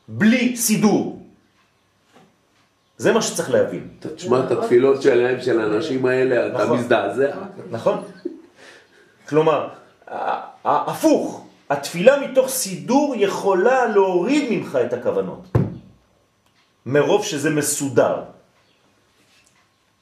בלי 0.09 0.57
סידור. 0.57 1.20
זה 3.01 3.13
מה 3.13 3.23
שצריך 3.23 3.51
להבין. 3.51 3.89
אתה 3.99 4.09
תשמע 4.09 4.41
את 4.47 4.51
התפילות 4.51 5.03
שלהם, 5.03 5.41
של 5.41 5.61
האנשים 5.61 6.07
האלה, 6.07 6.47
אתה 6.47 6.65
נכון. 6.65 6.79
מזדעזע. 6.79 7.31
נכון? 7.71 8.05
כלומר, 9.29 9.69
הפוך, 10.65 11.47
התפילה 11.71 12.21
מתוך 12.21 12.49
סידור 12.49 13.15
יכולה 13.17 13.87
להוריד 13.87 14.45
ממך 14.51 14.79
את 14.87 14.93
הכוונות. 14.93 15.49
מרוב 16.87 17.25
שזה 17.25 17.51
מסודר. 17.51 18.17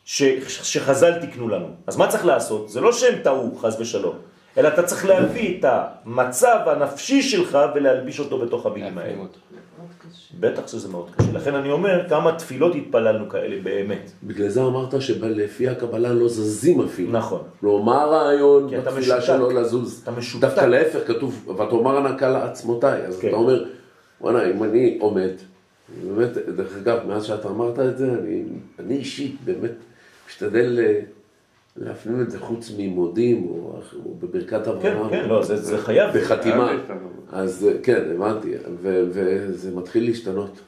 ש, 0.05 0.23
שחז"ל 0.49 1.27
תקנו 1.27 1.49
לנו. 1.49 1.69
אז 1.87 1.97
מה 1.97 2.09
צריך 2.09 2.25
לעשות? 2.27 2.69
זה 2.69 2.81
לא 2.81 2.93
שהם 2.93 3.23
טעו, 3.23 3.57
חז 3.63 3.81
ושלום, 3.81 4.17
אלא 4.59 4.69
אתה 4.69 4.83
צריך 4.83 5.07
להביא 5.07 5.59
את 5.59 5.65
המצב 5.69 6.59
הנפשי 6.67 7.23
שלך 7.23 7.59
ולהלביש 7.75 8.21
אותו 8.21 8.39
בתוך 8.39 8.67
המילים 8.67 8.99
האלה. 8.99 9.23
בטח 10.41 10.67
שזה 10.67 10.89
מאוד 10.89 11.11
קשה. 11.17 11.33
לכן 11.33 11.55
אני 11.55 11.71
אומר, 11.71 12.09
כמה 12.09 12.33
תפילות 12.33 12.75
התפללנו 12.75 13.29
כאלה 13.29 13.57
באמת. 13.63 14.11
בגלל 14.25 14.49
זה 14.49 14.63
אמרת 14.63 15.03
שלפי 15.03 15.69
הקבלה 15.69 16.13
לא 16.13 16.29
זזים 16.29 16.81
אפילו. 16.81 17.13
נכון. 17.13 17.43
לא, 17.63 17.83
מה 17.85 18.03
הרעיון 18.03 18.71
בתפילה. 18.71 19.21
שלו 19.21 19.51
לזוז? 19.51 20.01
אתה 20.03 20.11
משותק. 20.11 20.41
דווקא 20.41 20.61
להפך, 20.61 20.99
כתוב, 21.07 21.49
ותאמר 21.49 21.97
הנקה 21.97 22.31
לעצמותיי. 22.31 23.07
אז 23.07 23.19
כן. 23.21 23.29
אתה 23.29 23.37
אומר, 23.37 23.65
וואלה, 24.21 24.51
אם 24.51 24.63
אני 24.63 24.99
עומד, 25.01 25.31
באמת, 26.05 26.39
דרך 26.57 26.77
אגב, 26.77 26.99
מאז 27.07 27.25
שאתה 27.25 27.49
אמרת 27.49 27.79
את 27.79 27.99
זה, 27.99 28.07
אני, 28.07 28.43
אני 28.79 28.97
אישית 28.97 29.37
באמת 29.45 29.75
משתדל 30.29 30.79
אה, 30.79 31.01
להפנים 31.81 32.23
את 32.23 32.31
זה 32.31 32.41
חוץ 32.41 32.73
ממודים, 32.79 33.47
או, 33.49 33.81
או 34.05 34.15
בברכת 34.15 34.65
כן, 34.65 34.71
אברהם. 34.71 35.11
כן, 35.11 35.29
לא, 35.29 35.43
זה, 35.45 35.57
זה 35.57 35.79
חייב. 35.79 36.17
בחתימה. 36.17 36.73
להשתנות. 36.73 37.13
אז 37.33 37.67
אה, 37.69 37.79
כן, 37.83 38.03
הבנתי, 38.15 38.53
ו- 38.83 39.05
וזה 39.13 39.77
מתחיל 39.77 40.05
להשתנות. 40.05 40.61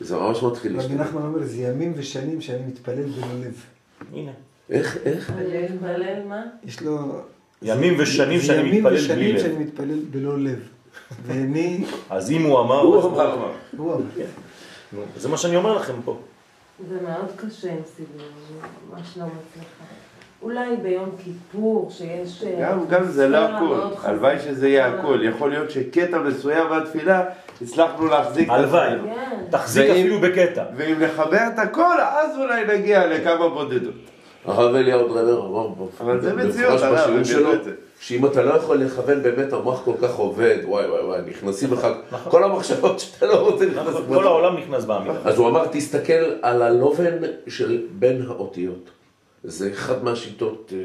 זה 0.00 0.16
ממש 0.16 0.42
מתחיל 0.42 0.72
רבי 0.72 0.82
להשתנות. 0.82 1.00
נחמן 1.00 1.22
אומר, 1.22 1.42
זה 1.42 1.56
ימים 1.62 1.92
ושנים 1.96 2.40
שאני 2.40 2.62
מתפלל 2.66 3.02
בלא 3.02 3.46
לב. 3.46 3.64
הנה. 4.12 4.32
איך, 4.70 4.98
איך? 5.04 5.32
להתפלל 5.38 6.22
מה? 6.28 6.42
יש 6.64 6.82
לו... 6.82 7.20
ימים 7.62 7.94
ושנים 7.98 8.40
שאני 8.40 8.60
ימים 8.60 8.84
מתפלל 8.84 8.94
ושנים 8.94 9.18
בלי 9.18 9.32
לב. 9.32 9.40
שאני 9.40 9.64
מתפלל 9.64 9.98
בלא 10.10 10.38
לב. 10.38 10.58
ואני... 11.26 11.84
אז 12.10 12.30
אם 12.30 12.42
הוא 12.42 12.60
אמר, 12.60 12.80
הוא 12.80 13.02
אמר. 13.04 13.50
הוא 13.76 13.94
אמר. 13.94 14.02
נו, 14.92 15.02
זה 15.16 15.28
מה 15.28 15.36
שאני 15.36 15.56
אומר 15.56 15.76
לכם 15.76 15.94
פה. 16.04 16.18
זה 16.88 16.98
מאוד 17.02 17.30
קשה 17.36 17.72
עם 17.72 17.78
אני 17.98 18.24
ממש 18.90 19.16
לא 19.16 19.24
מצליחה. 19.24 19.84
אולי 20.42 20.76
ביום 20.82 21.10
כיפור, 21.24 21.90
שיש... 21.90 22.44
אה, 22.44 22.70
גם, 22.70 22.86
גם 22.86 23.04
זה 23.04 23.28
לא 23.28 23.38
חזקה. 23.96 24.08
הלוואי 24.08 24.38
שזה 24.38 24.68
יהיה 24.68 24.86
הכל, 24.86 25.18
יכול 25.22 25.50
להיות 25.50 25.70
שקטע 25.70 26.18
מסוים 26.18 26.68
מהתפילה 26.68 27.24
הצלחנו 27.62 28.06
להחזיק 28.06 28.48
את 28.48 28.54
הלוואי. 28.54 28.90
כן. 28.90 29.44
תחזיק 29.50 29.90
אפילו 29.90 30.20
בקטע. 30.20 30.64
ואם 30.76 31.02
נחבר 31.02 31.40
את 31.54 31.58
הכל, 31.58 32.00
אז 32.00 32.38
אולי 32.38 32.78
נגיע 32.78 33.06
לכמה 33.06 33.48
בודדות. 33.48 33.94
הרב 34.44 34.74
אליהו 34.74 35.08
דרמר 35.08 35.46
אמר 35.46 35.68
אבל 36.00 36.20
זה 36.20 36.32
במפורש 36.32 36.82
בשיעור 36.82 37.24
שלו. 37.24 37.50
שאם 38.00 38.26
אתה 38.26 38.42
לא 38.42 38.54
יכול 38.54 38.76
לכוון 38.76 39.22
באמת 39.22 39.52
המוח 39.52 39.82
כל 39.84 39.92
כך 40.02 40.14
עובד, 40.14 40.56
וואי 40.64 40.86
וואי 40.86 41.02
וואי, 41.04 41.20
נכנסים 41.30 41.72
לך 41.72 41.86
כל 42.28 42.44
המחשבות 42.44 43.00
שאתה 43.00 43.26
לא 43.26 43.34
רוצה 43.34 43.66
נכון, 43.66 43.88
נכנסים. 43.88 44.14
כל 44.14 44.24
העולם 44.24 44.56
נכנס 44.56 44.84
בעמידה. 44.84 45.14
אז 45.24 45.38
הוא 45.38 45.48
אמר, 45.48 45.66
תסתכל 45.66 46.32
על 46.42 46.62
הלובן 46.62 47.14
של 47.48 47.82
בין 47.90 48.22
האותיות. 48.28 48.90
זה 49.48 49.70
אחד 49.72 50.04
מהשיטות 50.04 50.72
אה, 50.76 50.78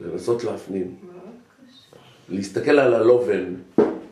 לנסות 0.00 0.44
להפנים. 0.44 0.94
להסתכל 2.28 2.70
על 2.78 2.94
הלובן 2.94 3.54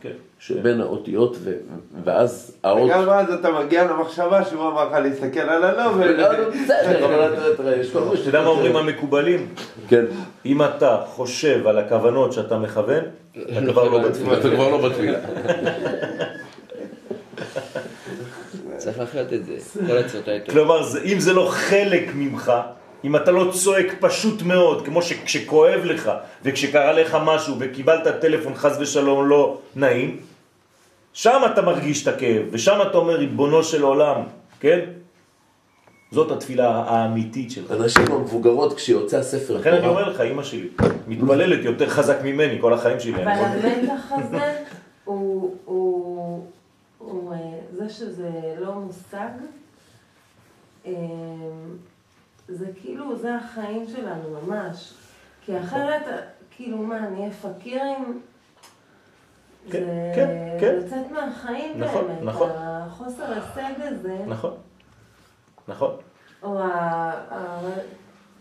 כן. 0.01 0.11
שבין 0.39 0.81
האותיות, 0.81 1.37
ו- 1.39 1.57
ואז 2.03 2.57
האות... 2.63 2.89
וגם 2.89 3.09
אז 3.09 3.33
אתה 3.33 3.51
מגיע 3.51 3.85
למחשבה 3.91 4.45
שהוא 4.45 4.67
אמר 4.69 4.85
לך 4.87 4.93
להסתכל 4.93 5.39
על 5.39 5.63
הלא, 5.63 5.91
בסדר, 5.93 7.05
אבל 7.05 7.53
אתה 7.53 7.75
יש 7.75 7.91
כל 7.91 7.99
אתה 8.13 8.19
יודע 8.27 8.41
מה 8.41 8.47
אומרים 8.47 8.75
המקובלים? 8.75 9.47
כן, 9.87 10.05
אם 10.45 10.63
אתה 10.63 11.03
חושב 11.07 11.67
על 11.67 11.77
הכוונות 11.77 12.33
שאתה 12.33 12.57
מכוון, 12.57 13.03
אתה 13.33 13.71
כבר 13.71 13.89
לא 13.89 13.99
בתפילה. 14.09 14.39
אתה 14.39 14.49
כבר 14.49 14.69
לא 14.69 14.89
בתפילה. 14.89 15.19
צריך 18.77 18.99
לחיות 18.99 19.33
את 19.33 19.45
זה. 19.45 19.55
כל 19.87 19.97
עצות 19.97 20.27
האלה. 20.27 20.39
כלומר, 20.49 20.83
זה- 20.83 21.01
אם 21.03 21.19
זה 21.19 21.33
לא 21.33 21.49
חלק 21.51 22.09
ממך, 22.15 22.51
אם 23.03 23.15
אתה 23.15 23.31
לא 23.31 23.51
צועק 23.51 23.95
פשוט 23.99 24.41
מאוד, 24.41 24.85
כמו 24.85 25.01
שכשכואב 25.01 25.81
לך, 25.83 26.11
וכשקרה 26.43 26.91
לך 26.91 27.17
משהו, 27.25 27.55
וקיבלת 27.59 28.21
טלפון 28.21 28.55
חס 28.55 28.77
ושלום 28.79 29.29
לא 29.29 29.57
נעים, 29.75 30.17
שם 31.13 31.41
אתה 31.53 31.61
מרגיש 31.61 32.03
את 32.03 32.07
הכאב, 32.07 32.43
ושם 32.51 32.79
אתה 32.89 32.97
אומר, 32.97 33.15
ריבונו 33.15 33.63
של 33.63 33.83
עולם, 33.83 34.21
כן? 34.59 34.79
זאת 36.11 36.31
התפילה 36.31 36.83
האמיתית 36.87 37.51
שלך. 37.51 37.71
הנשים 37.71 38.11
המבוגרות, 38.11 38.73
כשיוצא 38.73 39.17
הספר 39.17 39.57
לכן 39.57 39.73
אני 39.73 39.87
אומר 39.87 40.09
לך, 40.09 40.21
אמא 40.21 40.43
שלי, 40.43 40.67
מתפללת 41.07 41.65
יותר 41.65 41.89
חזק 41.89 42.17
ממני 42.23 42.57
כל 42.61 42.73
החיים 42.73 42.99
שלי. 42.99 43.23
אבל 43.23 43.31
המתח 43.31 44.11
הזה 44.11 44.63
הוא, 45.05 45.55
הוא, 45.65 46.43
הוא, 46.97 47.33
אה, 47.33 47.37
זה 47.77 47.89
שזה 47.89 48.29
לא 48.59 48.73
מושג, 48.73 49.29
אה, 50.85 50.91
זה 52.49 52.65
כאילו, 52.81 53.17
זה 53.17 53.35
החיים 53.35 53.85
שלנו 53.87 54.23
ממש. 54.47 54.93
כי 55.45 55.59
אחרת, 55.59 56.01
כאילו 56.51 56.77
מה, 56.77 56.99
נהיה 57.09 57.31
פקירים? 57.31 58.21
כן, 59.71 59.79
זה 59.85 60.11
כן, 60.15 60.57
כן. 60.59 60.75
לצאת 60.75 61.11
מהחיים 61.11 61.79
נכון, 61.81 62.07
באמת. 62.07 62.23
נכון. 62.23 62.49
החוסר 62.55 63.23
הישג 63.33 63.73
הזה, 63.81 64.17
נכון, 64.27 64.53
נכון. 65.67 65.91
או 66.43 66.59
ה- 66.59 67.69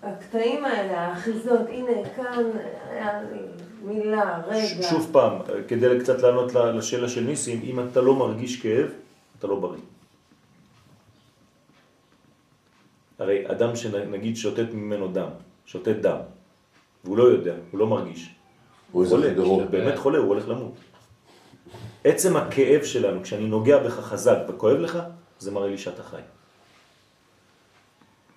הקטעים 0.03 0.65
האלה, 0.65 1.01
האחיזות, 1.01 1.61
הנה, 1.69 1.91
כאן 2.17 2.43
היה 2.91 3.23
לי 3.23 3.39
מילה, 3.83 4.41
רגע. 4.47 4.83
שוב 4.91 5.09
פעם, 5.13 5.33
כדי 5.69 6.01
קצת 6.01 6.19
לענות 6.23 6.55
לשאלה 6.55 7.09
של 7.09 7.21
ניסים, 7.25 7.61
אם 7.65 7.81
אתה 7.81 8.01
לא 8.01 8.15
מרגיש 8.15 8.63
כאב, 8.63 8.89
אתה 9.39 9.47
לא 9.47 9.61
בריא. 9.61 9.81
הרי 13.19 13.51
אדם 13.51 13.77
שנגיד 13.77 14.37
שותת 14.37 14.67
ממנו 14.73 15.09
דם, 15.09 15.31
שותת 15.67 15.97
דם, 16.01 16.19
והוא 17.05 17.17
לא 17.17 17.25
יודע, 17.25 17.55
הוא 17.71 17.81
לא 17.81 17.87
מרגיש, 17.87 18.35
הוא 18.93 19.07
חולה. 19.07 19.33
הוא 19.37 19.65
באמת 19.65 19.99
חולה, 19.99 20.19
הוא 20.19 20.29
הולך 20.29 20.49
למות. 20.49 20.73
עצם 22.05 22.37
הכאב 22.37 22.85
שלנו, 22.85 23.23
כשאני 23.23 23.47
נוגע 23.47 23.79
בך 23.79 23.93
חזק 23.93 24.39
וכואב 24.49 24.77
לך, 24.77 24.99
זה 25.39 25.51
מראה 25.51 25.69
לי 25.69 25.79
שאתה 25.79 26.03
חי. 26.03 26.21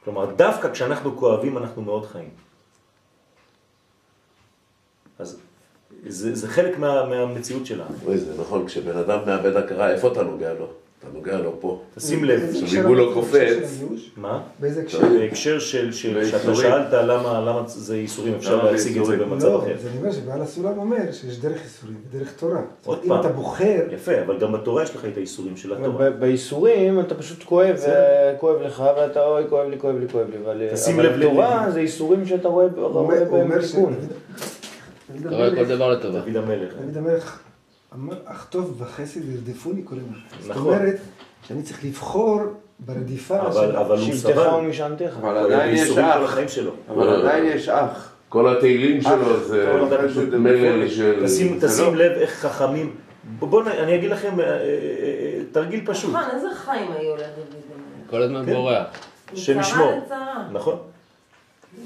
כלומר, 0.03 0.35
דווקא 0.35 0.71
כשאנחנו 0.71 1.17
כואבים 1.17 1.57
אנחנו 1.57 1.81
מאוד 1.81 2.05
חיים. 2.05 2.29
אז 5.19 5.39
זה, 6.07 6.35
זה 6.35 6.47
חלק 6.47 6.77
מה, 6.77 7.05
מהמציאות 7.05 7.65
שלנו. 7.65 7.95
אוי, 8.05 8.17
זה 8.17 8.41
נכון, 8.41 8.67
כשבן 8.67 8.97
אדם 8.97 9.19
מאבד 9.25 9.55
הכרה, 9.55 9.91
איפה 9.91 10.11
אתה 10.11 10.23
נוגע 10.23 10.53
לו? 10.53 10.67
אתה 11.01 11.17
נוגע 11.17 11.37
לו 11.37 11.57
פה. 11.59 11.81
תשים 11.95 12.23
לב, 12.23 12.41
עכשיו, 12.63 12.81
אם 12.81 12.87
הוא 12.87 12.95
לא 12.95 13.11
קופץ-? 13.13 13.91
מה? 14.17 14.41
באיזה 14.59 14.81
הקשר? 14.81 14.99
בהקשר 15.19 15.59
של, 15.59 15.91
שאתה 15.91 16.13
באיסורים. 16.13 16.55
שאלת 16.55 16.93
למה, 16.93 17.41
למה 17.41 17.63
זה 17.67 17.95
איסורים, 17.95 18.33
אפשר 18.35 18.71
להציג 18.71 18.97
את 18.97 19.05
זה 19.05 19.11
באיסורים? 19.11 19.29
במצב 19.29 19.47
לא, 19.47 19.59
אחר. 19.59 19.73
אז 19.73 19.87
אני 19.87 19.97
אומר 19.97 20.11
שבעל 20.11 20.41
הסולם 20.41 20.77
אומר 20.77 21.11
שיש 21.11 21.39
דרך 21.39 21.63
איסורים 21.63 21.95
ודרך 22.09 22.33
תורה. 22.33 22.61
עוד 22.85 22.99
אומרת, 23.03 23.03
אם 23.03 23.09
פעם. 23.09 23.19
אתה 23.19 23.39
בוחר, 23.39 23.79
יפה, 23.91 24.11
אבל 24.25 24.39
גם 24.39 24.51
בתורה 24.51 24.83
יש 24.83 24.95
לך 24.95 25.05
את 25.05 25.17
האיסורים 25.17 25.57
של 25.57 25.73
התורה. 25.73 26.09
ב- 26.09 26.19
בייסורים 26.19 26.99
אתה 26.99 27.15
פשוט 27.15 27.43
כואב, 27.43 27.73
בסדר. 27.75 27.95
כואב 28.39 28.61
לך 28.61 28.83
ואתה 28.97 29.25
אוי 29.25 29.43
כואב 29.49 29.69
לי, 29.69 29.79
כואב 29.79 29.95
לי, 29.99 30.05
כואב 30.11 30.27
לי, 30.29 30.37
אבל 30.45 30.61
לב 31.03 31.19
בתורה. 31.19 31.71
זה 31.71 31.79
איסורים 31.79 32.25
שאתה 32.25 32.47
רואה 32.47 32.67
בהם 32.67 33.59
תיקון. 33.61 33.93
דוד 35.15 35.27
אתה 35.27 35.35
רואה 35.35 35.49
כל 35.49 35.55
המלך- 35.57 35.67
דבר 35.69 35.89
לטובה. 35.91 36.19
דוד 36.19 36.35
המלך. 36.97 37.39
אמר, 37.93 38.15
אך 38.25 38.47
טוב 38.49 38.81
וחסד 38.81 39.29
ירדפוני 39.29 39.81
כל 39.85 39.95
יום. 39.95 40.13
זאת 40.39 40.51
נכון. 40.51 40.73
אומרת 40.73 40.99
שאני 41.47 41.63
צריך 41.63 41.85
לבחור 41.85 42.39
ברדיפה 42.79 43.41
אבל, 43.41 43.97
של... 43.97 44.17
שבטך. 44.17 44.53
ומשענתך. 44.57 45.17
אבל 45.21 45.37
עדיין 45.37 45.75
יש 45.75 45.97
אח. 45.97 46.37
אבל 46.89 47.09
עדיין 47.09 47.45
יש 47.45 47.69
אח. 47.69 48.11
כל 48.29 48.57
התהילים 48.57 49.01
שלו 49.01 49.39
זה 49.39 49.73
מלל. 50.39 50.89
של... 50.89 51.25
תשים. 51.25 51.95
לב 51.95 52.11
איך 52.11 52.31
חכמים, 52.31 52.95
בואו 53.39 53.67
אני 53.67 53.95
אגיד 53.95 54.09
לכם 54.09 54.39
אה, 54.39 54.45
אה, 54.45 54.51
אה, 54.51 55.41
תרגיל 55.51 55.81
פשוט, 55.85 56.15
נכון, 56.15 56.35
איזה 56.35 56.47
חיים 56.55 56.91
היו 56.91 57.15
לדוד? 57.15 57.55
כל 58.09 58.21
הזמן 58.21 58.45
כן. 58.45 58.53
בורח. 58.53 58.85
שנשמור. 59.33 59.91
מצרה 59.97 60.05
לצרה. 60.05 60.47
נכון? 60.51 60.77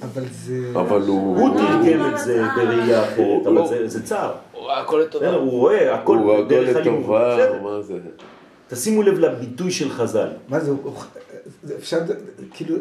אבל 0.01 0.23
זה... 0.31 0.71
אבל 0.75 1.01
הוא... 1.01 1.39
הוא 1.39 1.57
תרגם 1.57 2.13
את 2.13 2.19
זה. 2.19 2.43
בראייה 2.55 3.03
אחרת, 3.03 3.47
אבל 3.47 3.87
זה 3.87 4.03
צער. 4.03 4.31
הכל 4.71 5.01
לטובה. 5.05 5.29
הוא 5.29 5.51
רואה 5.51 5.95
הכל 5.95 6.17
הוא 6.17 6.33
הכל 6.33 6.47
דרך 6.47 6.75
הלימוד. 6.75 7.09
מה 7.63 7.81
זה? 7.81 7.99
תשימו 8.67 9.03
לב 9.03 9.19
לביטוי 9.19 9.71
של 9.71 9.89
חז"ל. 9.89 10.29
מה 10.49 10.59
זה, 10.59 10.71
אפשר, 11.77 11.99
כאילו, 12.53 12.75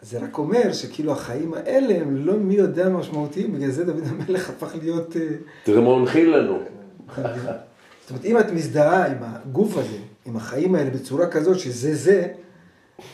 זה 0.00 0.18
רק 0.18 0.38
אומר 0.38 0.72
שכאילו 0.72 1.12
החיים 1.12 1.54
האלה 1.54 1.94
הם 1.94 2.16
לא 2.26 2.32
מי 2.32 2.54
יודע 2.54 2.88
משמעותיים, 2.88 3.52
בגלל 3.52 3.70
זה 3.70 3.84
דוד 3.84 4.02
המלך 4.06 4.50
הפך 4.50 4.74
להיות... 4.82 5.16
אה, 5.16 5.28
תראה 5.64 5.80
מה 5.80 5.86
הוא 5.86 5.98
הנחיל 5.98 6.36
לנו. 6.36 6.58
זאת 7.16 8.10
אומרת, 8.10 8.24
אם 8.24 8.38
את 8.38 8.50
מזדהה 8.50 9.06
עם 9.06 9.18
הגוף 9.20 9.76
הזה, 9.76 9.96
עם 10.26 10.36
החיים 10.36 10.74
האלה 10.74 10.90
בצורה 10.90 11.26
כזאת 11.26 11.58
שזה 11.58 11.94
זה, 11.94 12.28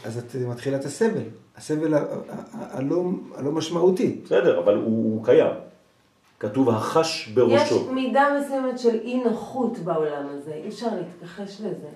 אז 0.05 0.19
את 0.19 0.37
מתחילה 0.49 0.77
את 0.77 0.85
הסבל. 0.85 1.23
הסבל 1.57 1.95
הלא 2.53 3.53
משמעותי. 3.53 4.21
בסדר, 4.25 4.59
אבל 4.59 4.75
הוא 4.75 5.25
קיים. 5.25 5.53
כתוב 6.41 6.69
החש 6.71 7.29
יש 7.29 7.35
בראשו. 7.35 7.93
מידה 7.93 8.27
מסוימת 8.41 8.79
של 8.79 8.95
אי 9.05 9.23
נוחות 9.25 9.79
בעולם 9.79 10.27
הזה, 10.35 10.53
אי 10.65 10.69
אפשר 10.69 10.87
להתכחש 10.97 11.61
לזה. 11.61 11.87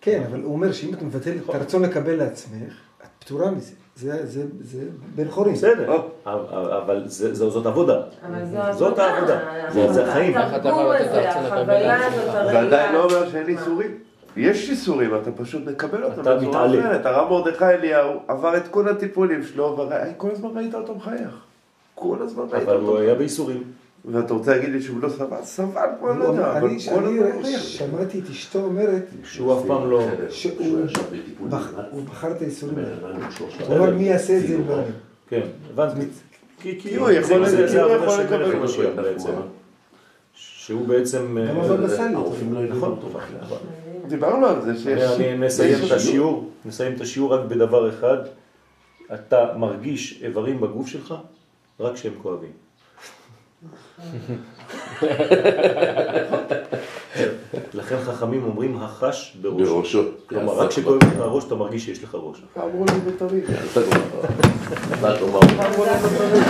כן, 0.00 0.22
אבל 0.30 0.40
הוא 0.42 0.52
אומר 0.52 0.72
שאם 0.72 0.94
את 0.94 1.02
מבטלת 1.02 1.36
את 1.50 1.54
הרצון 1.54 1.82
לקבל 1.82 2.14
לעצמך, 2.16 2.72
את 3.02 3.24
פטורה 3.24 3.50
מזה. 3.50 3.72
זה, 3.96 4.26
זה, 4.26 4.42
זה 4.62 4.78
בן 5.14 5.30
חורין. 5.30 5.54
בסדר. 5.54 5.96
אבל 6.26 7.02
זה, 7.06 7.34
זה, 7.34 7.50
זאת 7.50 7.66
עבודה. 7.66 8.00
אבל 8.26 8.44
זו 8.72 8.78
זאת 8.78 8.98
העבודה. 8.98 9.38
זה- 9.70 9.92
זה 9.92 10.08
החיים. 10.10 10.36
התרגום 10.36 10.86
הזה, 10.90 11.30
החוויה? 11.30 12.06
הזאת, 12.06 12.32
זה 12.32 12.60
עדיין. 12.60 12.94
לא 12.94 13.04
אומר 13.04 13.30
שאין 13.30 13.48
איסורים. 13.48 13.98
יש 14.36 14.70
איסורים, 14.70 15.14
אתה 15.14 15.32
פשוט 15.32 15.62
מקבל 15.66 16.04
אותם 16.04 16.20
אתה 16.20 16.36
מתעלה. 16.36 16.80
אחרת. 16.80 17.06
הרב 17.06 17.28
מרדכי 17.30 17.64
אליהו 17.64 18.12
עבר 18.28 18.56
את 18.56 18.68
כל 18.68 18.88
הטיפולים 18.88 19.42
שלו, 19.42 19.78
וכל 20.16 20.30
הזמן 20.30 20.50
ראית 20.56 20.74
אותו 20.74 20.94
מחייך. 20.94 21.44
כל 21.94 22.16
הזמן 22.20 22.44
ראית 22.50 22.62
אבל 22.62 22.76
הוא 22.76 22.88
אותו. 22.88 22.98
היה 23.00 23.14
בייסורים. 23.14 23.62
ואתה 24.04 24.34
רוצה 24.34 24.56
להגיד 24.56 24.70
לי 24.70 24.82
שהוא 24.82 25.02
לא 25.02 25.08
סבל? 25.08 25.42
סבל 25.42 25.88
כמו 25.98 26.10
אני 26.10 26.18
לא 26.18 26.24
יודע, 26.24 26.58
אבל 26.58 26.68
אני, 26.68 26.78
כל 26.80 27.04
הזמן. 27.04 27.58
שמעתי 27.58 28.20
את 28.20 28.30
אשתו 28.30 28.60
אומרת 28.64 29.04
שהוא 29.24 29.58
אף 29.58 29.66
פעם 29.66 29.90
לא... 29.90 30.06
שהוא 30.30 32.04
בחר 32.04 32.30
את 32.30 32.42
האיסורים 32.42 32.78
האלה. 32.78 33.26
הוא 33.66 33.76
אמר 33.76 33.94
מי 33.94 34.04
יעשה 34.04 34.36
את 34.38 34.46
זה 34.46 34.58
לא 34.68 34.74
אני. 34.74 34.84
כן, 35.28 35.40
הבנתי. 35.70 36.06
כי, 36.60 36.96
הוא 36.96 37.10
יכול- 37.10 37.42
לקבל. 38.20 38.56
משיח 38.56 38.90
בעצם. 38.96 39.30
שהוא 40.34 40.86
בעצם... 40.88 41.38
גם 41.48 41.82
אה, 41.82 41.88
סאלי. 41.88 42.14
הרופאים 42.14 42.54
לא 42.54 42.58
הבינו 42.58 42.76
נכון, 42.76 42.90
אותו 42.90 43.08
בכלל. 43.08 43.40
נכון. 43.42 43.58
דיברנו 44.08 44.46
על 44.46 44.62
זה 44.62 44.76
שיש... 44.78 45.02
אני 45.02 45.38
נסיים 45.38 45.78
את 45.86 45.90
השיעור, 45.92 46.50
נסיים 46.64 46.94
את 46.94 47.00
השיעור 47.00 47.34
רק 47.34 47.40
בדבר 47.48 47.88
אחד. 47.88 48.16
אתה 49.14 49.46
מרגיש 49.56 50.22
איברים 50.22 50.60
בגוף 50.60 50.88
שלך 50.88 51.14
רק 51.80 51.94
כשהם 51.94 52.12
כואבים. 52.22 52.63
לכן 57.74 57.96
חכמים 58.04 58.44
אומרים 58.44 58.76
החש 58.82 59.36
בראשו. 59.42 59.74
בראשו. 59.76 60.02
כלומר, 60.28 60.52
יעשה 60.52 60.62
רק 60.64 60.70
כשכואב 60.70 60.96
לך 61.04 61.20
הראש 61.20 61.44
אתה 61.44 61.54
מרגיש 61.54 61.84
שיש 61.84 62.04
לך 62.04 62.14
ראש. 62.20 62.38
אמרו 62.56 62.84
לי 62.84 63.12
בתמיד. 63.12 63.44
אתה 63.72 63.80
כבר- 63.82 64.24
אתה 64.94 65.16
תאמר. 65.18 65.20
אמרו 65.66 65.84
לי 65.84 65.90
בתמיד. 65.90 66.42